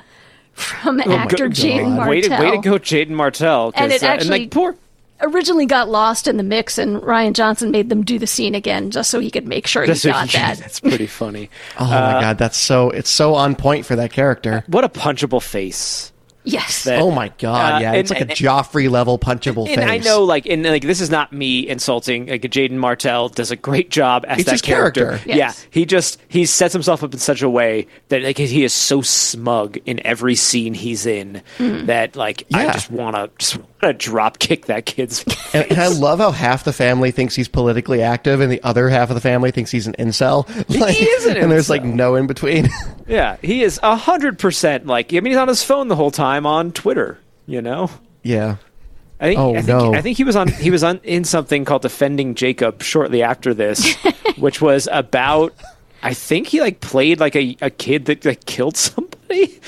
from 0.57 1.01
Oh, 1.05 1.11
actor 1.13 1.47
God. 1.47 1.55
Jaeden 1.55 1.95
Martell. 1.95 2.09
Way 2.09 2.21
to, 2.21 2.29
way 2.39 2.51
to 2.51 2.57
go, 2.57 2.73
Jaeden 2.79 3.09
Martell. 3.09 3.71
And 3.75 3.91
it 3.91 4.03
uh, 4.03 4.07
actually- 4.07 4.39
like, 4.41 4.51
poor. 4.51 4.75
originally 5.21 5.65
got 5.65 5.87
lost 5.89 6.27
in 6.27 6.37
the 6.37 6.43
mix, 6.43 6.77
and 6.77 6.97
Rian 7.01 7.33
Johnson 7.33 7.71
made 7.71 7.89
them 7.89 8.03
do 8.03 8.17
the 8.19 8.27
scene 8.27 8.55
again 8.55 8.91
just 8.91 9.09
so 9.09 9.19
he 9.19 9.29
could 9.31 9.47
make 9.47 9.67
sure 9.67 9.83
he 9.83 9.87
Just 9.87 10.01
so 10.03 10.11
got 10.11 10.33
you- 10.33 10.39
that. 10.39 10.57
That's 10.57 10.79
pretty 10.79 11.07
funny. 11.07 11.49
Oh 11.79 11.85
my 11.85 12.19
god, 12.21 12.37
that's 12.39 12.57
so 12.57 12.89
it's 12.89 13.09
so 13.09 13.35
on 13.35 13.55
point 13.55 13.85
for 13.85 13.95
that 13.95 14.11
character. 14.11 14.63
What 14.67 14.83
a 14.83 14.89
punchable 14.89 15.41
face. 15.41 16.11
Yes. 16.49 16.85
That- 16.85 17.01
Oh 17.01 17.11
my 17.11 17.29
god, 17.39 17.75
Uh, 17.75 17.79
yeah, 17.79 17.87
and- 17.89 17.97
it's 17.97 18.09
like 18.09 18.21
and- 18.21 18.31
a 18.31 18.33
Joffrey 18.33 18.89
level 18.89 19.19
punchable 19.19 19.67
And 19.67 19.75
face. 19.81 19.89
I 19.89 19.97
know, 19.97 20.23
like, 20.23 20.45
and 20.45 20.63
like, 20.63 20.83
this 20.83 21.01
is 21.01 21.09
not 21.09 21.33
me 21.33 21.67
insulting. 21.67 22.27
Like, 22.27 22.41
Jaeden 22.43 22.71
Martell 22.77 23.27
does 23.29 23.51
a 23.51 23.55
great 23.57 23.89
job 23.91 24.23
as 24.27 24.39
It's 24.39 24.45
that 24.45 24.51
his 24.53 24.61
character. 24.61 25.05
character. 25.07 25.27
Yes. 25.29 25.37
Yeah, 25.37 25.67
he 25.71 25.85
just 25.85 26.19
he 26.29 26.45
sets 26.45 26.71
himself 26.73 27.03
up 27.03 27.13
in 27.13 27.19
such 27.19 27.41
a 27.41 27.49
way 27.49 27.87
that 28.09 28.21
like 28.23 28.37
he 28.37 28.63
is 28.63 28.73
so 28.73 29.01
smug 29.01 29.77
in 29.85 29.99
every 30.05 30.35
scene 30.35 30.73
he's 30.73 31.05
in 31.05 31.41
that 31.59 32.15
like 32.15 32.43
I 32.53 32.71
just 32.71 32.89
want 32.91 33.15
to 33.17 33.29
just 33.37 33.57
to 33.81 33.93
drop 33.93 34.39
kick 34.39 34.65
that 34.67 34.85
kid's. 34.85 35.23
And, 35.53 35.71
and 35.71 35.79
I 35.79 35.87
love 35.87 36.19
how 36.19 36.31
half 36.31 36.63
the 36.63 36.73
family 36.73 37.11
thinks 37.11 37.35
he's 37.35 37.47
politically 37.47 38.01
active, 38.01 38.41
and 38.41 38.51
the 38.51 38.61
other 38.63 38.89
half 38.89 39.09
of 39.09 39.15
the 39.15 39.21
family 39.21 39.51
thinks 39.51 39.71
he's 39.71 39.87
an 39.87 39.93
incel. 39.99 40.47
Like, 40.79 40.95
is 40.99 41.25
an 41.25 41.37
and 41.37 41.51
there's 41.51 41.69
like 41.69 41.83
no 41.83 42.15
in 42.15 42.27
between. 42.27 42.69
yeah, 43.07 43.37
he 43.41 43.63
is 43.63 43.79
a 43.83 43.95
hundred 43.95 44.39
percent 44.39 44.85
like. 44.85 45.13
I 45.13 45.19
mean, 45.19 45.25
he's 45.31 45.37
on 45.37 45.47
his 45.47 45.63
phone 45.63 45.87
the 45.87 45.95
whole 45.95 46.11
time 46.11 46.45
on 46.45 46.71
Twitter. 46.71 47.19
You 47.45 47.61
know. 47.61 47.89
yeah. 48.23 48.57
I 49.19 49.29
think, 49.29 49.39
Oh, 49.39 49.51
I 49.51 49.61
think, 49.61 49.67
no. 49.67 49.93
I 49.95 50.01
think 50.01 50.17
he 50.17 50.23
was 50.23 50.35
on 50.35 50.47
he 50.49 50.69
was 50.69 50.83
on 50.83 50.99
in 51.03 51.23
something 51.23 51.65
called 51.65 51.81
Defending 51.81 52.35
Jacob 52.35 52.83
shortly 52.83 53.23
after 53.23 53.53
this, 53.53 53.95
which 54.37 54.61
was 54.61 54.87
about 54.91 55.55
I 56.03 56.13
think 56.13 56.47
he 56.47 56.61
like 56.61 56.79
played 56.79 57.19
like 57.19 57.35
a, 57.35 57.57
a 57.61 57.69
kid 57.69 58.05
that 58.05 58.23
like 58.25 58.45
killed 58.45 58.77
somebody. 58.77 59.59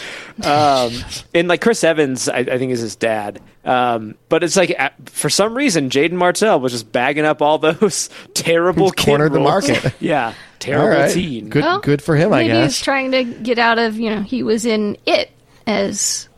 Um, 0.44 0.94
and 1.34 1.48
like 1.48 1.62
Chris 1.62 1.84
Evans, 1.84 2.30
I, 2.30 2.38
I 2.40 2.58
think 2.58 2.72
is 2.72 2.80
his 2.80 2.96
dad. 2.96 3.42
Um, 3.66 4.16
but 4.30 4.44
it's 4.44 4.56
like 4.56 4.76
for 5.10 5.30
some 5.30 5.54
reason 5.56 5.90
Jaeden 5.90 6.14
Martell 6.14 6.60
was 6.60 6.72
just 6.72 6.92
bagging 6.92 7.26
up 7.26 7.42
all 7.42 7.58
those 7.60 8.10
terrible 8.34 8.86
He's 8.86 8.92
kid 8.94 9.06
cornered 9.06 9.34
the 9.34 9.40
market. 9.40 9.94
yeah, 10.00 10.34
terrible 10.60 11.02
right, 11.02 11.12
teen. 11.14 11.50
good, 11.50 11.64
Well, 11.64 11.80
good 11.80 12.02
for 12.02 12.16
him, 12.16 12.32
I 12.34 12.44
Maybe 12.48 12.62
he's 12.64 12.80
trying 12.80 13.12
to 13.12 13.24
get 13.24 13.60
out 13.60 13.78
of, 13.80 13.98
you 14.00 14.10
know, 14.10 14.22
he 14.22 14.44
was 14.44 14.66
in 14.66 14.98
It 15.06 15.30
as 15.68 16.30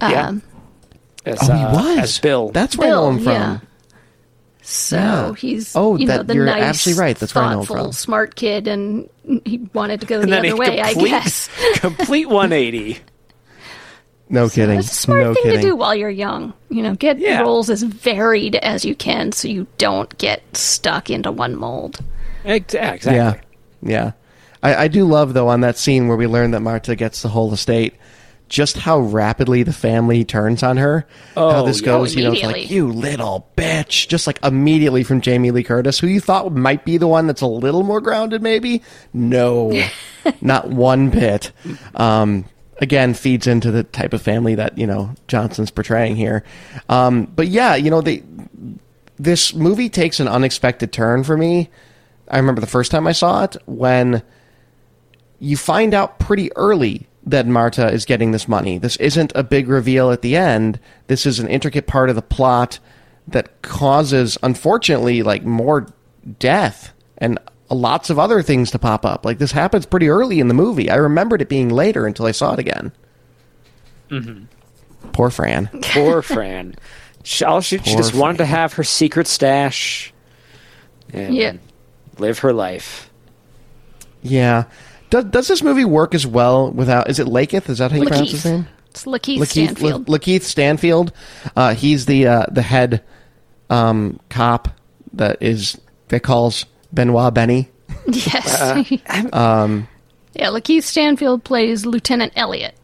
Yeah. 0.00 0.28
um, 0.28 0.42
As, 1.26 1.38
Oh, 1.42 1.52
he 1.54 1.62
uh, 1.62 1.72
was 1.74 1.98
as 1.98 2.18
Bill. 2.18 2.48
That's 2.50 2.76
where 2.78 2.88
I 2.88 2.90
know 2.92 3.10
him 3.10 3.18
from. 3.18 3.32
Yeah. 3.32 3.58
So 4.70 4.96
Yeah. 4.96 5.34
he's 5.34 5.74
Oh, 5.74 5.96
you 5.96 6.06
know 6.06 6.18
that- 6.18 6.28
the 6.28 6.34
you're 6.34 6.46
nice, 6.46 6.62
absolutely 6.62 7.00
right. 7.02 7.18
That's 7.18 7.34
where 7.34 7.42
I 7.44 7.52
know 7.54 7.60
him 7.60 7.66
thoughtful, 7.66 7.84
from. 7.86 7.92
smart 7.92 8.36
kid, 8.36 8.68
and 8.68 9.08
he 9.44 9.68
wanted 9.74 10.00
to 10.00 10.06
go 10.06 10.20
and 10.20 10.30
the 10.32 10.38
other 10.38 10.48
a 10.50 10.56
way. 10.56 10.80
I 10.80 10.94
guess 10.94 11.48
complete 11.74 12.28
180. 12.28 12.98
No 14.28 14.48
kidding. 14.48 14.78
it's 14.78 14.92
a 14.92 14.94
smart 14.94 15.20
no 15.22 15.34
thing 15.34 15.42
kidding. 15.42 15.60
to 15.60 15.66
do 15.68 15.76
while 15.76 15.94
you're 15.94 16.08
young. 16.08 16.52
You 16.68 16.82
know, 16.84 16.94
get 16.94 17.18
Yeah. 17.18 17.40
roles 17.40 17.68
as 17.68 17.82
varied 17.82 18.54
as 18.56 18.84
you 18.84 18.94
can, 18.94 19.32
so 19.32 19.48
you 19.48 19.66
don't 19.78 20.16
get 20.18 20.42
stuck 20.56 21.10
into 21.10 21.32
one 21.32 21.56
mold. 21.56 21.98
Exactly. 22.44 23.14
Yeah, 23.14 23.34
yeah. 23.82 24.12
I, 24.62 24.84
I 24.84 24.88
do 24.88 25.04
love 25.04 25.34
though 25.34 25.48
on 25.48 25.62
that 25.62 25.78
scene 25.78 26.06
where 26.06 26.16
we 26.16 26.28
learn 26.28 26.52
that 26.52 26.60
Marta 26.60 26.94
gets 26.94 27.22
the 27.22 27.28
whole 27.28 27.52
estate, 27.52 27.94
just 28.50 28.76
how 28.76 28.98
rapidly 28.98 29.62
the 29.62 29.72
family 29.72 30.24
turns 30.24 30.62
on 30.62 30.76
her. 30.76 31.06
how 31.34 31.60
Oh, 31.60 31.66
this 31.66 31.80
goes, 31.80 32.14
Oh, 32.14 32.18
you 32.18 32.24
know, 32.24 32.32
it's 32.32 32.40
immediately. 32.42 32.62
like 32.64 32.70
you 32.70 32.88
little 32.88 33.48
bitch, 33.56 34.08
just 34.08 34.26
like 34.26 34.38
immediately 34.44 35.04
from 35.04 35.22
Jamie 35.22 35.50
Lee 35.52 35.62
Curtis, 35.62 35.98
who 35.98 36.08
you 36.08 36.20
thought 36.20 36.52
might 36.52 36.84
be 36.84 36.98
the 36.98 37.06
one 37.06 37.26
that's 37.26 37.40
a 37.40 37.46
little 37.46 37.82
more 37.84 38.00
grounded, 38.02 38.42
maybe. 38.42 38.82
No, 39.14 39.72
not 40.42 40.68
one 40.68 41.08
bit. 41.10 41.52
Um, 41.94 42.44
again, 42.78 43.14
feeds 43.14 43.46
into 43.46 43.70
the 43.70 43.84
type 43.84 44.12
of 44.12 44.20
family 44.20 44.56
that 44.56 44.76
you 44.76 44.86
know 44.86 45.14
Johnson's 45.28 45.70
portraying 45.70 46.16
here. 46.16 46.42
Um, 46.88 47.26
but 47.26 47.46
yeah, 47.48 47.76
you 47.76 47.88
know 47.90 48.00
they 48.02 48.22
this 49.16 49.54
movie 49.54 49.88
takes 49.88 50.18
an 50.18 50.26
unexpected 50.28 50.92
turn 50.92 51.22
for 51.24 51.36
me. 51.36 51.70
I 52.28 52.36
remember 52.38 52.60
the 52.60 52.66
first 52.66 52.90
time 52.90 53.06
I 53.06 53.12
saw 53.12 53.44
it 53.44 53.56
when 53.66 54.22
you 55.38 55.56
find 55.56 55.94
out 55.94 56.18
pretty 56.18 56.50
early 56.56 57.06
that 57.24 57.46
Marta 57.46 57.88
is 57.90 58.04
getting 58.04 58.30
this 58.32 58.48
money. 58.48 58.78
This 58.78 58.96
isn't 58.96 59.32
a 59.34 59.42
big 59.42 59.68
reveal 59.68 60.10
at 60.10 60.22
the 60.22 60.36
end. 60.36 60.80
This 61.06 61.26
is 61.26 61.38
an 61.38 61.48
intricate 61.48 61.86
part 61.86 62.08
of 62.08 62.16
the 62.16 62.22
plot 62.22 62.78
that 63.28 63.62
causes, 63.62 64.38
unfortunately, 64.42 65.22
like 65.22 65.44
more 65.44 65.86
death 66.38 66.92
and 67.18 67.38
lots 67.68 68.10
of 68.10 68.18
other 68.18 68.42
things 68.42 68.70
to 68.72 68.78
pop 68.78 69.04
up. 69.04 69.24
Like 69.24 69.38
this 69.38 69.52
happens 69.52 69.86
pretty 69.86 70.08
early 70.08 70.40
in 70.40 70.48
the 70.48 70.54
movie. 70.54 70.90
I 70.90 70.96
remembered 70.96 71.42
it 71.42 71.48
being 71.48 71.68
later 71.68 72.06
until 72.06 72.26
I 72.26 72.32
saw 72.32 72.54
it 72.54 72.58
again. 72.58 72.90
Mm-hmm. 74.08 74.44
Poor 75.12 75.30
Fran. 75.30 75.68
Poor 75.82 76.22
Fran. 76.22 76.74
She, 77.22 77.44
all 77.44 77.60
she, 77.60 77.78
she 77.78 77.90
Poor 77.90 77.96
just 77.98 78.14
wanted 78.14 78.38
to 78.38 78.46
have 78.46 78.72
her 78.74 78.84
secret 78.84 79.26
stash 79.26 80.12
and 81.12 81.34
Yeah. 81.34 81.52
live 82.18 82.40
her 82.40 82.52
life. 82.52 83.10
Yeah. 84.22 84.64
Does, 85.10 85.24
does 85.24 85.48
this 85.48 85.62
movie 85.62 85.84
work 85.84 86.14
as 86.14 86.26
well 86.26 86.70
without? 86.70 87.10
Is 87.10 87.18
it 87.18 87.26
Lakeith? 87.26 87.68
Is 87.68 87.78
that 87.78 87.90
how 87.90 87.98
you 87.98 88.06
pronounce 88.06 88.30
his 88.30 88.44
name? 88.44 88.66
It's 88.90 89.04
Lakeith, 89.04 89.38
Lakeith 89.38 89.48
Stanfield. 89.48 90.08
La- 90.08 90.18
Lakeith 90.18 90.42
Stanfield. 90.42 91.12
Uh, 91.54 91.74
he's 91.74 92.06
the 92.06 92.26
uh, 92.26 92.46
the 92.50 92.62
head 92.62 93.02
um, 93.68 94.18
cop 94.28 94.68
that 95.12 95.42
is 95.42 95.80
that 96.08 96.20
calls 96.20 96.66
Benoit 96.92 97.34
Benny. 97.34 97.68
yes. 98.06 98.92
Um, 99.32 99.88
yeah, 100.34 100.46
Lakeith 100.46 100.84
Stanfield 100.84 101.42
plays 101.42 101.84
Lieutenant 101.84 102.32
Elliot. 102.36 102.74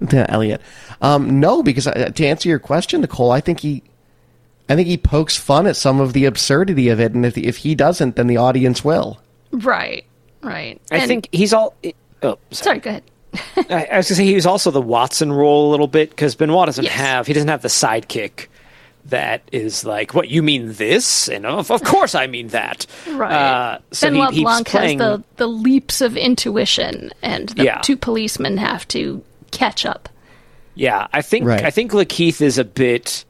Lieutenant 0.00 0.30
Elliot. 0.30 0.60
Um, 1.00 1.40
no, 1.40 1.62
because 1.62 1.86
uh, 1.86 2.10
to 2.14 2.26
answer 2.26 2.48
your 2.48 2.58
question, 2.58 3.00
Nicole, 3.00 3.30
I 3.30 3.40
think 3.40 3.60
he, 3.60 3.82
I 4.68 4.76
think 4.76 4.88
he 4.88 4.98
pokes 4.98 5.36
fun 5.36 5.66
at 5.66 5.76
some 5.76 6.00
of 6.00 6.12
the 6.12 6.26
absurdity 6.26 6.90
of 6.90 7.00
it, 7.00 7.12
and 7.12 7.24
if 7.24 7.38
if 7.38 7.58
he 7.58 7.74
doesn't, 7.74 8.16
then 8.16 8.26
the 8.26 8.36
audience 8.36 8.84
will. 8.84 9.20
Right. 9.52 10.04
Right. 10.44 10.80
I 10.90 10.98
And- 10.98 11.08
think 11.08 11.28
he's 11.32 11.52
all. 11.52 11.74
Oh, 12.22 12.38
sorry. 12.50 12.78
Sorry, 12.78 12.78
go 12.80 12.90
ahead. 12.90 13.02
I, 13.70 13.84
I 13.92 13.96
was 13.96 14.08
gonna 14.08 14.16
say 14.16 14.24
he 14.24 14.34
was 14.36 14.46
also 14.46 14.70
the 14.70 14.80
Watson 14.80 15.32
role 15.32 15.68
a 15.68 15.70
little 15.72 15.88
bit 15.88 16.10
because 16.10 16.34
Benoit 16.36 16.66
doesn't 16.66 16.84
Yes. 16.84 16.92
have 16.94 17.26
he 17.26 17.32
doesn't 17.32 17.48
have 17.48 17.62
the 17.62 17.68
sidekick 17.68 18.46
that 19.06 19.42
is 19.52 19.84
like 19.84 20.14
what 20.14 20.28
you 20.28 20.40
mean 20.42 20.72
this 20.74 21.28
and 21.28 21.44
of, 21.44 21.70
of 21.70 21.82
course 21.82 22.14
I 22.14 22.26
mean 22.28 22.48
that 22.48 22.86
Right. 23.10 23.32
Uh, 23.32 23.78
so 23.90 24.08
Benoit 24.08 24.32
he, 24.34 24.42
Blanc 24.44 24.66
playing, 24.68 24.98
has 25.00 25.18
the, 25.18 25.24
the 25.36 25.46
leaps 25.48 26.00
of 26.00 26.16
intuition, 26.16 27.10
and 27.22 27.48
the 27.50 27.64
Yeah. 27.64 27.80
two 27.80 27.96
policemen 27.96 28.56
have 28.58 28.86
to 28.88 29.22
catch 29.50 29.84
up. 29.84 30.08
Yeah, 30.76 31.08
I 31.12 31.20
think 31.20 31.44
Right. 31.44 31.64
I 31.64 31.70
think 31.70 31.90
Lakeith 31.92 32.40
is 32.40 32.56
a 32.58 32.64
bit. 32.64 33.24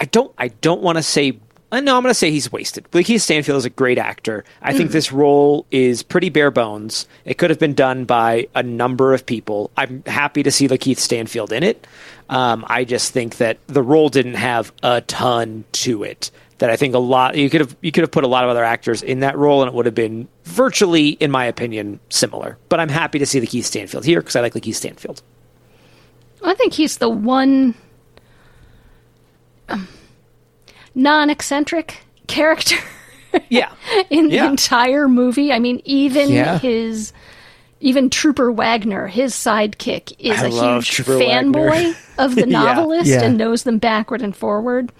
I 0.00 0.04
don't. 0.04 0.32
I 0.38 0.48
don't 0.48 0.80
want 0.82 0.98
to 0.98 1.02
say. 1.02 1.38
Uh, 1.70 1.80
No, 1.80 1.96
I'm 1.96 2.02
going 2.02 2.10
to 2.10 2.14
say 2.18 2.30
he's 2.30 2.50
wasted. 2.50 2.84
Lakeith 2.92 3.20
Stanfield 3.20 3.58
is 3.58 3.64
a 3.64 3.70
great 3.70 3.98
actor. 3.98 4.44
I 4.62 4.72
think 4.72 4.90
this 4.90 5.12
role 5.12 5.66
is 5.70 6.02
pretty 6.02 6.30
bare 6.30 6.50
bones. 6.50 7.06
It 7.24 7.34
could 7.38 7.50
have 7.50 7.58
been 7.58 7.74
done 7.74 8.04
by 8.04 8.48
a 8.54 8.62
number 8.62 9.12
of 9.12 9.26
people. 9.26 9.70
I'm 9.76 10.02
happy 10.06 10.42
to 10.42 10.50
see 10.50 10.66
Lakeith 10.68 10.98
Stanfield 10.98 11.52
in 11.52 11.62
it. 11.62 11.86
Um, 12.30 12.64
I 12.68 12.84
just 12.84 13.12
think 13.12 13.36
that 13.36 13.58
the 13.66 13.82
role 13.82 14.08
didn't 14.08 14.34
have 14.34 14.72
a 14.82 15.00
ton 15.02 15.64
to 15.72 16.02
it 16.04 16.30
that 16.58 16.70
I 16.70 16.76
think 16.76 16.94
a 16.94 16.98
lot 16.98 17.36
you 17.36 17.48
could 17.48 17.60
have 17.60 17.76
you 17.80 17.92
could 17.92 18.02
have 18.02 18.10
put 18.10 18.24
a 18.24 18.28
lot 18.28 18.44
of 18.44 18.50
other 18.50 18.64
actors 18.64 19.02
in 19.02 19.20
that 19.20 19.38
role 19.38 19.62
and 19.62 19.68
it 19.68 19.74
would 19.74 19.86
have 19.86 19.94
been 19.94 20.28
virtually, 20.44 21.10
in 21.10 21.30
my 21.30 21.44
opinion, 21.44 22.00
similar. 22.08 22.58
But 22.68 22.80
I'm 22.80 22.88
happy 22.88 23.18
to 23.20 23.26
see 23.26 23.40
Lakeith 23.40 23.64
Stanfield 23.64 24.04
here 24.04 24.20
because 24.20 24.36
I 24.36 24.40
like 24.40 24.54
Lakeith 24.54 24.74
Stanfield. 24.74 25.22
I 26.42 26.54
think 26.54 26.72
he's 26.72 26.98
the 26.98 27.08
one 27.08 27.74
um, 29.68 29.88
non-eccentric 30.98 32.00
character 32.26 32.76
Yeah, 33.48 33.70
in 34.10 34.28
the 34.28 34.44
entire 34.44 35.06
movie. 35.08 35.52
I 35.52 35.58
mean, 35.58 35.80
even 35.84 36.30
Yeah. 36.30 36.58
his 36.58 37.12
even 37.80 38.10
Trooper 38.10 38.50
Wagner, 38.50 39.06
his 39.06 39.32
sidekick, 39.34 40.12
is 40.18 40.38
I 40.42 40.46
a 40.46 40.50
huge 40.50 40.90
Trooper 40.90 41.12
fanboy 41.18 41.94
of 42.18 42.34
the 42.34 42.48
Yeah. 42.48 42.62
novelist 42.64 43.10
Yeah. 43.10 43.22
and 43.22 43.38
knows 43.38 43.62
them 43.62 43.78
backward 43.78 44.22
and 44.22 44.34
forward. 44.34 44.90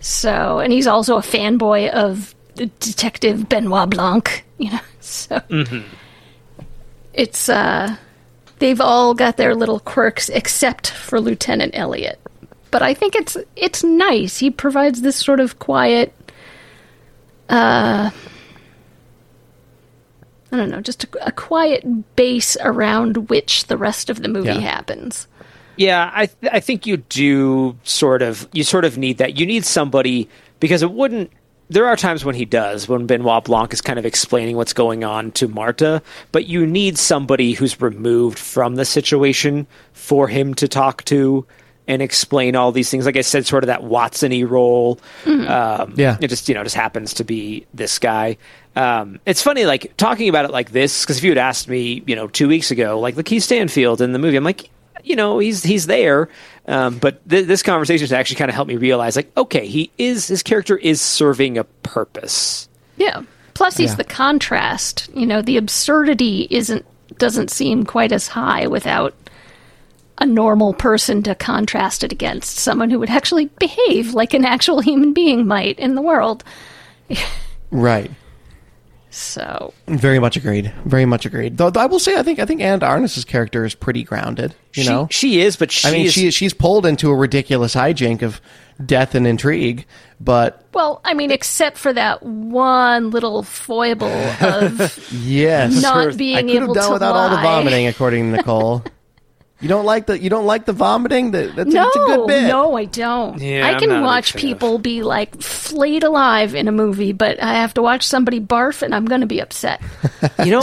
So, 0.00 0.58
and 0.58 0.72
he's 0.72 0.86
also 0.86 1.16
a 1.16 1.20
fanboy 1.22 1.88
of 1.90 2.34
the 2.56 2.66
detective 2.80 3.48
Benoit 3.48 3.90
Blanc. 3.90 4.44
You 4.58 4.72
know, 4.72 4.80
so 4.98 5.38
Mm-hmm. 5.48 5.82
it's 7.14 7.48
uh, 7.48 7.96
they've 8.58 8.80
all 8.80 9.14
got 9.14 9.36
their 9.36 9.54
little 9.54 9.78
quirks 9.78 10.28
except 10.28 10.90
for 10.90 11.20
Lieutenant 11.20 11.70
Elliot. 11.76 12.18
But 12.70 12.82
I 12.82 12.94
think 12.94 13.14
it's 13.14 13.36
it's 13.56 13.82
nice. 13.84 14.38
He 14.38 14.50
provides 14.50 15.02
this 15.02 15.16
sort 15.16 15.40
of 15.40 15.58
quiet 15.58 16.12
uh, 17.48 18.10
I 20.50 20.56
don't 20.56 20.70
know, 20.70 20.80
just 20.80 21.04
a, 21.04 21.26
a 21.28 21.32
quiet 21.32 21.84
base 22.16 22.56
around 22.60 23.28
which 23.28 23.66
the 23.66 23.76
rest 23.76 24.08
of 24.10 24.22
the 24.22 24.28
movie 24.28 24.48
Yeah. 24.48 24.60
happens. 24.60 25.26
Yeah, 25.76 26.10
I 26.12 26.26
th- 26.26 26.52
I 26.52 26.58
think 26.60 26.86
you 26.86 26.96
do 26.96 27.76
sort 27.84 28.20
of 28.22 28.48
you 28.52 28.64
sort 28.64 28.84
of 28.84 28.98
need 28.98 29.18
that. 29.18 29.38
You 29.38 29.46
need 29.46 29.64
somebody 29.64 30.28
because 30.58 30.82
it 30.82 30.90
wouldn't. 30.90 31.30
There 31.70 31.86
are 31.86 31.96
times 31.96 32.24
when 32.24 32.34
he 32.34 32.44
does 32.46 32.88
when 32.88 33.06
Benoit 33.06 33.44
Blanc 33.44 33.72
is 33.74 33.80
kind 33.80 33.98
of 33.98 34.04
explaining 34.06 34.56
what's 34.56 34.72
going 34.72 35.04
on 35.04 35.30
to 35.32 35.46
Marta, 35.46 36.02
but 36.32 36.46
you 36.46 36.66
need 36.66 36.98
somebody 36.98 37.52
who's 37.52 37.80
removed 37.80 38.38
from 38.38 38.74
the 38.74 38.84
situation 38.86 39.66
for 39.92 40.26
him 40.28 40.52
to 40.54 40.66
talk 40.66 41.04
to 41.04 41.46
and 41.88 42.00
explain 42.02 42.54
all 42.54 42.70
these 42.70 42.88
things. 42.90 43.04
Like 43.06 43.16
I 43.16 43.22
said, 43.22 43.46
sort 43.46 43.64
of 43.64 43.68
that 43.68 43.82
Watson-y 43.82 44.42
role. 44.44 45.00
Um, 45.26 45.94
Yeah. 45.96 46.16
it 46.20 46.28
just 46.28 46.48
you 46.48 46.54
know 46.54 46.62
just 46.62 46.76
happens 46.76 47.14
to 47.14 47.24
be 47.24 47.66
this 47.74 47.98
guy. 47.98 48.36
Um, 48.76 49.18
it's 49.26 49.42
funny, 49.42 49.64
like 49.64 49.96
talking 49.96 50.28
about 50.28 50.44
it 50.44 50.52
like 50.52 50.70
this, 50.70 51.02
because 51.04 51.18
if 51.18 51.24
you 51.24 51.30
had 51.30 51.38
asked 51.38 51.68
me, 51.68 52.04
you 52.06 52.14
know, 52.14 52.28
two 52.28 52.46
weeks 52.46 52.70
ago, 52.70 53.00
like 53.00 53.16
Lakeith 53.16 53.42
Stanfield 53.42 54.00
in 54.00 54.12
the 54.12 54.20
movie, 54.20 54.36
I'm 54.36 54.44
like, 54.44 54.70
you 55.02 55.16
know, 55.16 55.40
he's 55.40 55.64
he's 55.64 55.86
there. 55.86 56.28
Um, 56.68 56.98
but 56.98 57.26
th- 57.28 57.46
this 57.46 57.62
conversation 57.62 58.02
has 58.04 58.12
actually 58.12 58.36
kind 58.36 58.50
of 58.50 58.54
helped 58.54 58.68
me 58.68 58.76
realize, 58.76 59.16
like, 59.16 59.32
okay, 59.36 59.66
he 59.66 59.90
is 59.98 60.28
his 60.28 60.42
character 60.44 60.76
is 60.76 61.00
serving 61.00 61.58
a 61.58 61.64
purpose. 61.64 62.68
Yeah. 62.98 63.22
Plus, 63.54 63.76
he's 63.78 63.90
Yeah. 63.90 63.96
the 63.96 64.04
contrast. 64.04 65.08
You 65.14 65.26
know, 65.26 65.42
the 65.42 65.56
absurdity 65.56 66.46
isn't 66.50 66.84
doesn't 67.16 67.50
seem 67.50 67.84
quite 67.84 68.12
as 68.12 68.28
high 68.28 68.66
without 68.68 69.14
a 70.18 70.26
normal 70.26 70.74
person 70.74 71.22
to 71.22 71.34
contrast 71.34 72.04
it 72.04 72.12
against 72.12 72.58
someone 72.58 72.90
who 72.90 72.98
would 72.98 73.10
actually 73.10 73.46
behave 73.58 74.14
like 74.14 74.34
an 74.34 74.44
actual 74.44 74.80
human 74.80 75.12
being 75.12 75.46
might 75.46 75.78
in 75.78 75.94
the 75.94 76.02
world. 76.02 76.44
Right. 77.70 78.10
So, 79.10 79.72
Very 79.86 80.18
much 80.18 80.36
agreed. 80.36 80.72
Very 80.84 81.04
much 81.04 81.26
agreed. 81.26 81.56
Though, 81.56 81.70
though 81.70 81.80
I 81.80 81.86
will 81.86 81.98
say, 81.98 82.16
I 82.16 82.22
think 82.22 82.38
I 82.38 82.44
think 82.44 82.60
Anne 82.60 82.82
Arnis's 82.82 83.24
character 83.24 83.64
is 83.64 83.74
pretty 83.74 84.04
grounded. 84.04 84.54
You 84.74 84.82
she, 84.84 84.88
know, 84.88 85.08
she 85.10 85.40
is, 85.40 85.56
but 85.56 85.72
she 85.72 85.88
I 85.88 85.92
mean, 85.92 86.06
is, 86.06 86.12
she 86.12 86.30
she's 86.30 86.52
pulled 86.52 86.86
into 86.86 87.10
a 87.10 87.16
ridiculous 87.16 87.74
hijink 87.74 88.22
of 88.22 88.40
death 88.84 89.14
and 89.14 89.26
intrigue, 89.26 89.86
but 90.20 90.64
well, 90.72 91.00
I 91.04 91.14
mean, 91.14 91.30
except 91.30 91.78
for 91.78 91.92
that 91.92 92.22
one 92.22 93.10
little 93.10 93.42
foible 93.42 94.06
of 94.06 95.12
yes, 95.12 95.82
not 95.82 96.08
I 96.08 96.10
being 96.12 96.46
could 96.46 96.54
have 96.54 96.62
able 96.64 96.74
done 96.74 96.86
to 96.88 96.92
without 96.92 97.16
all 97.16 97.30
the 97.30 97.42
vomiting, 97.42 97.86
according 97.86 98.30
to 98.30 98.36
Nicole. 98.36 98.84
you 99.60 99.68
don't 99.68 99.84
like 99.84 100.06
the 100.06 100.20
you 100.20 100.30
don't 100.30 100.46
like 100.46 100.66
the 100.66 100.72
vomiting. 100.72 101.32
That 101.32 101.56
that's 101.56 101.72
no, 101.72 101.86
it's 101.88 101.96
a 101.96 101.98
good 101.98 102.26
bit. 102.28 102.48
no, 102.48 102.76
I 102.76 102.84
don't. 102.84 103.40
Yeah, 103.40 103.66
I 103.66 103.78
can 103.78 103.88
not 103.88 103.96
a 103.96 103.98
big 103.98 104.04
watch 104.04 104.36
people 104.36 104.78
be 104.78 105.02
like 105.02 105.40
flayed 105.40 106.04
alive 106.04 106.54
in 106.54 106.68
a 106.68 106.72
movie, 106.72 107.12
but 107.12 107.42
I 107.42 107.54
have 107.54 107.74
to 107.74 107.82
watch 107.82 108.06
somebody 108.06 108.40
barf, 108.40 108.82
and 108.82 108.94
I'm 108.94 109.04
going 109.04 109.22
to 109.22 109.26
be 109.26 109.40
upset. 109.40 109.82
you 110.44 110.52
know, 110.52 110.62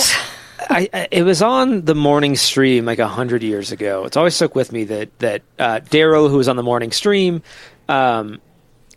I, 0.70 0.90
I 0.94 1.08
it 1.12 1.24
was 1.24 1.42
on 1.42 1.84
the 1.84 1.96
morning 1.96 2.38
stream 2.38 2.86
like 2.86 3.00
a 3.00 3.08
hundred 3.08 3.44
years 3.44 3.74
ago. 3.74 4.06
It's 4.06 4.16
always 4.16 4.36
stuck 4.36 4.56
with 4.56 4.72
me 4.72 4.86
that 4.86 5.20
that 5.20 5.42
uh, 5.60 5.80
Daryl, 5.82 6.30
who 6.30 6.38
was 6.38 6.48
on 6.48 6.56
the 6.56 6.64
morning 6.64 6.94
stream, 6.94 7.44
um, 7.90 8.40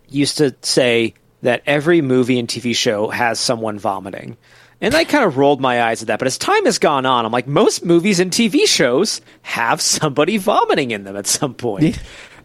used 0.07 0.37
to 0.37 0.55
say 0.61 1.13
that 1.41 1.61
every 1.65 2.01
movie 2.01 2.39
and 2.39 2.47
TV 2.47 2.73
show 2.75 3.09
has 3.09 3.39
someone 3.39 3.77
vomiting. 3.79 4.37
And 4.81 4.95
I 4.95 5.03
kind 5.03 5.25
of 5.25 5.37
rolled 5.37 5.59
my 5.59 5.83
eyes 5.83 6.01
at 6.01 6.07
that. 6.07 6.19
But 6.19 6.27
as 6.27 6.37
time 6.37 6.63
has 6.65 6.79
gone 6.79 7.05
on, 7.05 7.25
I'm 7.25 7.31
like, 7.31 7.47
most 7.47 7.83
movies 7.83 8.19
and 8.19 8.31
TV 8.31 8.65
shows 8.65 9.19
have 9.41 9.81
somebody 9.81 10.37
vomiting 10.37 10.91
in 10.91 11.03
them 11.03 11.17
at 11.17 11.27
some 11.27 11.53
point. 11.53 11.99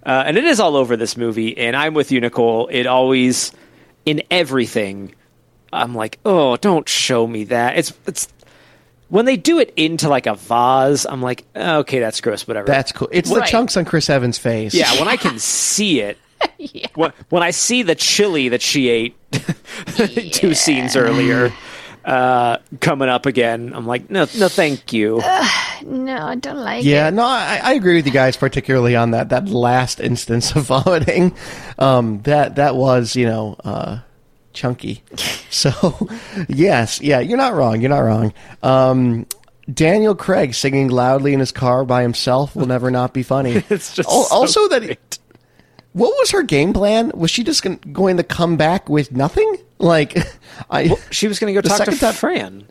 Uh, 0.04 0.24
and 0.26 0.36
it 0.36 0.44
is 0.44 0.58
all 0.58 0.76
over 0.76 0.96
this 0.96 1.16
movie. 1.16 1.56
And 1.56 1.76
I'm 1.76 1.94
with 1.94 2.10
you, 2.10 2.20
Nicole. 2.20 2.66
It 2.68 2.86
always, 2.86 3.52
in 4.04 4.22
everything, 4.30 5.14
I'm 5.72 5.94
like, 5.94 6.18
oh, 6.24 6.56
don't 6.56 6.88
show 6.88 7.26
me 7.26 7.44
that. 7.44 7.78
It's 7.78 7.92
it's 8.06 8.28
when 9.08 9.24
they 9.26 9.36
do 9.36 9.60
it 9.60 9.72
into 9.76 10.08
like 10.08 10.26
a 10.26 10.34
vase. 10.34 11.06
I'm 11.06 11.22
like, 11.22 11.44
okay, 11.54 12.00
that's 12.00 12.20
gross. 12.20 12.46
Whatever. 12.48 12.66
That's 12.66 12.90
cool. 12.92 13.08
It's 13.12 13.30
the 13.30 13.36
Right. 13.40 13.48
chunks 13.48 13.76
on 13.76 13.84
Chris 13.84 14.10
Evans' 14.10 14.38
face. 14.38 14.74
yeah. 14.74 14.98
When 14.98 15.08
I 15.08 15.16
can 15.16 15.38
see 15.38 16.00
it, 16.00 16.18
when, 16.94 17.12
when 17.30 17.42
I 17.42 17.50
see 17.52 17.82
the 17.82 17.94
chili 17.94 18.48
that 18.50 18.60
she 18.60 18.88
ate 18.88 19.16
two 20.32 20.54
scenes 20.54 20.96
earlier 20.96 21.52
uh, 22.04 22.58
coming 22.80 23.08
up 23.08 23.26
again, 23.26 23.72
I'm 23.74 23.86
like, 23.86 24.10
no, 24.10 24.26
no, 24.38 24.48
thank 24.48 24.92
you. 24.92 25.20
No, 25.84 26.16
I 26.16 26.34
don't 26.36 26.58
like 26.58 26.84
Yeah, 26.84 27.08
it. 27.08 27.14
no, 27.14 27.24
I, 27.24 27.60
I 27.62 27.72
agree 27.74 27.96
with 27.96 28.06
you 28.06 28.12
guys, 28.12 28.36
particularly 28.36 28.94
on 28.96 29.10
that 29.12 29.28
that 29.30 29.48
last 29.48 30.00
instance 30.00 30.54
of 30.54 30.64
vomiting. 30.66 31.34
Um, 31.78 32.22
that 32.22 32.56
that 32.56 32.76
was, 32.76 33.16
you 33.16 33.26
know, 33.26 33.56
uh, 33.64 33.98
chunky. 34.52 35.02
So, 35.54 36.08
yes, 36.48 37.00
yeah, 37.00 37.20
you're 37.20 37.38
not 37.38 37.54
wrong. 37.54 37.80
You're 37.80 37.90
not 37.90 38.00
wrong. 38.00 38.32
Um, 38.64 39.24
Daniel 39.72 40.16
Craig 40.16 40.52
singing 40.52 40.88
loudly 40.88 41.32
in 41.32 41.38
his 41.38 41.52
car 41.52 41.84
by 41.84 42.02
himself 42.02 42.56
will 42.56 42.66
never 42.66 42.90
not 42.90 43.14
be 43.14 43.22
funny. 43.22 43.62
It's 43.70 43.94
just 43.94 44.08
Al- 44.08 44.24
so 44.24 44.34
also 44.34 44.66
that. 44.68 44.82
great. 44.82 45.18
What 45.94 46.10
was 46.18 46.30
her 46.32 46.42
game 46.42 46.72
plan? 46.72 47.10
Was 47.14 47.30
she 47.30 47.42
just 47.44 47.62
gon- 47.62 47.78
going 47.92 48.18
to 48.18 48.22
come 48.24 48.56
back 48.56 48.88
with 48.88 49.10
nothing? 49.12 49.56
Like, 49.78 50.16
I 50.70 50.94
She 51.10 51.26
was 51.28 51.38
going 51.38 51.54
to 51.54 51.60
go 51.62 51.66
talk 51.66 51.84
to 51.88 51.96
time- 51.96 52.12
Fran. 52.14 52.66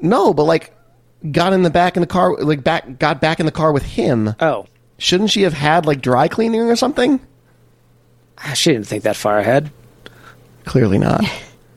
no, 0.00 0.32
but 0.34 0.44
like, 0.44 0.72
got 1.32 1.52
in 1.54 1.62
the 1.62 1.70
back 1.70 1.96
in 1.96 2.02
the 2.02 2.06
car, 2.06 2.36
like 2.36 2.62
back 2.62 2.98
got 2.98 3.20
back 3.20 3.40
in 3.40 3.46
the 3.46 3.52
car 3.52 3.72
with 3.72 3.82
him. 3.84 4.34
Oh, 4.40 4.66
Shouldn't 4.98 5.30
she 5.30 5.42
have 5.42 5.54
had 5.54 5.86
like 5.86 6.00
dry 6.00 6.28
cleaning 6.28 6.60
or 6.62 6.76
something? 6.76 7.20
Ah, 8.38 8.52
she 8.54 8.72
didn't 8.72 8.86
think 8.86 9.02
that 9.04 9.16
far 9.16 9.38
ahead. 9.38 9.70
Clearly 10.64 10.98
not. 10.98 11.24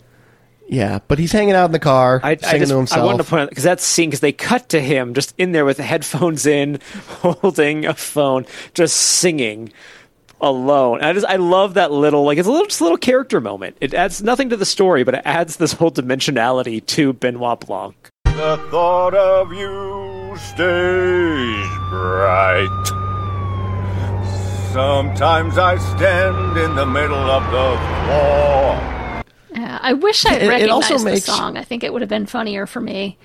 yeah, 0.67 0.99
but 1.07 1.17
he's 1.19 1.31
hanging 1.31 1.55
out 1.55 1.65
in 1.65 1.71
the 1.71 1.79
car, 1.79 2.19
I, 2.23 2.31
I 2.31 2.35
singing 2.35 2.59
just 2.59 2.71
to 2.71 2.77
himself. 2.77 3.01
I 3.01 3.05
wanted 3.05 3.23
to 3.23 3.29
point 3.29 3.41
out 3.43 3.49
because 3.49 3.63
that 3.63 3.79
scene 3.79 4.09
because 4.09 4.19
they 4.19 4.31
cut 4.33 4.69
to 4.69 4.81
him 4.81 5.13
just 5.13 5.33
in 5.37 5.51
there 5.53 5.65
with 5.65 5.77
the 5.77 5.83
headphones 5.83 6.45
in, 6.45 6.79
holding 7.21 7.85
a 7.85 7.93
phone, 7.93 8.45
just 8.73 8.95
singing 8.97 9.71
alone. 10.41 10.97
And 10.99 11.05
I 11.07 11.13
just 11.13 11.25
I 11.25 11.35
love 11.37 11.75
that 11.75 11.91
little 11.91 12.23
like 12.23 12.37
it's 12.37 12.47
a 12.47 12.51
little 12.51 12.67
just 12.67 12.79
a 12.81 12.83
little 12.83 12.97
character 12.97 13.39
moment. 13.41 13.77
It 13.81 13.93
adds 13.93 14.21
nothing 14.21 14.49
to 14.49 14.57
the 14.57 14.65
story, 14.65 15.03
but 15.03 15.15
it 15.15 15.21
adds 15.25 15.57
this 15.57 15.73
whole 15.73 15.91
dimensionality 15.91 16.85
to 16.87 17.13
Benoit 17.13 17.59
Blanc. 17.61 17.95
The 18.25 18.57
thought 18.69 19.13
of 19.15 19.51
you 19.53 20.35
stays 20.37 21.67
bright. 21.89 22.67
Sometimes 24.73 25.57
I 25.57 25.77
stand 25.77 26.57
in 26.57 26.75
the 26.75 26.85
middle 26.85 27.15
of 27.17 27.43
the 27.45 27.77
floor. 28.05 29.23
Yeah, 29.55 29.79
I 29.81 29.93
wish 29.93 30.23
I 30.25 30.35
It- 30.35 30.43
it 30.43 30.47
recognized 30.49 30.91
also 30.91 31.09
the 31.09 31.17
song. 31.19 31.57
I 31.57 31.63
think 31.63 31.83
it 31.83 31.91
would 31.91 32.03
have 32.03 32.09
been 32.09 32.27
funnier 32.27 32.67
for 32.67 32.79
me. 32.79 33.17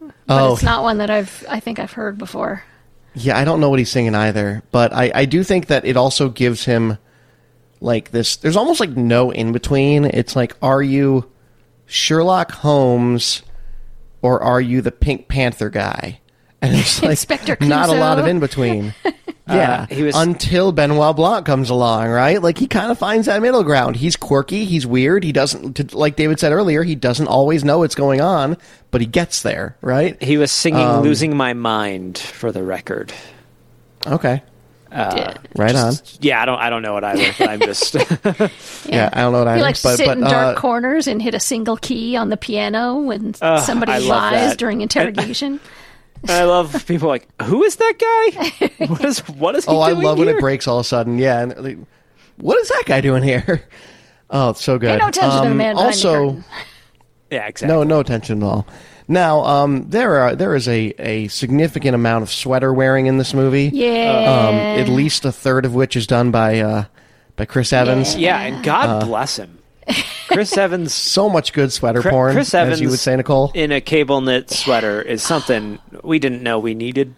But 0.00 0.12
oh, 0.28 0.54
it's 0.54 0.62
not 0.64 0.82
one 0.82 0.98
that 0.98 1.08
I've 1.10 1.44
I 1.48 1.60
think 1.60 1.78
I've 1.78 1.92
heard 1.92 2.18
before. 2.18 2.64
Yeah, 3.14 3.36
I 3.38 3.44
don't 3.44 3.60
know 3.60 3.68
what 3.68 3.78
he's 3.78 3.90
singing 3.90 4.14
either, 4.14 4.62
but 4.70 4.92
I, 4.92 5.12
I 5.14 5.24
do 5.26 5.44
think 5.44 5.66
that 5.66 5.84
it 5.84 5.96
also 5.96 6.28
gives 6.28 6.64
him 6.64 6.98
like 7.80 8.10
this. 8.10 8.36
There's 8.36 8.56
almost 8.56 8.80
like 8.80 8.90
no 8.90 9.30
in 9.30 9.52
between. 9.52 10.04
It's 10.04 10.34
like, 10.34 10.56
are 10.62 10.82
you 10.82 11.30
Sherlock 11.86 12.52
Holmes 12.52 13.42
or 14.22 14.42
are 14.42 14.60
you 14.60 14.80
the 14.80 14.92
Pink 14.92 15.28
Panther 15.28 15.68
guy? 15.68 16.20
And 16.62 16.74
it's 16.76 17.02
like 17.02 17.10
Inspector 17.10 17.58
not 17.60 17.90
a 17.90 17.94
lot 17.94 18.18
of 18.18 18.26
in 18.26 18.40
between. 18.40 18.94
Yeah, 19.48 19.86
he 19.86 20.02
was- 20.04 20.16
until 20.16 20.70
Benoit 20.72 21.14
Blanc 21.16 21.44
comes 21.44 21.68
along, 21.68 22.08
right? 22.08 22.40
Like 22.40 22.56
he 22.56 22.66
kind 22.68 22.90
of 22.90 22.98
finds 22.98 23.26
that 23.26 23.42
middle 23.42 23.64
ground. 23.64 23.96
He's 23.96 24.16
quirky, 24.16 24.64
he's 24.64 24.86
weird. 24.86 25.24
He 25.24 25.32
doesn't, 25.32 25.74
to- 25.74 25.98
like 25.98 26.14
David 26.16 26.38
said 26.40 26.52
earlier, 26.52 26.84
he 26.84 26.94
doesn't 26.94 27.26
always 27.26 27.62
know 27.64 27.78
what's 27.78 27.96
going 27.96 28.20
on, 28.22 28.56
but 28.92 29.00
he 29.02 29.06
gets 29.06 29.42
there, 29.42 29.76
right? 29.82 30.20
He 30.22 30.38
was 30.38 30.52
singing 30.52 30.80
Um, 30.86 31.02
"Losing 31.02 31.36
My 31.36 31.52
Mind" 31.54 32.16
for 32.18 32.50
the 32.52 32.62
record. 32.62 33.12
Okay. 34.06 34.42
Yeah. 34.90 35.34
Right 35.56 35.74
on. 35.74 35.94
Yeah, 36.20 36.40
I 36.40 36.44
don't 36.46 36.58
I 36.58 36.70
don't 36.70 36.82
know 36.82 36.96
it 36.98 37.04
either. 37.04 37.32
But 37.38 37.48
I'm 37.48 37.60
just 37.60 37.94
Yeah, 38.86 39.10
I 39.12 39.20
don't 39.22 39.32
know 39.32 39.38
what 39.40 39.48
I 39.48 39.56
He 39.56 39.62
likes 39.62 39.82
to 39.82 39.88
but, 39.88 39.96
sit 39.96 40.06
but, 40.06 40.18
in 40.18 40.24
dark 40.24 40.56
uh, 40.56 40.60
corners 40.60 41.06
and 41.08 41.20
hit 41.20 41.34
a 41.34 41.40
single 41.40 41.76
key 41.76 42.16
on 42.16 42.28
the 42.28 42.36
piano 42.36 42.98
when 43.00 43.34
somebody 43.34 43.92
I 43.92 43.98
love 43.98 44.08
lies 44.08 44.50
that. 44.50 44.58
during 44.58 44.82
interrogation. 44.82 45.60
I 46.28 46.44
love 46.44 46.84
people 46.86 47.08
like 47.08 47.26
who 47.42 47.62
is 47.64 47.76
that 47.76 47.94
guy? 47.98 48.68
What 48.86 49.04
is 49.04 49.18
what 49.28 49.56
is 49.56 49.64
he 49.64 49.70
Oh, 49.72 49.80
I 49.80 49.90
doing 49.92 50.02
love 50.04 50.18
when 50.18 50.28
it 50.28 50.38
breaks 50.40 50.66
all 50.68 50.78
of 50.78 50.84
a 50.84 50.88
sudden. 50.88 51.18
Yeah, 51.18 51.40
and 51.42 51.56
like, 51.56 51.78
what 52.36 52.58
is 52.60 52.68
that 52.68 52.84
guy 52.86 53.00
doing 53.00 53.22
here? 53.22 53.62
Oh, 54.34 54.48
it's 54.48 54.62
so 54.64 54.78
good. 54.78 54.92
Pay 54.92 54.96
no 54.96 55.08
attention 55.08 55.30
to 55.42 55.44
the 55.44 55.50
Um, 55.50 55.56
man 55.58 55.74
behind 55.74 55.92
the 55.94 56.08
also. 56.08 56.42
Yeah, 57.30 57.46
exactly. 57.48 57.68
no, 57.68 57.82
no 57.82 58.00
attention 58.00 58.42
at 58.42 58.46
all. 58.46 58.66
Now, 59.06 59.40
um, 59.44 59.90
there 59.90 60.16
are 60.20 60.34
there 60.34 60.54
is 60.54 60.66
a, 60.68 60.94
a 60.98 61.28
significant 61.28 61.94
amount 61.94 62.22
of 62.22 62.30
sweater 62.30 62.72
wearing 62.72 63.06
in 63.06 63.18
this 63.18 63.34
movie. 63.34 63.70
Yeah. 63.74 64.46
Um, 64.48 64.54
at 64.54 64.88
least 64.88 65.26
a 65.26 65.32
third 65.32 65.66
of 65.66 65.74
which 65.74 65.96
is 65.96 66.06
done 66.06 66.30
by 66.30 66.60
uh, 66.60 66.84
by 67.36 67.44
Chris 67.44 67.74
Evans. 67.74 68.16
Yeah, 68.16 68.38
and 68.40 68.64
God 68.64 69.04
bless 69.06 69.36
him. 69.36 69.58
Chris 70.28 70.56
Evans 70.56 70.92
So 70.94 71.28
much 71.28 71.52
good 71.52 71.72
sweater 71.72 72.00
Chri- 72.02 72.10
porn, 72.10 72.34
Chris 72.34 72.54
Evans 72.54 72.74
as 72.74 72.80
you 72.80 72.88
would 72.90 72.98
say, 72.98 73.16
Nicole. 73.16 73.50
in 73.54 73.72
a 73.72 73.80
cable 73.80 74.20
knit 74.20 74.50
sweater 74.50 75.00
is 75.02 75.22
something 75.22 75.78
we 76.02 76.18
didn't 76.18 76.42
know 76.42 76.58
we 76.58 76.74
needed. 76.74 77.14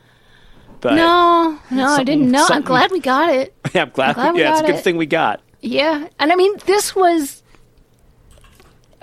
But 0.80 0.94
no, 0.96 1.58
no, 1.70 1.86
I 1.86 2.04
didn't 2.04 2.30
know. 2.30 2.46
I'm 2.50 2.62
glad 2.62 2.90
we 2.90 3.00
got 3.00 3.30
it. 3.34 3.54
yeah, 3.74 3.82
I'm 3.82 3.90
glad. 3.90 4.16
glad 4.16 4.34
we 4.34 4.40
yeah, 4.40 4.50
it's 4.52 4.60
a 4.60 4.62
got 4.62 4.66
good 4.68 4.78
it. 4.80 4.84
thing 4.84 4.96
we 4.98 5.06
got. 5.06 5.40
Yeah, 5.62 6.08
and 6.18 6.30
I 6.30 6.36
mean, 6.36 6.54
this 6.66 6.94
was 6.94 7.42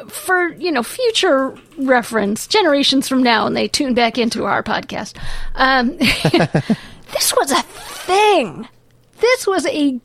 for 0.08 0.50
you 0.54 0.72
know 0.72 0.84
future 0.84 1.56
reference 1.80 2.46
generations 2.48 3.08
from 3.08 3.24
now, 3.24 3.48
and 3.48 3.58
they 3.58 3.68
tune 3.68 3.96
back 3.96 4.18
into 4.20 4.46
our 4.46 4.62
podcast. 4.62 5.16
Um, 5.56 5.98
this 5.98 7.34
was 7.36 7.52
a 7.52 7.62
thing. 7.64 8.68
This 9.20 9.48
was 9.48 9.66
a 9.66 10.00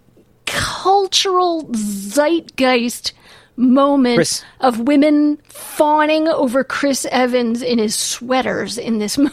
cultural 0.46 1.64
zeitgeist 1.72 3.12
moment 3.56 4.16
Chris- 4.16 4.44
of 4.60 4.80
women 4.80 5.38
fawning 5.48 6.28
over 6.28 6.62
Chris 6.64 7.06
Evans 7.10 7.62
in 7.62 7.78
his 7.78 7.94
sweaters 7.94 8.78
in 8.78 8.98
this 8.98 9.16
movie. 9.18 9.32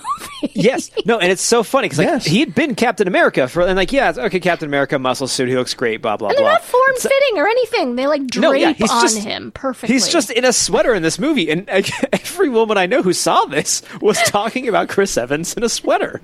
Yes, 0.54 0.92
no, 1.06 1.20
and 1.20 1.32
it's 1.32 1.42
so 1.42 1.64
funny 1.64 1.86
because 1.86 2.00
like 2.00 2.08
Yes. 2.08 2.26
he 2.26 2.40
had 2.40 2.54
been 2.56 2.76
Captain 2.76 3.08
America 3.08 3.48
for, 3.48 3.62
and 3.62 3.76
like 3.76 3.92
yeah, 3.92 4.10
it's, 4.10 4.18
okay, 4.20 4.40
Captain 4.40 4.68
America 4.68 4.98
muscle 5.00 5.28
suit, 5.28 5.50
he 5.50 5.56
looks 5.56 5.74
great, 5.74 6.02
blah 6.02 6.18
blah 6.18 6.30
And 6.30 6.38
they're 6.38 6.44
blah. 6.46 6.54
not 6.54 6.64
form 6.64 6.96
fitting 6.98 7.38
or 7.38 7.48
anything. 7.48 7.96
They 7.96 8.08
like 8.08 8.26
drape 8.28 8.42
No, 8.42 8.52
yeah, 8.54 8.74
he's 8.74 8.92
on 8.92 9.02
just- 9.02 9.18
him 9.20 9.52
perfectly. 9.52 9.94
He's 9.94 10.08
just 10.08 10.32
in 10.32 10.46
a 10.46 10.54
sweater 10.54 10.94
in 10.94 11.04
this 11.04 11.20
movie, 11.20 11.50
and 11.50 11.68
like, 11.68 11.90
every 12.14 12.50
woman 12.50 12.78
I 12.78 12.86
know 12.86 13.02
who 13.02 13.14
saw 13.14 13.46
this 13.46 13.82
was 14.02 14.18
talking 14.24 14.68
about 14.68 14.90
Chris 14.90 15.18
Evans 15.18 15.54
in 15.56 15.64
a 15.64 15.70
sweater. 15.70 16.22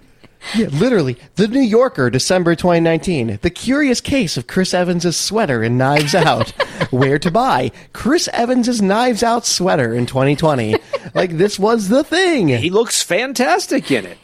Yeah, 0.55 0.67
literally. 0.67 1.17
The 1.35 1.47
New 1.47 1.59
Yorker, 1.61 2.09
December 2.09 2.55
2019. 2.55 3.39
The 3.41 3.49
curious 3.49 3.99
case 4.01 4.37
of 4.37 4.47
Chris 4.47 4.73
Evans' 4.73 5.15
sweater 5.17 5.61
in 5.63 5.77
Knives 5.77 6.15
Out. 6.15 6.49
Where 6.91 7.19
to 7.19 7.29
buy 7.29 7.71
Chris 7.93 8.27
Evans' 8.33 8.81
Knives 8.81 9.21
Out 9.21 9.45
sweater 9.45 9.93
in 9.93 10.05
2020. 10.05 10.75
like, 11.13 11.37
this 11.37 11.59
was 11.59 11.89
the 11.89 12.03
thing. 12.03 12.47
He 12.47 12.69
looks 12.69 13.03
fantastic 13.03 13.91
in 13.91 14.05
it. 14.05 14.17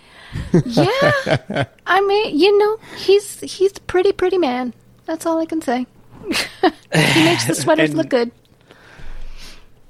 Yeah. 0.65 1.65
I 1.85 2.01
mean, 2.01 2.37
you 2.37 2.57
know, 2.57 2.77
he's 2.97 3.39
he's 3.41 3.71
a 3.77 3.81
pretty 3.81 4.11
pretty 4.11 4.37
man. 4.37 4.73
That's 5.05 5.25
all 5.25 5.39
I 5.39 5.45
can 5.45 5.61
say. 5.61 5.85
he 6.29 7.23
makes 7.23 7.45
the 7.45 7.55
sweaters 7.61 7.89
And- 7.91 7.97
look 7.97 8.09
good. 8.09 8.31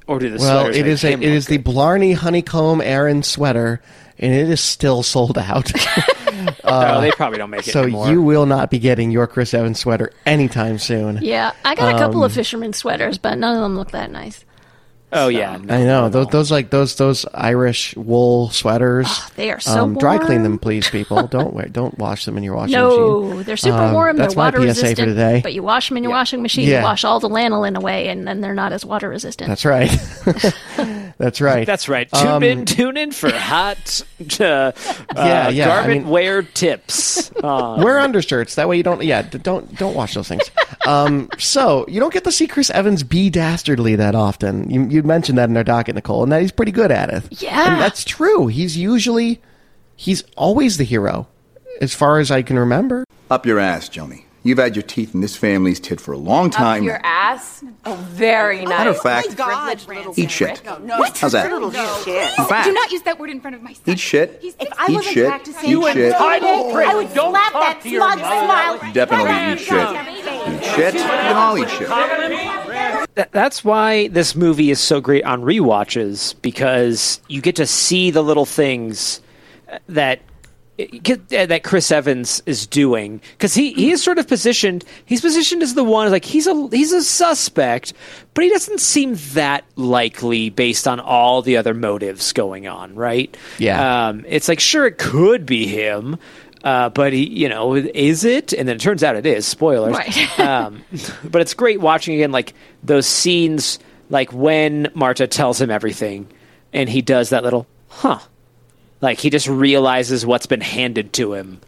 Or 0.08 0.20
do 0.20 0.30
the 0.30 0.38
Well, 0.38 0.66
sweaters 0.66 0.78
it 0.78 1.04
a, 1.04 1.12
him 1.14 1.24
it 1.24 1.46
the 1.48 1.58
Blarney 1.58 2.14
Honeycomb 2.14 2.80
Aran 2.82 3.24
sweater, 3.24 3.82
and 4.20 4.34
it 4.34 4.50
is 4.50 4.62
still 4.62 5.04
sold 5.04 5.38
out. 5.38 5.72
no, 6.66 7.02
they 7.02 7.12
probably 7.12 7.38
don't 7.38 7.50
make 7.50 7.68
it 7.68 7.72
so 7.72 7.84
anymore. 7.84 8.10
you 8.10 8.22
will 8.22 8.46
not 8.46 8.70
be 8.70 8.80
getting 8.80 9.12
your 9.12 9.28
Chris 9.28 9.54
Evans 9.54 9.80
sweater 9.80 10.12
anytime 10.26 10.78
soon. 10.78 11.20
Yeah, 11.22 11.52
I 11.64 11.76
got 11.76 11.96
a 11.96 11.98
couple 11.98 12.20
Um, 12.20 12.26
of 12.26 12.34
fisherman 12.34 12.74
sweaters, 12.74 13.18
but 13.18 13.38
none 13.38 13.56
of 13.56 13.62
them 13.62 13.76
look 13.76 13.92
that 13.92 14.12
nice. 14.12 14.44
oh 15.14 15.28
yeah, 15.30 15.56
no, 15.58 15.74
I 15.74 15.80
know 15.84 16.02
no, 16.02 16.10
those 16.10 16.28
those 16.28 16.52
like 16.52 16.72
those 16.72 16.96
those 16.96 17.26
Irish 17.34 17.96
wool 17.96 18.50
sweaters. 18.50 19.08
They 19.36 19.50
are 19.52 19.60
so 19.62 19.84
um, 19.84 19.98
dry 19.98 20.18
clean 20.18 20.44
them, 20.44 20.58
please, 20.60 20.90
people. 20.90 21.28
don't 21.36 21.54
wear, 21.54 21.68
don't 21.68 21.98
wash 21.98 22.26
them 22.26 22.38
in 22.38 22.44
your 22.44 22.56
washing 22.56 22.74
machine. 22.74 22.98
No, 23.00 23.44
they're 23.44 23.56
super 23.58 23.78
Um, 23.78 23.94
warm. 23.94 24.18
They're 24.18 24.26
that's 24.26 24.36
my 24.36 24.46
water 24.46 24.58
PSA 24.58 24.66
resistant. 24.68 24.98
for 24.98 25.06
today. 25.06 25.40
But 25.42 25.54
you 25.54 25.64
wash 25.64 25.88
them 25.88 25.98
in 25.98 26.04
your 26.04 26.12
washing 26.12 26.42
machine. 26.42 26.68
Yeah. 26.68 26.80
You 26.80 26.84
wash 26.84 27.04
all 27.06 27.20
the 27.20 27.30
lanolin 27.30 27.78
away, 27.78 28.10
and 28.10 28.28
then 28.28 28.42
they're 28.42 28.54
not 28.56 28.74
as 28.74 28.84
water 28.84 29.08
resistant. 29.10 29.48
That's 29.48 29.64
right. 29.66 29.90
That's 31.18 31.40
right. 31.40 31.66
That's 31.66 31.88
right. 31.88 32.12
Tune 32.12 32.28
Um, 32.28 32.44
in, 32.44 32.66
tune 32.66 32.98
in 32.98 33.12
for 33.14 33.32
hot 33.32 34.02
uh, 34.40 34.44
uh, 34.44 34.72
Yeah, 35.16 35.48
yeah, 35.50 35.64
I 35.66 35.68
garment 35.68 36.02
mean- 36.04 36.10
wear 36.10 36.42
tips. 36.44 37.32
Uh, 37.42 37.78
Wear 37.84 38.00
undershirts. 38.00 38.56
That 38.56 38.68
way 38.68 38.76
you 38.78 38.84
don't. 38.84 39.02
Yeah, 39.02 39.22
don't 39.22 39.74
don't 39.78 39.96
wash 39.96 40.14
those 40.14 40.28
things. 40.28 40.44
Um, 40.86 41.30
so 41.38 41.86
you 41.88 42.00
don't 42.02 42.12
get 42.14 42.26
to 42.26 42.32
see 42.34 42.48
Chris 42.48 42.70
Evans 42.70 43.04
be 43.04 43.30
dastardly 43.30 43.96
that 43.96 44.14
often. 44.14 44.70
You 44.70 44.84
you 44.90 45.04
mentioned 45.04 45.38
that 45.38 45.50
in 45.50 45.56
our 45.56 45.64
docket, 45.64 45.96
Nicole, 45.96 46.24
and 46.24 46.32
that 46.34 46.42
he's 46.42 46.52
pretty 46.52 46.74
good 46.74 46.92
at 46.92 47.10
it. 47.10 47.42
Yeah. 47.42 47.72
and 47.74 47.82
that's 47.82 48.04
true. 48.04 48.48
He's 48.48 48.76
usually 48.78 49.42
he's 49.96 50.24
always 50.36 50.76
the 50.78 50.84
hero, 50.84 51.28
as 51.80 51.94
far 51.94 52.20
as 52.20 52.30
I 52.30 52.42
can 52.42 52.60
remember. 52.60 53.06
Up 53.32 53.46
your 53.46 53.60
ass, 53.60 53.88
Joni. 53.90 54.25
You've 54.46 54.60
had 54.60 54.76
your 54.76 54.84
teeth 54.84 55.16
in 55.16 55.22
this 55.22 55.36
family's 55.36 55.80
tit 55.80 56.00
for 56.00 56.12
a 56.12 56.18
long 56.20 56.52
time. 56.52 56.84
Up 56.84 56.86
your 56.86 57.00
ass? 57.04 57.64
Oh, 57.84 57.96
very 58.12 58.60
nice. 58.60 58.70
Matter 58.70 58.90
of 58.92 59.02
fact, 59.02 59.30
oh 59.32 59.34
God, 59.34 59.82
eat 60.16 60.30
shit. 60.30 60.60
What? 60.60 61.18
How's 61.18 61.32
that? 61.32 61.50
shit. 62.06 62.48
Fact, 62.48 62.66
Do 62.68 62.72
not 62.74 62.92
use 62.92 63.02
that 63.02 63.18
word 63.20 63.32
in 63.32 63.42
front 63.42 63.56
of 63.56 63.64
my 63.64 63.74
son. 63.74 63.82
eat 63.88 64.00
shit. 64.00 64.40
If 64.44 64.56
I 64.78 64.86
Eat 64.92 64.94
wasn't 64.98 65.14
shit. 65.16 65.28
practicing, 65.30 65.70
Eat 65.72 65.94
shit. 65.94 66.14
I 66.14 66.94
would 66.94 67.10
slap 67.12 67.54
that 67.54 67.80
smug 67.82 68.20
smile. 68.20 68.94
Definitely 68.94 69.26
right 69.26 69.54
eat 69.54 69.60
shit. 69.62 69.90
Eat 70.60 70.64
shit. 70.76 70.94
We 70.94 71.00
can 71.00 71.36
all 71.36 71.58
eat 71.58 71.70
shit. 73.16 73.32
That's 73.32 73.64
why 73.64 74.10
this 74.10 74.36
movie 74.36 74.70
is 74.70 74.80
so 74.80 75.02
great 75.02 75.24
on 75.24 75.42
rewatches 75.42 76.36
because 76.44 77.20
you 77.30 77.42
get 77.42 77.56
to 77.56 77.66
see 77.66 78.12
the 78.12 78.22
little 78.22 78.46
things 78.46 79.22
that 79.90 80.20
that 80.78 81.62
Chris 81.64 81.90
Evans 81.92 82.44
is 82.46 82.68
doing 82.68 83.22
because 83.32 83.54
he, 83.54 83.72
he 83.74 83.92
is 83.92 84.04
sort 84.04 84.18
of 84.20 84.28
positioned 84.28 84.84
he's 85.06 85.22
positioned 85.22 85.64
as 85.64 85.74
the 85.74 85.84
one 85.84 86.12
like 86.12 86.26
he's 86.26 86.48
a 86.48 86.68
he's 86.70 86.92
a 86.92 87.02
suspect 87.02 87.94
but 88.34 88.44
he 88.44 88.50
doesn't 88.50 88.82
seem 88.82 89.16
that 89.34 89.64
likely 89.78 90.50
based 90.50 90.86
on 90.88 91.00
all 91.00 91.42
the 91.42 91.56
other 91.56 91.74
motives 91.74 92.34
going 92.34 92.68
on 92.68 92.94
right 92.96 93.38
Yeah. 93.58 94.08
um, 94.10 94.26
it's 94.28 94.50
like 94.50 94.60
sure 94.60 94.86
it 94.86 94.98
could 94.98 95.46
be 95.46 95.66
him 95.66 96.18
uh, 96.64 96.90
but 96.90 97.14
he 97.14 97.26
you 97.26 97.48
know 97.48 97.76
is 97.76 98.26
it 98.26 98.52
and 98.52 98.68
then 98.68 98.76
it 98.76 98.82
turns 98.82 99.02
out 99.04 99.16
it 99.16 99.26
is 99.26 99.46
spoilers 99.48 99.94
Right. 99.94 100.40
um, 100.42 100.84
but 101.24 101.42
it's 101.42 101.54
great 101.54 101.80
watching 101.80 102.16
again 102.16 102.34
like 102.34 102.54
those 102.84 103.06
scenes 103.08 103.80
like 104.10 104.34
when 104.34 104.90
Marta 104.94 105.26
tells 105.26 105.62
him 105.62 105.72
everything 105.72 106.28
and 106.74 106.90
he 106.90 107.02
does 107.02 107.30
that 107.30 107.44
little 107.44 107.66
huh 107.88 108.20
like 109.06 109.20
he 109.20 109.30
just 109.30 109.48
realizes 109.48 110.26
what's 110.26 110.48
been 110.48 110.62
handed 110.62 111.14
to 111.14 111.34
him 111.34 111.62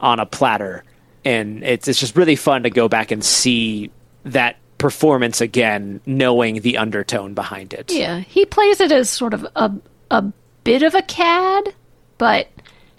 on 0.00 0.20
a 0.20 0.26
platter 0.26 0.84
and 1.24 1.62
it's 1.64 1.88
it's 1.88 1.98
just 2.00 2.16
really 2.16 2.36
fun 2.36 2.62
to 2.62 2.70
go 2.70 2.88
back 2.88 3.10
and 3.10 3.24
see 3.24 3.90
that 4.24 4.56
performance 4.78 5.40
again 5.40 6.00
knowing 6.06 6.60
the 6.60 6.76
undertone 6.78 7.34
behind 7.34 7.72
it 7.74 7.90
Yeah, 7.92 8.20
he 8.20 8.44
plays 8.46 8.80
it 8.80 8.92
as 8.92 9.08
sort 9.10 9.34
of 9.34 9.46
a 9.56 9.72
a 10.10 10.22
bit 10.64 10.82
of 10.82 10.94
a 10.94 11.02
cad, 11.02 11.74
but 12.18 12.48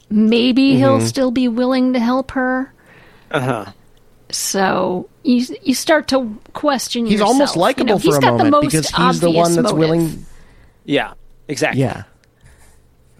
maybe 0.09 0.75
he'll 0.75 0.97
Mm-hmm. 0.97 1.05
still 1.07 1.31
be 1.31 1.47
willing 1.47 1.93
to 1.93 1.99
help 1.99 2.31
her. 2.31 2.73
uh-huh 3.31 3.71
So 4.29 5.07
you 5.23 5.45
you 5.63 5.73
start 5.75 6.07
to 6.09 6.37
question. 6.53 7.05
He's 7.05 7.13
yourself. 7.19 7.29
almost 7.29 7.55
You 7.55 7.61
likable 7.61 7.85
know, 7.95 7.99
for 7.99 8.03
he's 8.05 8.17
a 8.17 8.21
got 8.21 8.37
the 8.37 8.43
moment 8.45 8.63
most 8.63 8.71
because 8.71 8.89
he's 8.89 9.19
the 9.19 9.31
one 9.31 9.53
that's 9.53 9.63
motive. 9.71 9.77
willing. 9.77 10.25
yeah 10.85 11.13
exactly 11.47 11.81
Yeah, 11.81 12.03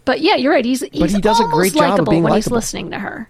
But 0.06 0.22
yeah, 0.22 0.36
you're 0.36 0.52
right. 0.52 0.64
He's 0.64 0.80
he's 0.92 1.12
he 1.12 1.20
does 1.20 1.40
a 1.40 1.44
great 1.44 1.74
job 1.74 1.82
of 1.82 1.90
likable 1.90 2.10
being 2.12 2.22
when 2.22 2.34
he's 2.34 2.50
listening 2.50 2.92
to 2.92 2.98
her, 2.98 3.28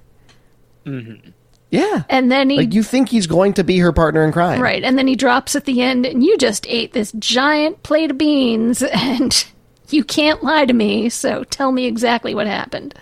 mm-hmm. 0.85 1.31
yeah. 1.71 2.05
and 2.09 2.31
then 2.31 2.51
he 2.51 2.59
Like 2.59 2.75
you 2.75 2.85
think 2.85 3.09
he's 3.09 3.27
going 3.27 3.55
to 3.55 3.65
be 3.65 3.79
her 3.79 3.93
partner 3.93 4.23
in 4.23 4.31
crime, 4.31 4.61
right, 4.61 4.85
and 4.85 4.99
then 4.99 5.09
he 5.09 5.17
drops 5.17 5.57
at 5.57 5.65
the 5.65 5.81
end, 5.81 6.05
and 6.05 6.23
you 6.23 6.37
just 6.37 6.67
ate 6.69 6.93
this 6.93 7.13
giant 7.13 7.83
plate 7.83 8.11
of 8.11 8.19
beans, 8.19 8.83
and 8.95 9.47
you 9.89 10.05
can't 10.05 10.45
lie 10.45 10.67
to 10.67 10.75
me. 10.75 11.09
So 11.09 11.45
tell 11.45 11.73
me 11.73 11.87
exactly 11.87 12.35
what 12.35 12.47
happened. 12.47 12.95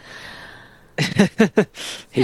he's, 0.99 1.18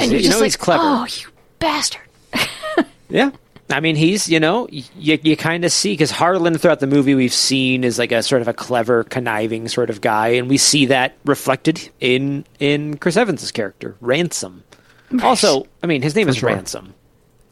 And 0.02 0.12
you're 0.12 0.20
you 0.20 0.30
know 0.30 0.36
like, 0.36 0.44
he's 0.44 0.56
clever 0.56 0.82
oh, 0.84 1.06
you 1.10 1.28
bastard. 1.58 2.02
Yeah. 3.08 3.32
I 3.72 3.80
mean, 3.80 3.96
he's, 3.96 4.28
you 4.28 4.40
know, 4.40 4.68
you, 4.70 5.18
you 5.22 5.36
kind 5.36 5.64
of 5.64 5.72
see, 5.72 5.92
because 5.92 6.10
Harlan 6.10 6.56
throughout 6.58 6.80
the 6.80 6.86
movie 6.86 7.14
we've 7.14 7.32
seen 7.32 7.84
is 7.84 7.98
like 7.98 8.12
a 8.12 8.22
sort 8.22 8.42
of 8.42 8.48
a 8.48 8.52
clever, 8.52 9.04
conniving 9.04 9.68
sort 9.68 9.90
of 9.90 10.00
guy, 10.00 10.28
and 10.28 10.48
we 10.48 10.56
see 10.58 10.86
that 10.86 11.16
reflected 11.24 11.90
in 12.00 12.44
in 12.58 12.96
Chris 12.98 13.16
Evans' 13.16 13.50
character, 13.52 13.96
Ransom. 14.00 14.64
Also, 15.22 15.66
I 15.82 15.86
mean, 15.86 16.02
his 16.02 16.14
name 16.14 16.28
is 16.28 16.36
sure. 16.36 16.48
Ransom. 16.50 16.94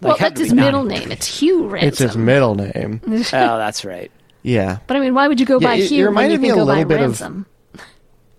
Well, 0.01 0.13
Like, 0.13 0.21
how 0.21 0.29
that's 0.29 0.41
his 0.41 0.51
we 0.51 0.57
not- 0.57 0.65
middle 0.67 0.85
name. 0.85 1.11
It's 1.11 1.27
Hugh 1.41 1.67
Ransom. 1.69 1.89
It's 1.89 1.99
his 1.99 2.17
middle 2.17 2.55
name. 2.55 3.01
Oh, 3.33 3.59
that's 3.59 3.85
right. 3.85 4.11
Yeah. 4.43 4.79
But 4.87 4.97
I 4.97 5.01
mean, 5.01 5.13
why 5.15 5.27
would 5.29 5.41
you 5.41 5.47
go 5.47 5.59
Yeah, 5.61 5.67
by 5.69 5.75
it- 5.75 5.81
it 5.85 5.89
Hugh 5.89 6.05
when 6.05 6.11
reminded 6.11 6.33
you 6.35 6.39
me 6.41 6.49
a 6.51 6.57
little 6.57 6.85
bit 6.85 7.01
of- 7.01 7.21
Ransom? 7.21 7.47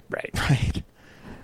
Right. 0.09 0.31
Right. 0.49 0.83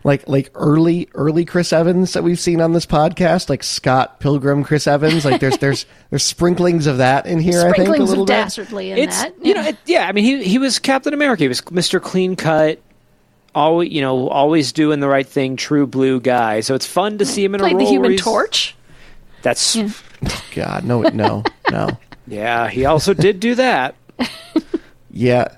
Like 0.05 0.27
like 0.29 0.51
early 0.53 1.09
early 1.15 1.45
Chris 1.45 1.73
Evans 1.73 2.13
that 2.13 2.23
we've 2.23 2.39
seen 2.39 2.61
on 2.61 2.73
this 2.73 2.85
podcast, 2.85 3.49
like 3.49 3.63
Scott 3.63 4.19
Pilgrim 4.19 4.63
Chris 4.63 4.85
Evans. 4.85 5.25
Like 5.25 5.41
there's 5.41 5.57
there's 5.57 5.87
there's 6.11 6.23
sprinklings 6.23 6.85
of 6.85 6.99
that 6.99 7.25
in 7.25 7.39
here. 7.39 7.61
I 7.61 7.63
think 7.71 7.77
a 7.77 7.81
Sprinklings 7.81 8.09
little 8.11 8.23
of 8.23 8.27
bit. 8.27 8.33
dastardly 8.33 8.91
in 8.91 8.99
it's 8.99 9.23
that. 9.23 9.33
you 9.43 9.55
know 9.55 9.63
it, 9.63 9.77
yeah. 9.87 10.07
I 10.07 10.11
mean 10.11 10.23
he 10.23 10.43
he 10.43 10.59
was 10.59 10.77
Captain 10.77 11.13
America. 11.13 11.43
He 11.43 11.47
was 11.47 11.69
Mister 11.71 11.99
Clean 11.99 12.35
Cut. 12.35 12.79
Always 13.55 13.91
you 13.91 14.01
know 14.01 14.29
always 14.29 14.71
doing 14.73 14.99
the 14.99 15.07
right 15.07 15.27
thing. 15.27 15.55
True 15.55 15.87
blue 15.87 16.19
guy. 16.21 16.59
So 16.59 16.75
it's 16.75 16.85
fun 16.85 17.17
to 17.17 17.25
see 17.25 17.43
him 17.43 17.55
in 17.55 17.61
a 17.61 17.63
Played 17.63 17.73
role 17.73 17.85
the 17.85 17.89
Human 17.89 18.17
Torch. 18.17 18.75
That's 19.41 19.75
Yeah. 19.75 19.89
God, 20.53 20.83
no, 20.85 21.01
no, 21.01 21.43
no. 21.71 21.89
yeah. 22.27 22.67
He 22.69 22.85
also 22.85 23.15
did 23.15 23.39
do 23.39 23.55
that. 23.55 23.95
Yeah, 25.17 25.55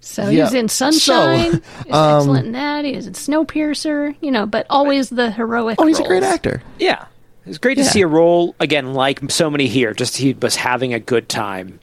So 0.00 0.28
Yeah. 0.28 0.44
he's 0.44 0.54
in 0.54 0.68
So, 0.68 0.90
Sunshine. 0.90 1.62
he's 1.86 1.94
um, 1.94 2.18
excellent 2.18 2.46
in 2.46 2.52
that. 2.52 2.84
He 2.84 2.96
was 2.96 3.06
in 3.06 3.12
Snowpiercer. 3.14 4.16
You 4.20 4.30
know, 4.30 4.46
but 4.46 4.66
always 4.70 5.10
the 5.10 5.30
heroic. 5.30 5.76
Oh, 5.80 5.86
he's 5.86 6.00
a 6.00 6.04
great 6.04 6.22
actor. 6.22 6.62
Yeah. 6.78 7.04
It's 7.46 7.58
great 7.58 7.76
to 7.76 7.82
Yeah. 7.82 7.88
see 7.90 8.00
a 8.02 8.06
role 8.06 8.54
again, 8.60 8.92
like 8.94 9.30
so 9.30 9.50
many 9.50 9.66
here. 9.66 9.92
Just 9.94 10.16
he 10.18 10.34
was 10.34 10.56
having 10.56 10.92
a 10.94 11.00
good 11.00 11.28
time. 11.28 11.80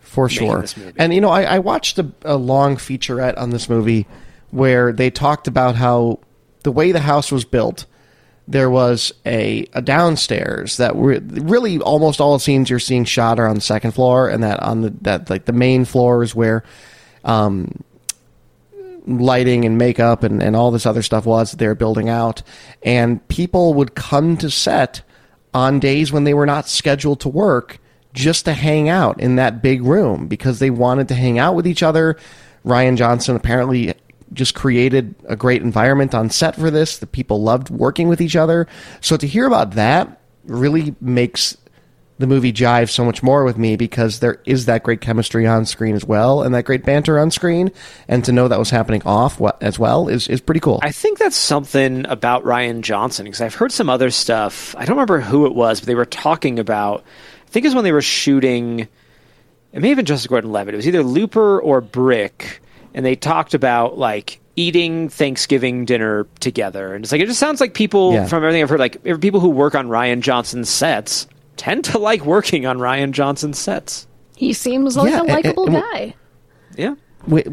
for 0.00 0.28
sure. 0.28 0.64
And 0.98 1.14
you 1.14 1.20
know, 1.22 1.30
I, 1.30 1.42
I 1.44 1.58
watched 1.60 1.98
a, 1.98 2.06
a 2.22 2.36
long 2.36 2.76
featurette 2.76 3.38
on 3.38 3.48
this 3.50 3.68
movie 3.70 4.06
where 4.50 4.92
they 4.92 5.10
talked 5.10 5.48
about 5.48 5.74
how 5.76 6.18
the 6.64 6.70
way 6.72 6.92
the 6.92 7.00
house 7.00 7.32
was 7.32 7.44
built. 7.46 7.86
There 8.46 8.68
was 8.68 9.10
a, 9.24 9.66
a 9.72 9.80
downstairs 9.80 10.76
that 10.76 10.96
were 10.96 11.18
really 11.22 11.78
almost 11.78 12.20
all 12.20 12.34
the 12.34 12.40
scenes 12.40 12.68
you're 12.68 12.78
seeing 12.78 13.04
shot 13.06 13.38
are 13.40 13.46
on 13.48 13.54
the 13.54 13.60
second 13.62 13.92
floor, 13.92 14.28
and 14.28 14.42
that 14.42 14.60
on 14.62 14.82
the 14.82 14.90
that 15.02 15.30
like 15.30 15.46
the 15.46 15.52
main 15.52 15.84
floor 15.86 16.22
is 16.22 16.34
where 16.34 16.62
um, 17.24 17.82
lighting 19.06 19.64
and 19.64 19.78
makeup 19.78 20.22
and, 20.22 20.42
and 20.42 20.54
all 20.54 20.70
this 20.70 20.86
other 20.86 21.02
stuff 21.02 21.26
was 21.26 21.50
that 21.50 21.56
they 21.58 21.66
were 21.66 21.74
building 21.74 22.08
out. 22.08 22.42
And 22.82 23.26
people 23.28 23.74
would 23.74 23.94
come 23.94 24.36
to 24.38 24.50
set 24.50 25.02
on 25.54 25.80
days 25.80 26.12
when 26.12 26.24
they 26.24 26.34
were 26.34 26.46
not 26.46 26.68
scheduled 26.68 27.20
to 27.20 27.28
work 27.28 27.78
just 28.12 28.44
to 28.44 28.52
hang 28.52 28.88
out 28.88 29.20
in 29.20 29.36
that 29.36 29.62
big 29.62 29.82
room 29.82 30.28
because 30.28 30.58
they 30.58 30.70
wanted 30.70 31.08
to 31.08 31.14
hang 31.14 31.38
out 31.38 31.54
with 31.54 31.66
each 31.66 31.82
other. 31.82 32.18
Rian 32.64 32.96
Johnson 32.96 33.36
apparently 33.36 33.94
just 34.32 34.54
created 34.54 35.14
a 35.26 35.36
great 35.36 35.62
environment 35.62 36.14
on 36.14 36.30
set 36.30 36.56
for 36.56 36.70
this. 36.70 36.98
The 36.98 37.06
people 37.06 37.42
loved 37.42 37.70
working 37.70 38.08
with 38.08 38.20
each 38.20 38.36
other. 38.36 38.66
So 39.00 39.16
to 39.16 39.26
hear 39.26 39.46
about 39.46 39.72
that 39.72 40.20
really 40.44 40.94
makes 41.00 41.56
the 42.22 42.26
movie 42.26 42.52
jive 42.52 42.88
so 42.88 43.04
much 43.04 43.22
more 43.22 43.44
with 43.44 43.58
me 43.58 43.76
because 43.76 44.20
there 44.20 44.40
is 44.46 44.64
that 44.64 44.82
great 44.82 45.02
chemistry 45.02 45.46
on 45.46 45.66
screen 45.66 45.94
as 45.94 46.04
well 46.04 46.42
and 46.42 46.54
that 46.54 46.64
great 46.64 46.84
banter 46.84 47.18
on 47.18 47.30
screen 47.30 47.70
and 48.08 48.24
to 48.24 48.32
know 48.32 48.48
that 48.48 48.58
was 48.58 48.70
happening 48.70 49.02
off 49.04 49.38
as 49.60 49.78
well 49.78 50.08
is, 50.08 50.28
is 50.28 50.40
pretty 50.40 50.60
cool 50.60 50.80
I 50.82 50.92
think 50.92 51.18
that's 51.18 51.36
something 51.36 52.06
about 52.06 52.44
Rian 52.44 52.80
Johnson 52.80 53.24
because 53.24 53.40
I've 53.42 53.54
heard 53.54 53.72
some 53.72 53.90
other 53.90 54.10
stuff. 54.10 54.74
I 54.76 54.84
don't 54.86 54.96
remember 54.96 55.20
who 55.20 55.46
it 55.46 55.54
was, 55.54 55.80
but 55.80 55.86
they 55.86 55.94
were 55.94 56.04
talking 56.06 56.58
about. 56.58 57.04
I 57.46 57.50
think 57.50 57.64
it 57.64 57.68
was 57.68 57.74
when 57.74 57.84
they 57.84 57.92
were 57.92 58.00
shooting. 58.02 58.88
It 59.72 59.80
may 59.80 59.88
have 59.88 59.96
been 59.96 60.06
Joseph 60.06 60.30
Gordon-Levitt. 60.30 60.74
It 60.74 60.76
was 60.76 60.86
either 60.88 61.02
Looper 61.02 61.60
or 61.60 61.80
Brick, 61.80 62.60
and 62.94 63.04
they 63.04 63.16
talked 63.16 63.54
about 63.54 63.98
like 63.98 64.38
eating 64.54 65.08
Thanksgiving 65.08 65.84
dinner 65.84 66.26
together. 66.40 66.94
And 66.94 67.04
it's 67.04 67.10
like 67.12 67.20
it 67.20 67.26
just 67.26 67.40
sounds 67.40 67.60
like 67.60 67.74
people 67.74 68.12
Yeah. 68.12 68.26
from 68.26 68.42
everything 68.44 68.62
I've 68.62 68.68
heard, 68.70 68.80
like 68.80 69.02
people 69.20 69.40
who 69.40 69.48
work 69.48 69.74
on 69.74 69.88
Rian 69.88 70.20
Johnson's 70.20 70.68
sets 70.68 71.26
tend 71.56 71.84
to 71.86 71.98
like 71.98 72.24
working 72.24 72.66
on 72.66 72.78
Rian 72.78 73.12
Johnson's 73.12 73.58
sets. 73.58 74.06
He 74.36 74.52
seems 74.52 74.96
like 74.96 75.10
Yeah, 75.10 75.22
a 75.22 75.24
likable 75.24 75.68
guy. 75.68 76.14
Yeah. 76.76 76.94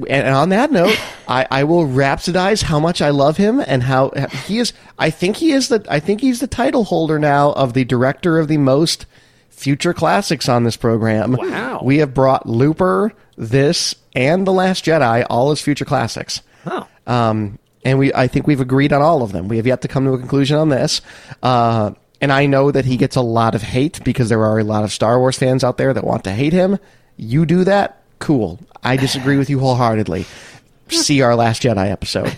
And 0.10 0.28
on 0.36 0.50
that 0.50 0.72
note 0.72 1.00
I, 1.28 1.46
I 1.52 1.64
will 1.66 1.86
rhapsodize 1.86 2.64
how 2.64 2.80
much 2.80 3.04
i 3.04 3.12
love 3.12 3.38
him 3.38 3.60
and 3.60 3.84
how 3.84 4.10
he 4.48 4.58
is 4.58 4.74
i 4.98 5.12
think 5.12 5.36
he 5.38 5.52
is 5.52 5.68
the 5.68 5.86
i 5.88 6.00
think 6.00 6.22
he's 6.22 6.40
the 6.40 6.48
title 6.48 6.86
holder 6.86 7.20
now 7.20 7.52
of 7.52 7.74
the 7.76 7.86
director 7.86 8.40
of 8.40 8.48
the 8.48 8.58
most 8.58 9.06
future 9.50 9.94
classics 9.94 10.50
on 10.50 10.64
this 10.64 10.76
program 10.76 11.34
Wow. 11.34 11.82
we 11.84 12.00
have 12.00 12.16
brought 12.16 12.48
looper 12.50 13.14
this 13.38 13.94
and 14.16 14.48
the 14.48 14.52
last 14.52 14.86
jedi 14.86 15.24
all 15.30 15.52
as 15.52 15.62
future 15.62 15.86
classics 15.86 16.42
Oh. 16.66 16.88
Um, 17.06 17.60
and 17.86 18.00
we, 18.00 18.12
I 18.14 18.28
think 18.28 18.48
we've 18.48 18.60
agreed 18.60 18.92
on 18.92 19.02
all 19.02 19.22
of 19.24 19.32
them. 19.32 19.48
We 19.48 19.58
have 19.58 19.66
yet 19.68 19.82
to 19.84 19.88
come 19.88 20.04
to 20.06 20.12
a 20.14 20.18
conclusion 20.20 20.58
on 20.58 20.68
this. 20.70 21.02
Uh, 21.42 21.92
and 22.22 22.32
I 22.32 22.46
know 22.46 22.72
that 22.72 22.86
he 22.86 22.98
gets 22.98 23.16
a 23.16 23.22
lot 23.22 23.56
of 23.56 23.62
hate 23.62 24.04
because 24.04 24.30
there 24.30 24.44
are 24.44 24.60
a 24.60 24.64
lot 24.64 24.84
of 24.84 24.92
Star 24.92 25.20
Wars 25.20 25.38
fans 25.38 25.64
out 25.64 25.78
there 25.78 25.94
that 25.94 26.04
want 26.04 26.24
to 26.26 26.32
hate 26.32 26.54
him. 26.54 26.78
You 27.18 27.46
do 27.46 27.64
that, 27.64 28.02
cool. 28.20 28.60
I 28.84 28.98
disagree 28.98 29.38
with 29.38 29.50
you 29.50 29.60
wholeheartedly. 29.60 30.26
See 30.90 31.22
our 31.22 31.36
Last 31.36 31.64
Jedi 31.64 31.90
episode. 31.90 32.36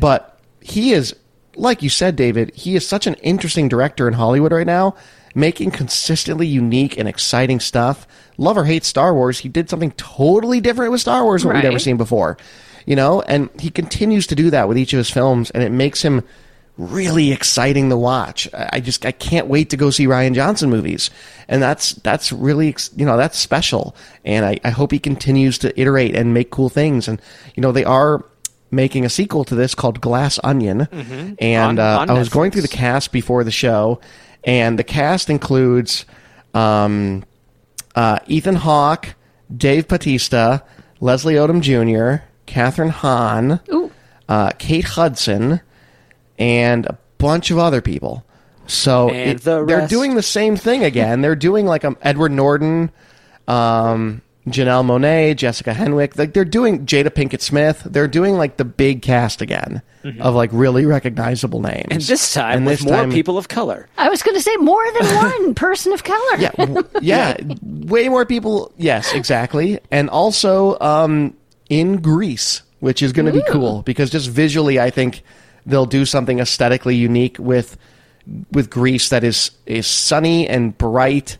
But 0.00 0.38
he 0.60 0.92
is, 0.92 1.16
like 1.56 1.82
you 1.82 1.88
said, 1.88 2.16
David, 2.16 2.54
he 2.54 2.76
is 2.76 2.86
such 2.86 3.06
an 3.06 3.14
interesting 3.14 3.68
director 3.68 4.06
in 4.06 4.14
Hollywood 4.14 4.52
right 4.52 4.66
now, 4.66 4.94
making 5.34 5.70
consistently 5.72 6.46
unique 6.46 6.98
and 6.98 7.08
exciting 7.08 7.60
stuff. 7.60 8.06
Love 8.36 8.56
or 8.56 8.64
hate 8.64 8.84
Star 8.84 9.14
Wars, 9.14 9.38
he 9.38 9.48
did 9.48 9.68
something 9.68 9.92
totally 9.92 10.60
different 10.60 10.92
with 10.92 11.00
Star 11.00 11.24
Wars 11.24 11.44
what 11.44 11.54
we've 11.54 11.64
never 11.64 11.78
seen 11.78 11.96
before. 11.96 12.36
You 12.86 12.96
know, 12.96 13.22
and 13.22 13.48
he 13.58 13.70
continues 13.70 14.26
to 14.26 14.34
do 14.34 14.50
that 14.50 14.68
with 14.68 14.76
each 14.76 14.92
of 14.92 14.98
his 14.98 15.10
films, 15.10 15.50
and 15.52 15.62
it 15.62 15.72
makes 15.72 16.02
him 16.02 16.22
really 16.76 17.30
exciting 17.32 17.88
to 17.90 17.96
watch. 17.96 18.48
I 18.54 18.80
just 18.80 19.06
I 19.06 19.12
can't 19.12 19.46
wait 19.46 19.70
to 19.70 19.76
go 19.76 19.90
see 19.90 20.06
Rian 20.06 20.34
Johnson 20.34 20.70
movies, 20.70 21.10
and 21.48 21.62
that's 21.62 21.92
that's 21.94 22.32
really 22.32 22.74
you 22.96 23.06
know 23.06 23.16
that's 23.16 23.38
special. 23.38 23.94
And 24.24 24.44
I, 24.44 24.58
I 24.64 24.70
hope 24.70 24.90
he 24.92 24.98
continues 24.98 25.58
to 25.58 25.78
iterate 25.80 26.16
and 26.16 26.34
make 26.34 26.50
cool 26.50 26.68
things. 26.68 27.06
And 27.08 27.20
you 27.54 27.60
know 27.60 27.72
they 27.72 27.84
are 27.84 28.24
making 28.70 29.04
a 29.04 29.08
sequel 29.08 29.44
to 29.44 29.54
this 29.54 29.74
called 29.74 30.00
Glass 30.00 30.40
Onion, 30.42 30.88
and 31.38 31.78
On- 31.78 31.84
uh, 31.86 31.98
on 32.00 32.10
I 32.10 32.14
was 32.14 32.28
going 32.28 32.50
through 32.50 32.62
the 32.62 32.68
cast 32.68 33.12
before 33.12 33.44
the 33.44 33.52
show, 33.52 34.00
and 34.42 34.76
the 34.78 34.84
cast 34.84 35.30
includes 35.30 36.04
um, 36.54 37.24
uh, 37.94 38.18
Ethan 38.26 38.56
Hawke, 38.56 39.14
Dave 39.56 39.86
Bautista, 39.86 40.64
Leslie 41.00 41.34
Odom 41.34 41.60
Jr., 41.60 42.24
Kathryn 42.46 42.90
Hahn, 42.90 43.60
uh, 44.28 44.50
Kate 44.58 44.84
Hudson, 44.84 45.60
and 46.38 46.86
a 46.86 46.98
bunch 47.18 47.50
of 47.50 47.58
other 47.58 47.80
people. 47.80 48.24
So 48.66 49.10
it- 49.10 49.42
the 49.42 49.64
they're 49.64 49.86
doing 49.86 50.14
the 50.14 50.22
same 50.22 50.56
thing 50.56 50.84
again. 50.84 51.20
they're 51.20 51.36
doing 51.36 51.66
like 51.66 51.84
um, 51.84 51.96
Edward 52.02 52.32
Norton, 52.32 52.90
um, 53.46 54.22
Janelle 54.46 54.84
Monáe, 54.84 55.34
Jessica 55.36 55.72
Henwick. 55.72 56.18
Like 56.18 56.32
they're 56.34 56.44
doing 56.44 56.84
Jada 56.86 57.08
Pinkett 57.08 57.40
Smith. 57.40 57.82
They're 57.86 58.08
doing 58.08 58.36
like 58.36 58.56
the 58.58 58.64
big 58.64 59.00
cast 59.02 59.40
again 59.40 59.80
of 60.20 60.34
like 60.34 60.50
really 60.52 60.84
recognizable 60.84 61.60
names. 61.62 61.84
Mm-hmm. 61.84 61.92
And 61.92 62.02
this 62.02 62.34
time 62.34 62.56
And 62.58 62.66
with 62.66 62.78
this 62.80 62.86
more 62.86 62.96
time- 62.96 63.10
people 63.10 63.38
of 63.38 63.48
color. 63.48 63.88
I 63.96 64.10
was 64.10 64.22
going 64.22 64.36
to 64.36 64.42
say 64.42 64.54
more 64.56 64.84
than 64.98 65.14
one 65.16 65.54
person 65.54 65.92
of 65.94 66.04
color. 66.04 66.36
yeah, 66.38 66.50
w- 66.58 66.88
yeah, 67.00 67.36
way 67.62 68.08
more 68.10 68.26
people. 68.26 68.70
Yes, 68.76 69.14
exactly, 69.14 69.78
and 69.90 70.10
also 70.10 70.78
um, 70.80 71.34
in 71.70 72.02
Greece, 72.02 72.62
which 72.80 73.02
is 73.02 73.12
going 73.14 73.26
to 73.26 73.32
be 73.32 73.42
cool 73.48 73.80
because 73.82 74.10
just 74.10 74.28
visually, 74.28 74.78
I 74.78 74.90
think 74.90 75.22
they'll 75.66 75.86
do 75.86 76.04
something 76.04 76.38
aesthetically 76.40 76.96
unique 76.96 77.36
with 77.38 77.76
with 78.52 78.70
Greece 78.70 79.08
that 79.10 79.22
is 79.24 79.50
is 79.66 79.86
sunny 79.86 80.48
and 80.48 80.76
bright, 80.78 81.36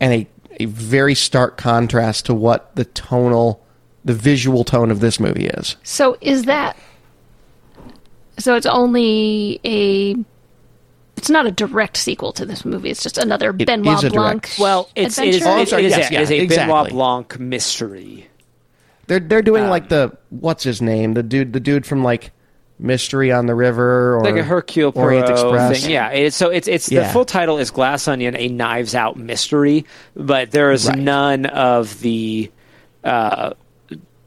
and 0.00 0.12
a 0.12 0.28
a 0.60 0.66
very 0.66 1.14
stark 1.14 1.56
contrast 1.56 2.26
to 2.26 2.34
what 2.34 2.74
the 2.76 2.84
tonal, 2.84 3.64
the 4.04 4.12
visual 4.14 4.62
tone 4.64 4.90
of 4.90 5.00
this 5.00 5.18
movie 5.18 5.46
is. 5.46 5.76
So 5.82 6.18
is 6.20 6.44
that? 6.44 6.76
So 8.38 8.54
it's 8.54 8.66
only 8.66 9.60
a. 9.64 10.14
It's 11.16 11.28
not 11.28 11.46
a 11.46 11.50
direct 11.50 11.98
sequel 11.98 12.32
to 12.32 12.46
this 12.46 12.64
movie. 12.64 12.88
It's 12.90 13.02
just 13.02 13.18
another 13.18 13.50
It 13.58 13.66
Benoit 13.66 13.98
is 13.98 14.04
a 14.04 14.10
Blanc. 14.10 14.42
direct- 14.44 14.58
Well, 14.58 14.88
it's 14.96 15.18
it 15.18 15.28
is. 15.34 15.42
Oh, 15.44 15.60
it 15.60 15.68
sorry, 15.68 15.84
is 15.84 15.90
yes, 15.96 16.10
a, 16.10 16.12
yeah, 16.14 16.20
it 16.20 16.22
is 16.22 16.30
a 16.30 16.36
exactly. 16.42 16.66
Benoit 16.72 16.90
Blanc 16.90 17.38
mystery. 17.38 18.28
They're 19.06 19.20
they're 19.20 19.42
doing 19.42 19.64
Um, 19.64 19.70
like 19.70 19.88
the 19.90 20.16
what's 20.30 20.64
his 20.64 20.80
name, 20.80 21.12
the 21.14 21.22
dude, 21.22 21.52
the 21.52 21.60
dude 21.60 21.84
from 21.84 22.02
like 22.02 22.30
Mystery 22.82 23.30
on 23.30 23.46
the 23.46 23.54
River 23.54 24.16
or 24.16 24.24
like 24.24 24.36
a 24.36 24.42
Hercule 24.42 24.92
Orient 24.94 25.26
Poirot 25.26 25.30
Express. 25.40 25.82
thing. 25.82 25.90
Yeah, 25.90 26.08
it's, 26.10 26.36
so 26.36 26.48
it's 26.50 26.66
it's 26.66 26.86
the 26.86 27.04
full 27.06 27.24
title 27.24 27.58
is 27.58 27.70
Glass 27.70 28.08
Onion: 28.08 28.34
A 28.36 28.48
Knives 28.48 28.94
Out 28.94 29.16
Mystery, 29.16 29.84
but 30.16 30.50
there 30.50 30.72
is 30.72 30.88
Right. 30.88 30.98
none 30.98 31.46
of 31.46 32.00
the 32.00 32.50
uh, 33.04 33.52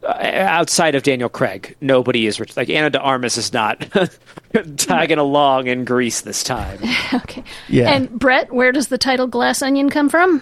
outside 0.06 0.96
of 0.96 1.04
Daniel 1.04 1.30
Craig. 1.30 1.76
Nobody 1.82 2.28
is 2.28 2.40
rich. 2.40 2.56
Like 2.58 2.70
Ana 2.70 2.90
de 2.90 3.00
Armas 3.00 3.38
is 3.38 3.54
not 3.54 3.86
tagging 4.78 5.18
along 5.18 5.68
in 5.68 5.86
Greece 5.86 6.22
this 6.22 6.44
time. 6.44 6.80
okay. 7.14 7.44
Yeah. 7.70 7.90
And 7.92 8.10
Brett, 8.20 8.52
where 8.54 8.72
does 8.72 8.90
the 8.90 8.98
title 8.98 9.28
Glass 9.28 9.62
Onion 9.62 9.90
come 9.90 10.10
from? 10.10 10.42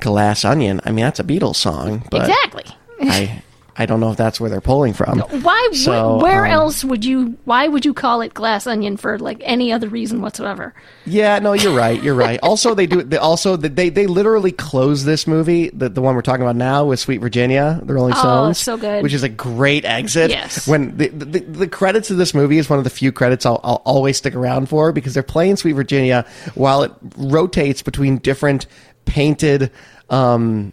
Glass 0.00 0.44
Onion. 0.44 0.80
I 0.84 0.90
mean, 0.92 1.04
that's 1.04 1.20
a 1.20 1.24
Beatles 1.24 1.56
song, 1.56 2.04
but 2.10 2.22
exactly. 2.28 2.64
I 3.00 3.42
I 3.78 3.84
don't 3.84 4.00
know 4.00 4.10
if 4.10 4.16
that's 4.16 4.40
where 4.40 4.48
they're 4.48 4.60
pulling 4.62 4.94
from. 4.94 5.18
Why? 5.20 5.68
wh- 5.72 5.76
So, 5.76 6.16
where 6.18 6.46
um, 6.46 6.50
else 6.52 6.82
would 6.82 7.04
you? 7.04 7.36
Why 7.44 7.68
would 7.68 7.84
you 7.84 7.92
call 7.92 8.22
it 8.22 8.32
glass 8.32 8.66
onion 8.66 8.96
for 8.96 9.18
like 9.18 9.38
any 9.44 9.70
other 9.72 9.88
reason 9.88 10.22
whatsoever? 10.22 10.72
Yeah, 11.04 11.38
no, 11.40 11.52
you're 11.52 11.74
right. 11.76 12.02
You're 12.02 12.14
right. 12.14 12.40
Also, 12.46 12.74
they 12.74 12.86
do. 12.86 13.02
They 13.02 13.18
also 13.18 13.56
they 13.56 13.90
they 13.90 14.06
literally 14.06 14.52
close 14.52 15.04
this 15.04 15.26
movie, 15.26 15.68
the 15.70 15.88
the 15.90 16.00
one 16.00 16.14
we're 16.14 16.22
talking 16.22 16.42
about 16.42 16.56
now, 16.56 16.86
with 16.86 16.98
Sweet 17.00 17.18
Virginia, 17.18 17.80
the 17.82 17.92
Rolling 17.92 18.14
Oh, 18.16 18.20
Stones, 18.20 18.58
so 18.58 18.76
good. 18.78 19.02
which 19.02 19.12
is 19.12 19.22
a 19.22 19.28
great 19.28 19.84
exit. 19.84 20.30
Yes. 20.30 20.66
When 20.66 20.96
the, 20.96 21.08
the 21.08 21.40
the 21.40 21.68
credits 21.68 22.10
of 22.10 22.16
this 22.16 22.32
movie 22.34 22.58
is 22.58 22.70
one 22.70 22.78
of 22.78 22.84
the 22.84 22.90
few 22.90 23.12
credits 23.12 23.44
I'll, 23.44 23.60
I'll 23.62 23.82
always 23.84 24.16
stick 24.16 24.34
around 24.34 24.68
for 24.68 24.92
because 24.92 25.12
they're 25.12 25.22
playing 25.22 25.56
Sweet 25.56 25.72
Virginia 25.72 26.24
while 26.54 26.82
it 26.82 26.92
rotates 27.16 27.82
between 27.82 28.18
different 28.18 28.66
painted. 29.04 29.70
um 30.08 30.72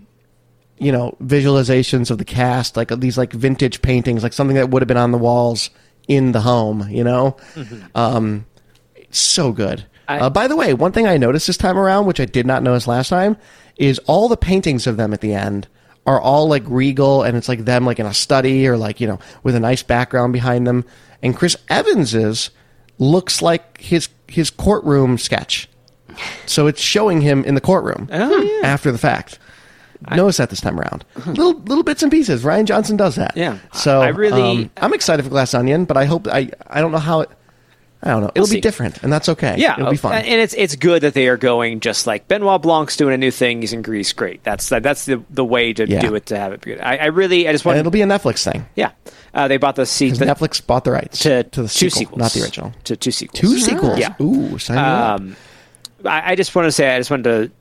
you 0.83 0.91
know 0.91 1.15
visualizations 1.23 2.11
of 2.11 2.17
the 2.17 2.25
cast 2.25 2.75
like 2.77 2.89
these 2.99 3.17
like 3.17 3.31
vintage 3.33 3.81
paintings 3.81 4.23
like 4.23 4.33
something 4.33 4.55
that 4.55 4.69
would 4.69 4.81
have 4.81 4.87
been 4.87 4.97
on 4.97 5.11
the 5.11 5.17
walls 5.17 5.69
in 6.07 6.31
the 6.33 6.41
home 6.41 6.87
you 6.89 7.03
know 7.03 7.35
um 7.95 8.45
so 9.11 9.51
good. 9.51 9.85
I- 10.07 10.19
uh, 10.19 10.29
by 10.29 10.47
the 10.47 10.55
way, 10.55 10.73
one 10.73 10.91
thing 10.91 11.07
I 11.07 11.17
noticed 11.17 11.47
this 11.47 11.55
time 11.55 11.77
around, 11.77 12.07
which 12.07 12.19
I 12.19 12.25
did 12.25 12.45
not 12.45 12.61
notice 12.63 12.87
last 12.87 13.07
time, 13.09 13.37
is 13.77 13.99
all 13.99 14.27
the 14.27 14.35
paintings 14.35 14.85
of 14.87 14.97
them 14.97 15.13
at 15.13 15.21
the 15.21 15.33
end 15.33 15.67
are 16.05 16.19
all 16.19 16.47
like 16.49 16.63
regal, 16.65 17.23
and 17.23 17.37
it's 17.37 17.47
like 17.47 17.63
them 17.63 17.85
like 17.85 17.99
in 17.99 18.05
a 18.05 18.13
study 18.13 18.67
or 18.67 18.75
like 18.75 18.99
you 18.99 19.07
know 19.07 19.19
with 19.43 19.55
a 19.55 19.59
nice 19.59 19.81
background 19.83 20.33
behind 20.33 20.67
them. 20.67 20.83
And 21.21 21.35
Chris 21.37 21.55
Evans's 21.69 22.49
looks 22.99 23.41
like 23.41 23.79
his 23.79 24.09
his 24.27 24.49
courtroom 24.49 25.17
sketch, 25.17 25.69
so 26.47 26.67
it's 26.67 26.81
showing 26.81 27.21
him 27.21 27.43
in 27.45 27.55
the 27.55 27.61
courtroom 27.61 28.09
after 28.63 28.91
the 28.91 28.97
fact. 28.97 29.39
Notice 30.11 30.37
that 30.37 30.49
this 30.49 30.61
time 30.61 30.79
around, 30.79 31.05
little 31.25 31.53
little 31.61 31.83
bits 31.83 32.03
and 32.03 32.11
pieces. 32.11 32.43
Rian 32.43 32.65
Johnson 32.65 32.97
does 32.97 33.15
that. 33.15 33.37
Yeah. 33.37 33.57
So 33.73 34.01
I 34.01 34.09
really- 34.09 34.41
um, 34.63 34.71
I'm 34.77 34.93
excited 34.93 35.23
for 35.23 35.29
Glass 35.29 35.53
Onion, 35.53 35.85
but 35.85 35.97
I 35.97 36.05
hope 36.05 36.27
I 36.27 36.49
I 36.67 36.81
don't 36.81 36.91
know 36.91 36.97
how 36.99 37.21
it. 37.21 37.29
I 38.05 38.09
don't 38.09 38.21
know. 38.21 38.31
It'll 38.35 38.47
be 38.47 38.55
see. 38.55 38.59
different, 38.59 39.01
and 39.01 39.13
that's 39.13 39.29
okay. 39.29 39.55
Yeah, 39.57 39.79
it'll 39.79 39.91
be 39.91 39.95
fun. 39.95 40.13
and 40.15 40.41
it's 40.41 40.53
it's 40.55 40.75
good 40.75 41.03
that 41.03 41.13
they 41.13 41.29
are 41.29 41.37
going 41.37 41.79
just 41.79 42.05
like 42.05 42.27
Benoit 42.27 42.61
Blanc's 42.61 42.97
doing 42.97 43.13
a 43.13 43.17
new 43.17 43.31
thing. 43.31 43.61
He's 43.61 43.71
in 43.71 43.81
Greece, 43.81 44.11
great. 44.11 44.43
That's 44.43 44.67
that's 44.67 45.05
the 45.05 45.23
the 45.29 45.45
way 45.45 45.71
to 45.71 45.87
Yeah. 45.87 46.01
do 46.01 46.13
it 46.15 46.25
to 46.25 46.37
have 46.37 46.51
it 46.51 46.59
be 46.59 46.71
good. 46.71 46.81
I, 46.81 46.97
I 46.97 47.05
really 47.05 47.47
I 47.47 47.53
just 47.53 47.63
want 47.63 47.77
and 47.77 47.79
it'll 47.87 47.91
be 47.93 48.01
a 48.01 48.05
Netflix 48.05 48.43
thing 48.43 48.65
yeah. 48.75 48.91
Uh, 49.33 49.47
they 49.47 49.55
bought 49.55 49.75
the 49.77 49.83
because 49.83 50.19
Netflix 50.19 50.65
bought 50.65 50.83
the 50.83 50.91
rights 50.91 51.19
to, 51.19 51.43
to 51.43 51.61
the 51.63 51.67
two 51.69 51.89
sequel, 51.89 51.99
sequels, 51.99 52.19
not 52.19 52.31
the 52.33 52.41
original. 52.43 52.73
to 52.83 52.97
two 52.97 53.09
sequels. 53.11 53.39
Two 53.39 53.57
sequels. 53.57 53.97
Yeah. 53.97 54.13
Ooh, 54.21 54.59
sign 54.59 54.75
me 54.75 54.81
up. 54.83 55.19
Um, 55.21 55.35
I, 56.05 56.33
I 56.33 56.35
just 56.35 56.53
want 56.53 56.65
to 56.67 56.71
say 56.73 56.93
I 56.93 56.99
just 56.99 57.09
wanted 57.09 57.23
to 57.23 57.51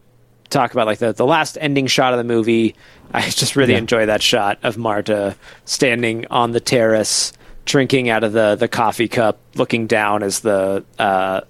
talk 0.53 0.73
about 0.73 0.87
like 0.87 0.99
the 0.99 1.13
the 1.13 1.27
last 1.27 1.59
ending 1.61 1.87
shot 1.87 2.13
of 2.13 2.19
the 2.19 2.25
movie. 2.25 2.75
I 3.13 3.23
just 3.31 3.57
really 3.57 3.73
Yeah. 3.73 3.79
enjoy 3.79 4.07
that 4.07 4.23
shot 4.23 4.59
of 4.63 4.77
Marta 4.79 5.37
standing 5.65 6.27
on 6.31 6.53
the 6.53 6.61
terrace, 6.61 7.33
drinking 7.65 8.09
out 8.11 8.25
of 8.25 8.33
the 8.33 8.55
the 8.57 8.69
coffee 8.69 9.09
cup, 9.09 9.39
looking 9.55 9.87
down 9.87 10.23
as 10.23 10.41
the 10.41 10.85
uh, 10.99 11.41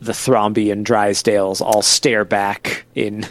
the 0.00 0.12
Thrombey 0.12 0.70
and 0.72 0.84
Drysdales 0.86 1.60
all 1.60 1.82
stare 1.82 2.24
back 2.24 2.84
in. 2.94 3.26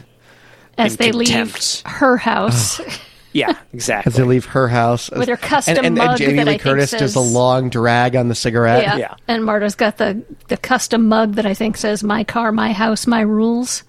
As 0.77 0.93
in 0.93 0.97
they 0.97 1.11
contempt. 1.11 1.83
leave 1.85 1.93
her 1.93 2.17
house. 2.17 2.81
Yeah, 3.33 3.55
exactly. 3.71 4.09
As 4.09 4.15
they 4.15 4.23
leave 4.23 4.45
her 4.45 4.67
house 4.67 5.11
With 5.11 5.27
her 5.29 5.37
custom 5.37 5.77
and, 5.77 5.85
and, 5.87 5.95
mug 5.95 6.09
and 6.11 6.17
Jamie 6.17 6.33
that 6.37 6.45
Lee 6.45 6.51
I 6.53 6.53
think 6.53 6.61
Curtis 6.63 6.89
does 6.91 7.13
a 7.13 7.19
long 7.19 7.69
drag 7.69 8.15
on 8.15 8.29
the 8.29 8.33
cigarette. 8.35 8.81
yeah. 8.81 8.95
Yeah. 8.95 9.15
And 9.27 9.45
Marta's 9.45 9.75
got 9.75 9.97
the 9.97 10.23
the 10.47 10.57
custom 10.57 11.07
mug 11.07 11.35
that 11.35 11.45
I 11.45 11.53
think 11.53 11.77
says 11.77 12.03
"My 12.03 12.23
car, 12.23 12.51
my 12.51 12.71
house, 12.71 13.05
my 13.05 13.19
rules." 13.21 13.83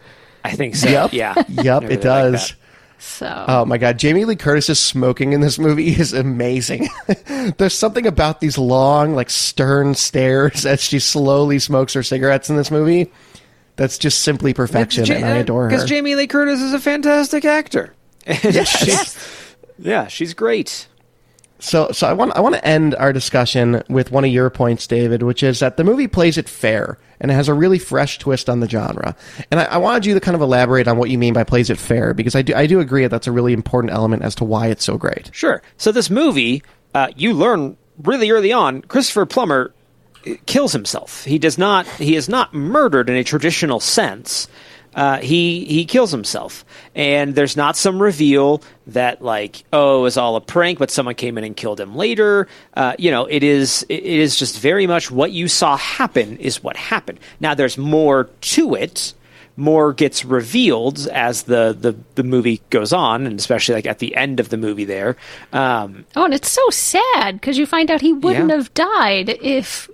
I 0.48 0.56
think 0.56 0.76
so. 0.76 0.88
Yep. 0.88 1.12
Yeah. 1.12 1.34
Yep, 1.48 1.82
really 1.82 1.94
it 1.94 2.00
does. 2.00 2.48
that. 2.48 2.56
So 3.00 3.44
Oh 3.46 3.64
my 3.64 3.78
god, 3.78 3.98
Jamie 3.98 4.24
Lee 4.24 4.34
Curtis's 4.34 4.80
smoking 4.80 5.32
in 5.32 5.40
this 5.40 5.58
movie 5.58 5.88
is 6.00 6.12
amazing. 6.12 6.88
There's 7.58 7.74
something 7.74 8.06
about 8.06 8.40
these 8.40 8.58
long, 8.58 9.14
like 9.14 9.30
stern 9.30 9.94
stares 9.94 10.66
as 10.66 10.82
she 10.82 10.98
slowly 10.98 11.58
smokes 11.58 11.92
her 11.94 12.02
cigarettes 12.02 12.50
in 12.50 12.56
this 12.56 12.70
movie 12.70 13.10
that's 13.76 13.96
just 13.96 14.22
simply 14.22 14.52
perfection, 14.52 15.10
and 15.10 15.24
I 15.24 15.36
adore 15.38 15.60
uh, 15.60 15.64
her. 15.64 15.70
Because 15.70 15.88
Jamie 15.88 16.16
Lee 16.16 16.26
Curtis 16.26 16.60
is 16.60 16.74
a 16.74 16.80
fantastic 16.80 17.44
actor. 17.44 17.94
yes. 18.26 19.54
Yeah, 19.78 20.08
she's 20.08 20.34
great. 20.34 20.88
So, 21.60 21.90
so 21.90 22.06
I 22.06 22.12
want 22.12 22.36
I 22.36 22.40
want 22.40 22.54
to 22.54 22.64
end 22.64 22.94
our 22.94 23.12
discussion 23.12 23.82
with 23.88 24.12
one 24.12 24.24
of 24.24 24.30
your 24.30 24.48
points, 24.48 24.86
David, 24.86 25.22
which 25.22 25.42
is 25.42 25.58
that 25.58 25.76
the 25.76 25.84
movie 25.84 26.06
plays 26.06 26.38
it 26.38 26.48
fair 26.48 26.98
and 27.20 27.32
it 27.32 27.34
has 27.34 27.48
a 27.48 27.54
really 27.54 27.80
fresh 27.80 28.18
twist 28.18 28.48
on 28.48 28.60
the 28.60 28.68
genre. 28.68 29.16
And 29.50 29.58
I, 29.58 29.64
I 29.64 29.76
wanted 29.78 30.06
you 30.06 30.14
to 30.14 30.20
kind 30.20 30.36
of 30.36 30.40
elaborate 30.40 30.86
on 30.86 30.98
what 30.98 31.10
you 31.10 31.18
mean 31.18 31.34
by 31.34 31.42
plays 31.42 31.68
it 31.68 31.78
fair, 31.78 32.14
because 32.14 32.36
I 32.36 32.42
do 32.42 32.54
I 32.54 32.66
do 32.66 32.78
agree 32.78 33.02
that 33.02 33.08
that's 33.08 33.26
a 33.26 33.32
really 33.32 33.52
important 33.52 33.92
element 33.92 34.22
as 34.22 34.36
to 34.36 34.44
why 34.44 34.68
it's 34.68 34.84
so 34.84 34.96
great. 34.96 35.30
Sure. 35.32 35.60
So 35.78 35.90
this 35.90 36.10
movie, 36.10 36.62
uh, 36.94 37.08
you 37.16 37.32
learn 37.32 37.76
really 38.04 38.30
early 38.30 38.52
on, 38.52 38.82
Christopher 38.82 39.26
Plummer 39.26 39.74
kills 40.46 40.72
himself. 40.72 41.24
He 41.24 41.38
does 41.38 41.58
not. 41.58 41.86
He 41.86 42.14
is 42.14 42.28
not 42.28 42.54
murdered 42.54 43.10
in 43.10 43.16
a 43.16 43.24
traditional 43.24 43.80
sense. 43.80 44.46
Uh, 44.94 45.18
he 45.18 45.64
he 45.66 45.84
kills 45.84 46.10
himself, 46.10 46.64
and 46.94 47.34
there's 47.34 47.56
not 47.56 47.76
some 47.76 48.00
reveal 48.02 48.62
that 48.88 49.22
like 49.22 49.62
oh 49.72 50.00
it 50.00 50.02
was 50.02 50.16
all 50.16 50.34
a 50.36 50.40
prank, 50.40 50.78
but 50.78 50.90
someone 50.90 51.14
came 51.14 51.38
in 51.38 51.44
and 51.44 51.56
killed 51.56 51.78
him 51.80 51.94
later. 51.94 52.48
Uh, 52.74 52.94
you 52.98 53.10
know, 53.10 53.26
it 53.26 53.42
is 53.42 53.84
it 53.88 54.02
is 54.02 54.36
just 54.36 54.58
very 54.58 54.86
much 54.86 55.10
what 55.10 55.30
you 55.32 55.46
saw 55.48 55.76
happen 55.76 56.36
is 56.38 56.62
what 56.62 56.76
happened. 56.76 57.18
Now 57.40 57.54
there's 57.54 57.78
more 57.78 58.24
to 58.40 58.74
it 58.74 59.14
more 59.60 59.92
gets 59.92 60.24
revealed 60.24 61.08
as 61.08 61.42
the, 61.42 61.76
the, 61.76 61.92
the 62.14 62.22
movie 62.22 62.62
goes 62.70 62.92
on, 62.92 63.26
and 63.26 63.40
especially 63.40 63.74
like 63.74 63.86
at 63.86 63.98
the 63.98 64.14
end 64.14 64.38
of 64.38 64.50
the 64.50 64.56
movie 64.56 64.84
there. 64.84 65.16
Um, 65.52 66.06
Oh, 66.14 66.24
and 66.26 66.32
it's 66.32 66.48
so 66.48 66.62
sad 66.70 67.40
because 67.40 67.58
you 67.58 67.66
find 67.66 67.90
out 67.90 68.00
he 68.00 68.12
wouldn't 68.12 68.50
Yeah. 68.50 68.54
have 68.56 68.72
died 68.74 69.30
if 69.42 69.90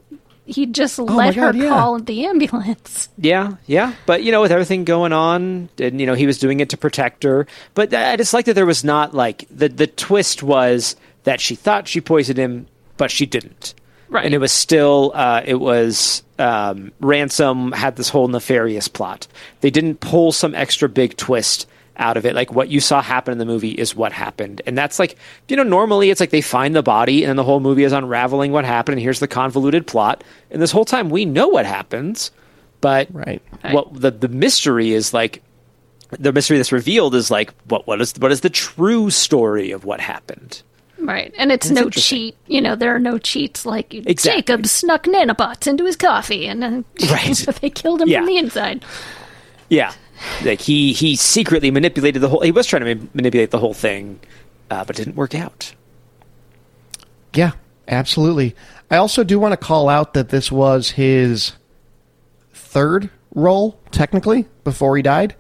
he'd 0.46 0.74
just 0.74 0.98
my 0.98 1.04
let 1.04 1.34
her 1.34 1.54
yeah. 1.54 1.68
call 1.68 1.98
the 1.98 2.26
ambulance. 2.26 3.08
yeah, 3.18 3.54
yeah, 3.66 3.94
but 4.06 4.22
you 4.22 4.32
know, 4.32 4.40
with 4.40 4.52
everything 4.52 4.84
going 4.84 5.12
on, 5.12 5.68
and 5.78 6.00
you 6.00 6.06
know, 6.06 6.14
he 6.14 6.26
was 6.26 6.38
doing 6.38 6.60
it 6.60 6.70
to 6.70 6.76
protect 6.76 7.22
her. 7.22 7.46
But 7.74 7.94
I 7.94 8.16
just 8.16 8.34
like 8.34 8.46
that 8.46 8.54
there 8.54 8.66
was 8.66 8.84
not 8.84 9.14
like 9.14 9.46
the 9.50 9.68
the 9.68 9.86
twist 9.86 10.42
was 10.42 10.96
that 11.24 11.40
she 11.40 11.54
thought 11.54 11.88
she 11.88 12.00
poisoned 12.00 12.38
him, 12.38 12.66
but 12.96 13.10
she 13.10 13.26
didn't. 13.26 13.74
Right. 14.08 14.26
And 14.26 14.34
it 14.34 14.38
was 14.38 14.52
still, 14.52 15.10
uh, 15.14 15.42
it 15.44 15.56
was 15.56 16.22
um, 16.38 16.92
Ransom 17.00 17.72
had 17.72 17.96
this 17.96 18.08
whole 18.08 18.28
nefarious 18.28 18.86
plot. 18.86 19.26
They 19.60 19.70
didn't 19.70 19.96
pull 19.96 20.30
some 20.30 20.54
extra 20.54 20.88
big 20.88 21.16
twist 21.16 21.66
out 21.96 22.16
of 22.16 22.26
it. 22.26 22.34
Like 22.34 22.52
what 22.52 22.68
you 22.68 22.80
saw 22.80 23.00
happen 23.02 23.32
in 23.32 23.38
the 23.38 23.44
movie 23.44 23.70
is 23.72 23.94
what 23.94 24.12
happened. 24.12 24.62
And 24.66 24.76
that's 24.76 24.98
like, 24.98 25.16
you 25.48 25.56
know, 25.56 25.62
normally 25.62 26.10
it's 26.10 26.20
like 26.20 26.30
they 26.30 26.40
find 26.40 26.74
the 26.74 26.82
body 26.82 27.22
and 27.22 27.28
then 27.28 27.36
the 27.36 27.44
whole 27.44 27.60
movie 27.60 27.84
is 27.84 27.92
unraveling 27.92 28.52
what 28.52 28.64
happened. 28.64 28.94
And 28.94 29.02
here's 29.02 29.20
the 29.20 29.28
convoluted 29.28 29.86
plot. 29.86 30.24
And 30.50 30.60
this 30.60 30.72
whole 30.72 30.84
time 30.84 31.10
we 31.10 31.24
know 31.24 31.48
what 31.48 31.66
happens, 31.66 32.30
but 32.80 33.08
Right. 33.12 33.40
what 33.70 33.88
the, 34.00 34.10
the 34.10 34.28
mystery 34.28 34.92
is 34.92 35.14
like, 35.14 35.42
the 36.18 36.32
mystery 36.32 36.56
that's 36.58 36.72
revealed 36.72 37.14
is 37.14 37.30
like, 37.30 37.52
what, 37.68 37.86
what 37.86 38.00
is, 38.00 38.12
what 38.18 38.30
is 38.32 38.40
the 38.42 38.50
true 38.50 39.10
story 39.10 39.70
of 39.70 39.84
what 39.84 40.00
happened? 40.00 40.62
Right. 40.98 41.34
And 41.36 41.52
it's 41.52 41.66
It's 41.70 41.74
no 41.80 41.90
cheat. 41.90 42.36
You 42.46 42.60
know, 42.60 42.76
there 42.76 42.94
are 42.94 42.98
no 43.00 43.18
cheats 43.18 43.66
like 43.66 43.92
Exactly. 43.92 44.42
Jacob 44.42 44.66
snuck 44.66 45.04
nanobots 45.04 45.66
into 45.66 45.84
his 45.84 45.96
coffee 45.96 46.46
and 46.46 46.62
then 46.62 46.84
Right. 47.10 47.34
they 47.60 47.68
killed 47.70 48.00
him 48.00 48.08
Yeah. 48.08 48.18
from 48.20 48.26
the 48.26 48.38
inside. 48.38 48.84
Yeah, 49.68 49.92
like 50.44 50.60
he 50.60 50.92
he 50.92 51.16
secretly 51.16 51.70
manipulated 51.70 52.22
the 52.22 52.28
whole. 52.28 52.40
He 52.40 52.50
was 52.50 52.66
trying 52.66 52.84
to 52.84 52.94
ma- 52.94 53.06
manipulate 53.14 53.50
the 53.50 53.58
whole 53.58 53.74
thing, 53.74 54.20
uh, 54.70 54.84
but 54.84 54.98
it 54.98 55.04
didn't 55.04 55.16
work 55.16 55.34
out. 55.34 55.74
Yeah, 57.34 57.52
absolutely. 57.88 58.54
I 58.90 58.96
also 58.96 59.24
do 59.24 59.38
want 59.38 59.52
to 59.52 59.56
call 59.56 59.88
out 59.88 60.14
that 60.14 60.28
this 60.28 60.52
was 60.52 60.90
his 60.90 61.52
third 62.52 63.10
role, 63.34 63.78
technically, 63.90 64.46
before 64.62 64.96
he 64.96 65.02
died. 65.02 65.34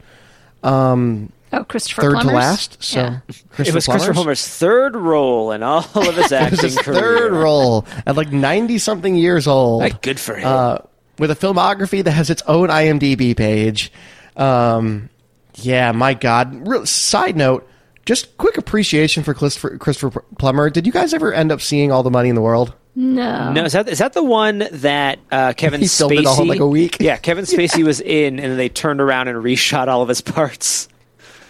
Um, 0.62 1.30
Oh, 1.52 1.62
Christopher 1.62 2.02
third 2.02 2.12
Plummer's? 2.14 2.30
to 2.32 2.34
last. 2.36 2.82
So 2.82 2.98
Yeah. 3.00 3.18
Christopher 3.28 3.62
it 3.62 3.74
was 3.74 3.86
Christopher 3.86 3.96
Plummer's. 4.12 4.16
Homer's 4.16 4.48
third 4.48 4.96
role 4.96 5.52
in 5.52 5.62
all 5.62 5.78
of 5.94 6.16
his 6.16 6.32
It 6.32 6.32
acting 6.32 6.50
was 6.50 6.60
his 6.62 6.78
career. 6.78 7.00
third 7.00 7.32
role 7.32 7.86
at 8.06 8.16
like 8.16 8.32
ninety 8.32 8.78
something 8.78 9.14
years 9.14 9.46
old. 9.46 9.82
Like, 9.82 10.02
good 10.02 10.18
for 10.18 10.34
him. 10.34 10.48
Uh, 10.48 10.78
with 11.20 11.30
a 11.30 11.36
filmography 11.36 12.02
that 12.02 12.10
has 12.10 12.28
its 12.28 12.42
own 12.48 12.70
IMDb 12.70 13.36
page. 13.36 13.92
Um, 14.36 15.10
yeah, 15.56 15.92
my 15.92 16.14
God. 16.14 16.66
Real, 16.66 16.86
side 16.86 17.36
note, 17.36 17.68
just 18.06 18.36
quick 18.38 18.58
appreciation 18.58 19.22
for 19.22 19.34
Christopher, 19.34 19.78
Christopher 19.78 20.24
Plummer. 20.38 20.70
Did 20.70 20.86
you 20.86 20.92
guys 20.92 21.14
ever 21.14 21.32
end 21.32 21.52
up 21.52 21.60
seeing 21.60 21.92
All 21.92 22.02
the 22.02 22.10
Money 22.10 22.28
in 22.28 22.34
the 22.34 22.42
World? 22.42 22.74
No. 22.96 23.52
no, 23.52 23.64
is 23.64 23.72
that 23.72 23.88
is 23.88 23.98
that 23.98 24.12
the 24.12 24.22
one 24.22 24.68
that 24.70 25.18
uh, 25.32 25.52
Kevin 25.56 25.80
He 25.80 25.86
Spacey 25.86 25.98
filmed 25.98 26.12
it 26.12 26.26
all 26.26 26.42
in, 26.42 26.48
like, 26.48 26.60
a 26.60 26.66
week. 26.66 26.98
Yeah, 27.00 27.16
Kevin 27.16 27.44
Spacey 27.46 27.84
was 27.84 28.00
in, 28.00 28.38
and 28.38 28.52
then 28.52 28.56
they 28.56 28.68
turned 28.68 29.00
around 29.00 29.28
and 29.28 29.42
reshot 29.42 29.88
all 29.88 30.02
of 30.02 30.08
his 30.08 30.20
parts. 30.20 30.88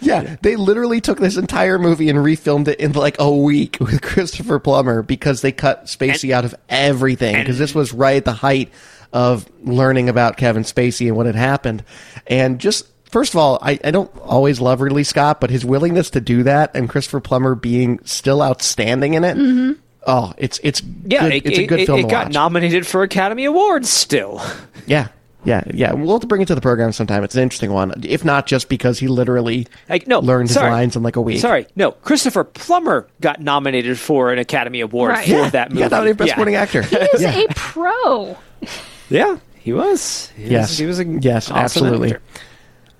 Yeah, 0.01 0.35
they 0.41 0.55
literally 0.55 1.01
took 1.01 1.19
this 1.19 1.37
entire 1.37 1.79
movie 1.79 2.09
and 2.09 2.19
refilmed 2.19 2.67
it 2.67 2.79
in 2.79 2.91
like 2.93 3.15
a 3.19 3.31
week 3.31 3.77
with 3.79 4.01
Christopher 4.01 4.59
Plummer 4.59 5.01
because 5.03 5.41
they 5.41 5.51
cut 5.51 5.85
Spacey 5.85 6.31
out 6.31 6.45
of 6.45 6.55
everything 6.67 7.35
because 7.37 7.57
this 7.57 7.73
was 7.73 7.93
right 7.93 8.17
at 8.17 8.25
the 8.25 8.33
height 8.33 8.71
of 9.13 9.45
learning 9.63 10.09
about 10.09 10.37
Kevin 10.37 10.63
Spacey 10.63 11.07
and 11.07 11.15
what 11.15 11.25
had 11.25 11.35
happened. 11.35 11.83
And 12.27 12.59
just 12.59 12.87
first 13.09 13.33
of 13.33 13.37
all, 13.39 13.59
I, 13.61 13.79
I 13.83 13.91
don't 13.91 14.11
always 14.19 14.59
love 14.59 14.81
Ridley 14.81 15.03
Scott, 15.03 15.39
but 15.41 15.49
his 15.49 15.63
willingness 15.65 16.09
to 16.11 16.21
do 16.21 16.43
that 16.43 16.75
and 16.75 16.89
Christopher 16.89 17.19
Plummer 17.21 17.55
being 17.55 17.99
still 18.03 18.41
outstanding 18.41 19.13
in 19.13 19.23
it. 19.23 19.37
Mm-hmm. 19.37 19.79
Oh, 20.07 20.33
it's 20.37 20.59
it's 20.63 20.81
Yeah, 21.05 21.21
good, 21.23 21.33
it, 21.33 21.45
it's 21.47 21.57
a 21.59 21.65
good 21.65 21.79
it- 21.79 21.85
film 21.87 21.99
it 21.99 22.03
to 22.03 22.09
got 22.09 22.25
watch. 22.25 22.33
nominated 22.33 22.85
for 22.85 23.03
Academy 23.03 23.45
Awards 23.45 23.89
still. 23.89 24.39
yeah, 24.85 25.07
yeah, 25.45 25.63
yeah. 25.73 25.93
We'll 25.93 26.11
have 26.13 26.21
to 26.21 26.27
bring 26.27 26.41
it 26.43 26.47
to 26.49 26.55
the 26.55 26.61
program 26.61 26.91
sometime. 26.91 27.23
It's 27.23 27.33
an 27.35 27.41
interesting 27.41 27.71
one, 27.71 28.03
if 28.03 28.23
not 28.23 28.45
just 28.45 28.69
because 28.69 28.99
he 28.99 29.07
literally 29.07 29.65
Like 29.89 30.05
no, 30.07 30.19
learned 30.19 30.51
sorry. 30.51 30.67
his 30.67 30.71
lines 30.73 30.95
in 30.95 31.01
like 31.03 31.15
a 31.15 31.21
week. 31.21 31.39
Sorry, 31.39 31.65
no. 31.75 31.91
Christopher 31.91 32.43
Plummer 32.43 33.07
got 33.21 33.39
nominated 33.39 33.97
for 33.97 34.31
an 34.31 34.37
Academy 34.37 34.81
Award 34.81 35.09
Right. 35.11 35.25
for 35.25 35.31
Yeah, 35.31 35.49
that 35.51 35.69
movie. 35.69 35.81
Yeah, 35.81 35.87
that 35.87 36.01
was 36.03 36.11
a 36.11 36.15
best 36.15 36.27
Yeah. 36.27 36.33
supporting 36.33 36.55
actor. 36.55 36.81
He 36.83 36.95
is 36.97 37.21
yeah. 37.23 37.39
a 37.39 37.47
pro. 37.55 38.37
Yeah, 39.09 39.37
he 39.57 39.73
was. 39.73 40.31
He 40.35 40.49
Yes. 40.49 40.69
was, 40.69 40.77
he 40.77 40.85
was 40.85 40.99
a 40.99 41.05
yes, 41.05 41.49
awesome 41.49 41.57
absolutely. 41.57 42.11
actor. 42.13 42.21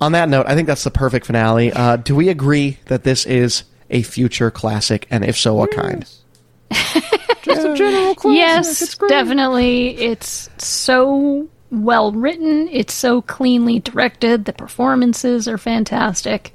On 0.01 0.11
that 0.11 0.27
note, 0.29 0.45
I 0.47 0.55
think 0.55 0.67
that's 0.67 0.83
the 0.83 0.91
perfect 0.91 1.25
finale. 1.25 1.71
Uh, 1.71 1.95
do 1.95 2.15
we 2.15 2.29
agree 2.29 2.77
that 2.85 3.03
this 3.03 3.25
is 3.25 3.63
a 3.89 4.01
future 4.03 4.51
classic, 4.51 5.07
and 5.09 5.23
if 5.23 5.37
so, 5.37 5.53
what 5.55 5.71
kind? 5.71 6.05
Just 6.71 7.65
a 7.65 7.73
general 7.75 8.15
classic. 8.15 8.37
Yes, 8.37 8.81
It's 8.81 8.95
great. 8.95 9.09
definitely. 9.09 9.89
It's 9.97 10.49
so 10.57 11.47
well 11.71 12.11
written. 12.11 12.67
It's 12.69 12.93
so 12.93 13.21
cleanly 13.21 13.79
directed. 13.79 14.45
The 14.45 14.53
performances 14.53 15.47
are 15.47 15.57
fantastic. 15.57 16.53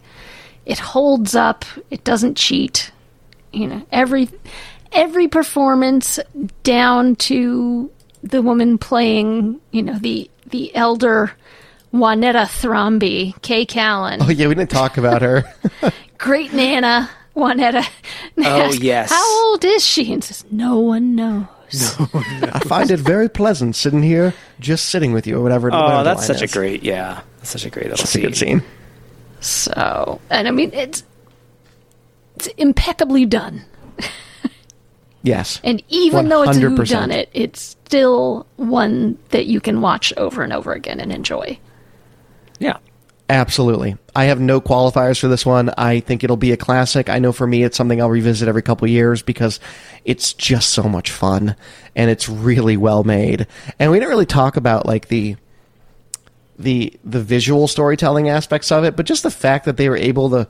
It 0.67 0.79
holds 0.79 1.35
up. 1.35 1.65
It 1.91 2.05
doesn't 2.05 2.37
cheat. 2.37 2.91
You 3.53 3.67
know, 3.69 3.83
every 3.91 4.29
every 4.93 5.29
performance 5.29 6.19
down 6.63 7.17
to 7.17 7.91
the 8.23 8.43
woman 8.43 8.79
playing, 8.79 9.61
you 9.71 9.83
know, 9.83 9.99
the 9.99 10.31
the 10.47 10.75
elder 10.75 11.33
Wanetta 11.93 12.45
Thrombey, 12.47 13.41
K 13.43 13.65
Callan. 13.67 14.21
Oh 14.23 14.31
yeah, 14.31 14.47
we 14.49 14.55
didn't 14.55 14.71
talk 14.71 14.97
about 14.99 15.23
her. 15.23 15.45
Great 16.19 16.53
Nana, 16.53 17.09
Wanetta. 17.35 17.87
Oh, 18.39 18.73
yes. 18.81 19.11
How 19.11 19.49
old 19.51 19.65
is 19.65 19.85
she? 19.85 20.13
And 20.13 20.23
says, 20.23 20.45
No 20.51 20.79
one 20.79 21.15
knows. 21.17 21.47
no 21.99 22.09
I 22.53 22.59
find 22.67 22.91
it 22.91 22.99
very 23.01 23.29
pleasant 23.29 23.75
sitting 23.77 24.03
here, 24.03 24.35
just 24.59 24.87
sitting 24.87 25.13
with 25.13 25.27
you, 25.27 25.39
or 25.39 25.43
whatever. 25.43 25.69
whatever 25.71 25.93
Oh, 25.93 25.99
the 25.99 26.03
that's 26.05 26.29
line 26.29 26.39
such 26.39 26.51
a 26.51 26.53
great. 26.53 26.83
Yeah, 26.83 27.23
that's 27.39 27.51
such 27.51 27.65
a 27.65 27.71
great 27.71 27.85
little 27.87 27.99
That's 27.99 28.11
a 28.11 28.13
scene. 28.13 28.23
good 28.23 28.37
scene. 28.37 28.63
So, 29.41 30.21
and 30.31 30.47
I 30.47 30.51
mean, 30.51 30.71
it's 30.75 31.03
it's 32.37 32.49
impeccably 32.59 33.25
done. 33.25 33.65
Yes, 35.23 35.61
And 35.63 35.83
even 35.91 36.29
though 36.31 36.43
it's 36.43 36.57
100%. 36.57 36.77
whodunit, 36.77 37.27
it's 37.35 37.61
still 37.61 38.47
one 38.57 39.19
that 39.31 39.45
you 39.47 39.61
can 39.61 39.83
watch 39.83 40.15
over 40.17 40.43
and 40.43 40.51
over 40.53 40.73
again 40.73 40.99
and 40.99 41.13
enjoy. 41.13 41.59
Yeah. 42.59 42.79
Absolutely. 43.29 43.97
I 44.17 44.25
have 44.25 44.41
no 44.41 44.61
qualifiers 44.61 45.21
for 45.21 45.29
this 45.29 45.47
one. 45.47 45.71
I 45.79 46.01
think 46.01 46.25
it'll 46.25 46.37
be 46.37 46.51
a 46.51 46.57
classic. 46.57 47.09
I 47.09 47.21
know 47.21 47.31
for 47.33 47.47
me 47.47 47.63
it's 47.63 47.77
something 47.77 48.01
I'll 48.01 48.11
revisit 48.11 48.49
every 48.49 48.63
couple 48.63 48.89
years 48.89 49.23
because 49.23 49.61
it's 50.05 50.33
just 50.33 50.71
so 50.71 50.85
much 50.85 51.13
fun 51.13 51.55
and 51.95 52.11
it's 52.11 52.29
really 52.29 52.77
well 52.77 53.05
made. 53.05 53.47
And 53.79 53.93
we 53.93 53.99
didn't 53.99 54.11
really 54.11 54.27
talk 54.27 54.57
about 54.57 54.85
like 54.87 55.09
the 55.09 55.37
the 56.59 56.93
the 57.05 57.21
visual 57.21 57.69
storytelling 57.69 58.29
aspects 58.29 58.73
of 58.73 58.85
it, 58.85 58.97
but 58.97 59.07
just 59.07 59.23
the 59.23 59.31
fact 59.31 59.65
that 59.65 59.77
they 59.77 59.89
were 59.89 59.97
able 59.97 60.31
to 60.31 60.49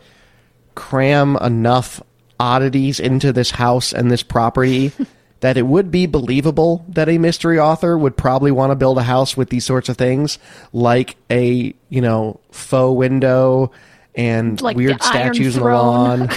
cram 0.74 1.36
enough 1.36 2.00
oddities 2.40 2.98
into 2.98 3.32
this 3.32 3.50
house 3.52 3.92
and 3.92 4.10
this 4.10 4.22
property 4.22 4.92
that 5.40 5.56
it 5.56 5.62
would 5.66 5.90
be 5.90 6.06
believable 6.06 6.84
that 6.88 7.08
a 7.08 7.18
mystery 7.18 7.58
author 7.58 7.96
would 7.96 8.16
probably 8.16 8.50
want 8.50 8.70
to 8.70 8.76
build 8.76 8.98
a 8.98 9.02
house 9.02 9.36
with 9.36 9.50
these 9.50 9.64
sorts 9.64 9.88
of 9.88 9.96
things 9.96 10.38
like 10.72 11.16
a 11.30 11.74
you 11.88 12.00
know 12.00 12.40
faux 12.50 12.96
window 12.96 13.70
and 14.14 14.60
Like 14.60 14.76
weird 14.76 14.98
the 14.98 15.04
statues 15.04 15.56
in 15.56 15.62
the 15.62 15.68
lawn 15.68 16.28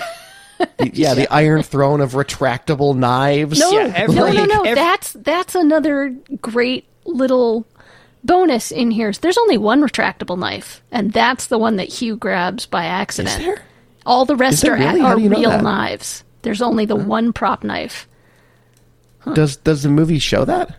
The- 0.77 0.91
yeah 0.93 1.13
the 1.15 1.27
iron 1.33 1.63
throne 1.63 1.99
of 2.01 2.11
retractable 2.13 2.95
knives 2.95 3.59
No, 3.59 3.71
Yeah, 3.71 3.91
every- 3.95 4.15
no, 4.15 4.31
no, 4.31 4.45
no. 4.45 4.61
every- 4.61 4.75
that's 4.75 5.13
that's 5.13 5.55
another 5.55 6.15
great 6.41 6.85
little 7.05 7.65
bonus 8.23 8.71
in 8.71 8.89
here. 8.91 9.11
There's 9.11 9.37
only 9.37 9.57
one 9.57 9.81
retractable 9.81 10.39
knife, 10.39 10.81
and 10.91 11.11
that's 11.11 11.47
the 11.47 11.57
one 11.57 11.75
that 11.75 11.89
Hugh 11.89 12.15
grabs 12.15 12.65
by 12.65 12.85
accident. 12.85 13.59
There? 14.05 14.13
All 14.13 14.25
the 14.25 14.35
rest 14.35 14.65
are, 14.65 14.73
really? 14.73 15.01
Are 15.01 15.15
do 15.15 15.21
you 15.21 15.29
know 15.29 15.37
real 15.39 15.49
that? 15.51 15.63
knives. 15.63 16.23
There's 16.41 16.61
only 16.61 16.85
the 16.85 16.95
one 16.95 17.33
prop 17.33 17.63
knife. 17.63 18.07
does 19.33 19.57
does 19.57 19.83
the 19.83 19.89
movie 19.89 20.19
show 20.19 20.45
that 20.45 20.75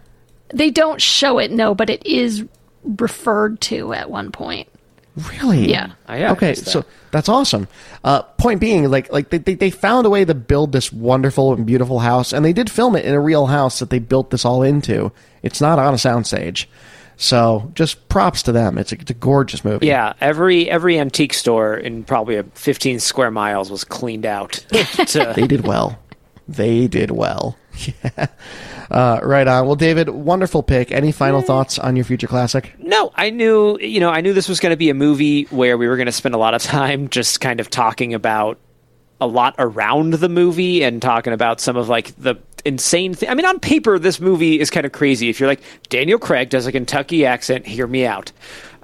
They 0.52 0.70
don't 0.70 1.00
show 1.00 1.38
it, 1.38 1.50
no, 1.50 1.74
but 1.74 1.90
it 1.90 2.04
is 2.06 2.44
referred 2.84 3.60
to 3.62 3.92
at 3.94 4.10
one 4.10 4.30
point. 4.30 4.68
Really? 5.16 5.70
Yeah. 5.70 5.92
Oh, 6.08 6.14
yeah, 6.14 6.32
okay, 6.32 6.54
that. 6.54 6.66
so 6.66 6.84
that's 7.12 7.28
awesome. 7.28 7.68
Uh, 8.02 8.22
point 8.22 8.60
being, 8.60 8.90
like, 8.90 9.12
like 9.12 9.30
they, 9.30 9.38
they 9.38 9.54
they 9.54 9.70
found 9.70 10.06
a 10.06 10.10
way 10.10 10.24
to 10.24 10.34
build 10.34 10.72
this 10.72 10.92
wonderful 10.92 11.54
and 11.54 11.64
beautiful 11.64 12.00
house, 12.00 12.32
and 12.32 12.44
they 12.44 12.52
did 12.52 12.68
film 12.68 12.96
it 12.96 13.04
in 13.04 13.14
a 13.14 13.20
real 13.20 13.46
house 13.46 13.78
that 13.78 13.90
they 13.90 14.00
built 14.00 14.30
this 14.30 14.44
all 14.44 14.62
into. 14.64 15.12
It's 15.42 15.60
not 15.60 15.78
on 15.78 15.94
a 15.94 15.98
soundstage, 15.98 16.66
so 17.16 17.70
just 17.74 18.08
props 18.08 18.42
to 18.44 18.52
them. 18.52 18.78
It's 18.78 18.92
a, 18.92 19.00
it's 19.00 19.10
a 19.10 19.14
gorgeous 19.14 19.64
movie. 19.64 19.86
Yeah, 19.86 20.14
every 20.20 20.68
every 20.68 20.98
antique 20.98 21.34
store 21.34 21.76
in 21.76 22.04
probably 22.04 22.36
a 22.36 22.44
15 22.44 23.00
square 23.00 23.30
miles 23.30 23.70
was 23.70 23.84
cleaned 23.84 24.26
out. 24.26 24.52
to, 24.72 25.32
they 25.36 25.46
did 25.46 25.66
well. 25.66 25.98
They 26.48 26.86
did 26.86 27.10
well. 27.10 27.56
Yeah. 28.04 28.26
Uh, 28.88 29.18
right 29.22 29.48
on. 29.48 29.66
Well, 29.66 29.74
David, 29.74 30.08
wonderful 30.10 30.62
pick. 30.62 30.92
Any 30.92 31.10
final 31.10 31.40
thoughts 31.40 31.78
on 31.78 31.96
your 31.96 32.04
future 32.04 32.28
classic? 32.28 32.72
no, 32.78 33.10
I 33.16 33.30
knew 33.30 33.78
you 33.80 33.98
know 33.98 34.10
I 34.10 34.20
knew 34.20 34.32
this 34.32 34.48
was 34.48 34.60
going 34.60 34.70
to 34.70 34.76
be 34.76 34.90
a 34.90 34.94
movie 34.94 35.44
where 35.44 35.76
we 35.76 35.88
were 35.88 35.96
going 35.96 36.06
to 36.06 36.12
spend 36.12 36.36
a 36.36 36.38
lot 36.38 36.54
of 36.54 36.62
time 36.62 37.08
just 37.08 37.40
kind 37.40 37.58
of 37.58 37.70
talking 37.70 38.14
about 38.14 38.58
a 39.20 39.26
lot 39.26 39.54
around 39.58 40.14
the 40.14 40.28
movie 40.28 40.82
and 40.82 41.00
talking 41.00 41.32
about 41.32 41.60
some 41.60 41.76
of 41.76 41.88
like 41.88 42.14
the 42.16 42.36
insane 42.64 43.14
thing. 43.14 43.28
I 43.28 43.34
mean, 43.34 43.46
on 43.46 43.60
paper, 43.60 43.98
this 43.98 44.20
movie 44.20 44.58
is 44.60 44.70
kind 44.70 44.86
of 44.86 44.92
crazy. 44.92 45.28
If 45.28 45.40
you're 45.40 45.48
like 45.48 45.62
Daniel 45.88 46.18
Craig 46.18 46.50
does 46.50 46.66
a 46.66 46.72
Kentucky 46.72 47.26
accent, 47.26 47.66
hear 47.66 47.86
me 47.86 48.06
out. 48.06 48.32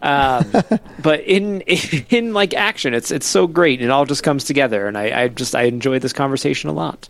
Um, 0.03 0.53
but 1.03 1.20
in 1.20 1.61
in 2.11 2.33
like 2.33 2.55
action, 2.55 2.95
it's 2.95 3.11
it's 3.11 3.26
so 3.26 3.47
great. 3.47 3.81
and 3.81 3.89
It 3.89 3.91
all 3.91 4.07
just 4.07 4.22
comes 4.22 4.45
together, 4.45 4.87
and 4.87 4.97
I, 4.97 5.22
I 5.22 5.28
just 5.28 5.55
I 5.55 5.62
enjoyed 5.62 6.03
this 6.03 6.12
conversation 6.12 6.70
a 6.70 6.72
lot. 6.72 7.09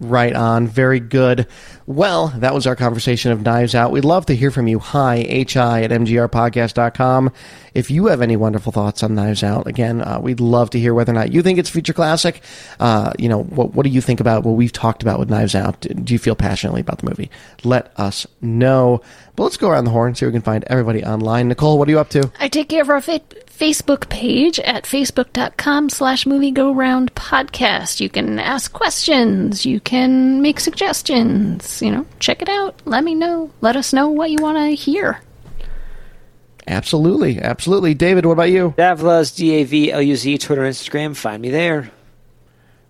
Right 0.00 0.34
on. 0.34 0.66
Very 0.66 0.98
good. 0.98 1.46
Well, 1.90 2.28
that 2.36 2.54
was 2.54 2.68
our 2.68 2.76
conversation 2.76 3.32
of 3.32 3.42
Knives 3.42 3.74
Out. 3.74 3.90
We'd 3.90 4.04
love 4.04 4.26
to 4.26 4.36
hear 4.36 4.52
from 4.52 4.68
you. 4.68 4.78
Hi, 4.78 5.16
hi 5.52 5.82
at 5.82 5.90
mgrpodcast.com. 5.90 7.32
If 7.74 7.90
you 7.90 8.06
have 8.06 8.22
any 8.22 8.36
wonderful 8.36 8.70
thoughts 8.70 9.02
on 9.02 9.16
Knives 9.16 9.42
Out, 9.42 9.66
again, 9.66 10.00
uh, 10.00 10.20
we'd 10.22 10.38
love 10.38 10.70
to 10.70 10.78
hear 10.78 10.94
whether 10.94 11.10
or 11.10 11.16
not 11.16 11.32
you 11.32 11.42
think 11.42 11.58
it's 11.58 11.68
a 11.68 11.72
future 11.72 11.92
classic. 11.92 12.42
Uh, 12.78 13.12
you 13.18 13.28
know, 13.28 13.42
what, 13.42 13.74
what 13.74 13.82
do 13.82 13.90
you 13.90 14.00
think 14.00 14.20
about 14.20 14.44
what 14.44 14.52
we've 14.52 14.70
talked 14.70 15.02
about 15.02 15.18
with 15.18 15.30
Knives 15.30 15.56
Out? 15.56 15.80
Do 15.80 16.12
you 16.12 16.18
feel 16.20 16.36
passionately 16.36 16.80
about 16.80 16.98
the 16.98 17.08
movie? 17.08 17.28
Let 17.64 17.92
us 17.98 18.24
know. 18.40 19.02
But 19.34 19.42
let's 19.42 19.56
go 19.56 19.70
around 19.70 19.84
the 19.84 19.90
horn, 19.90 20.14
see 20.14 20.26
if 20.26 20.28
we 20.28 20.32
can 20.32 20.42
find 20.42 20.62
everybody 20.68 21.02
online. 21.04 21.48
Nicole, 21.48 21.76
what 21.76 21.88
are 21.88 21.90
you 21.90 21.98
up 21.98 22.10
to? 22.10 22.30
I 22.38 22.46
take 22.46 22.68
care 22.68 22.82
of 22.82 22.90
our 22.90 23.00
fa- 23.00 23.20
Facebook 23.46 24.08
page 24.08 24.58
at 24.60 24.84
facebook.com 24.84 25.90
slash 25.90 26.24
movie 26.24 26.50
go 26.50 26.72
round 26.72 27.14
podcast. 27.14 28.00
You 28.00 28.08
can 28.08 28.38
ask 28.38 28.72
questions. 28.72 29.66
You 29.66 29.80
can 29.80 30.40
make 30.40 30.60
suggestions. 30.60 31.79
You 31.82 31.90
know, 31.90 32.06
check 32.18 32.42
it 32.42 32.48
out. 32.48 32.80
Let 32.84 33.04
me 33.04 33.14
know. 33.14 33.50
Let 33.60 33.76
us 33.76 33.92
know 33.92 34.08
what 34.08 34.30
you 34.30 34.38
want 34.40 34.58
to 34.58 34.74
hear. 34.74 35.20
Absolutely. 36.66 37.40
Absolutely. 37.40 37.94
David, 37.94 38.26
what 38.26 38.32
about 38.32 38.50
you? 38.50 38.74
Davluz, 38.76 39.36
D 39.36 39.54
A 39.54 39.64
V 39.64 39.92
L 39.92 40.02
U 40.02 40.16
Z, 40.16 40.38
Twitter, 40.38 40.62
Instagram. 40.62 41.16
Find 41.16 41.42
me 41.42 41.50
there. 41.50 41.90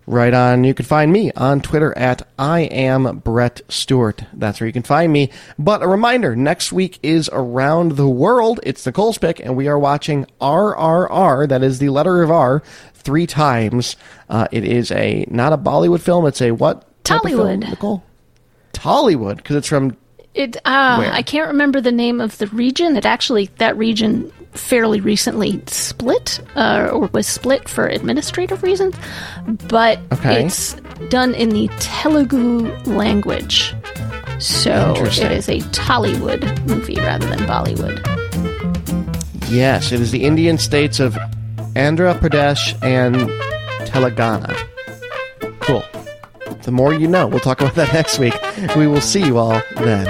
Right 0.07 0.33
on. 0.33 0.63
You 0.63 0.73
can 0.73 0.85
find 0.85 1.11
me 1.11 1.31
on 1.33 1.61
Twitter 1.61 1.97
at 1.97 2.27
I 2.37 2.61
am 2.61 3.19
Brett 3.19 3.61
Stewart. 3.69 4.23
That's 4.33 4.59
where 4.59 4.67
you 4.67 4.73
can 4.73 4.83
find 4.83 5.11
me. 5.13 5.29
But 5.57 5.83
a 5.83 5.87
reminder, 5.87 6.35
next 6.35 6.73
week 6.73 6.99
is 7.01 7.29
Around 7.31 7.93
the 7.93 8.09
World. 8.09 8.59
It's 8.63 8.83
the 8.83 8.91
Cole's 8.91 9.17
pick, 9.17 9.39
and 9.39 9.55
we 9.55 9.67
are 9.67 9.79
watching 9.79 10.25
RRR. 10.41 11.47
That 11.47 11.63
is 11.63 11.79
the 11.79 11.89
letter 11.89 12.23
of 12.23 12.31
R 12.31 12.61
three 12.93 13.27
times. 13.27 13.95
Uh, 14.27 14.47
it 14.51 14.65
is 14.65 14.91
a 14.91 15.25
not 15.29 15.53
a 15.53 15.57
Bollywood 15.57 16.01
film. 16.01 16.25
It's 16.25 16.41
a 16.41 16.51
what? 16.51 16.85
type 17.03 17.21
Tollywood. 17.21 17.59
Nicole. 17.59 18.03
Tollywood, 18.73 19.37
because 19.37 19.55
it's 19.57 19.67
from 19.67 19.95
It. 20.33 20.57
Uh, 20.65 20.97
Where? 20.97 21.11
I 21.11 21.21
can't 21.23 21.47
remember 21.47 21.81
the 21.81 21.91
name 21.91 22.21
of 22.21 22.37
the 22.37 22.47
region. 22.47 22.95
It 22.97 23.05
actually 23.05 23.49
that 23.57 23.75
region 23.77 24.31
fairly 24.53 24.99
recently 24.99 25.61
split 25.67 26.39
uh, 26.55 26.89
or 26.91 27.07
was 27.13 27.25
split 27.27 27.67
for 27.69 27.87
administrative 27.87 28.63
reasons, 28.63 28.95
but 29.67 29.99
Okay. 30.11 30.45
it's 30.45 30.75
done 31.09 31.33
in 31.35 31.49
the 31.49 31.67
Telugu 31.79 32.67
language. 32.85 33.73
So 34.39 34.93
it 34.97 35.31
is 35.31 35.47
a 35.49 35.59
Tollywood 35.71 36.41
movie 36.67 36.95
rather 36.95 37.27
than 37.27 37.39
Bollywood. 37.39 37.99
yes, 39.49 39.91
it 39.91 39.99
is 40.01 40.11
the 40.11 40.23
Indian 40.23 40.57
states 40.57 40.99
of 40.99 41.13
Andhra 41.75 42.17
Pradesh 42.19 42.73
and 42.83 43.15
Telangana. 43.87 44.51
Cool. 45.59 45.83
The 46.63 46.71
more 46.71 46.93
you 46.93 47.07
know. 47.07 47.27
We'll 47.27 47.39
talk 47.39 47.61
about 47.61 47.75
that 47.75 47.93
next 47.93 48.19
week. 48.19 48.35
We 48.75 48.87
will 48.87 49.01
see 49.01 49.23
you 49.25 49.37
all 49.37 49.61
then. 49.77 50.07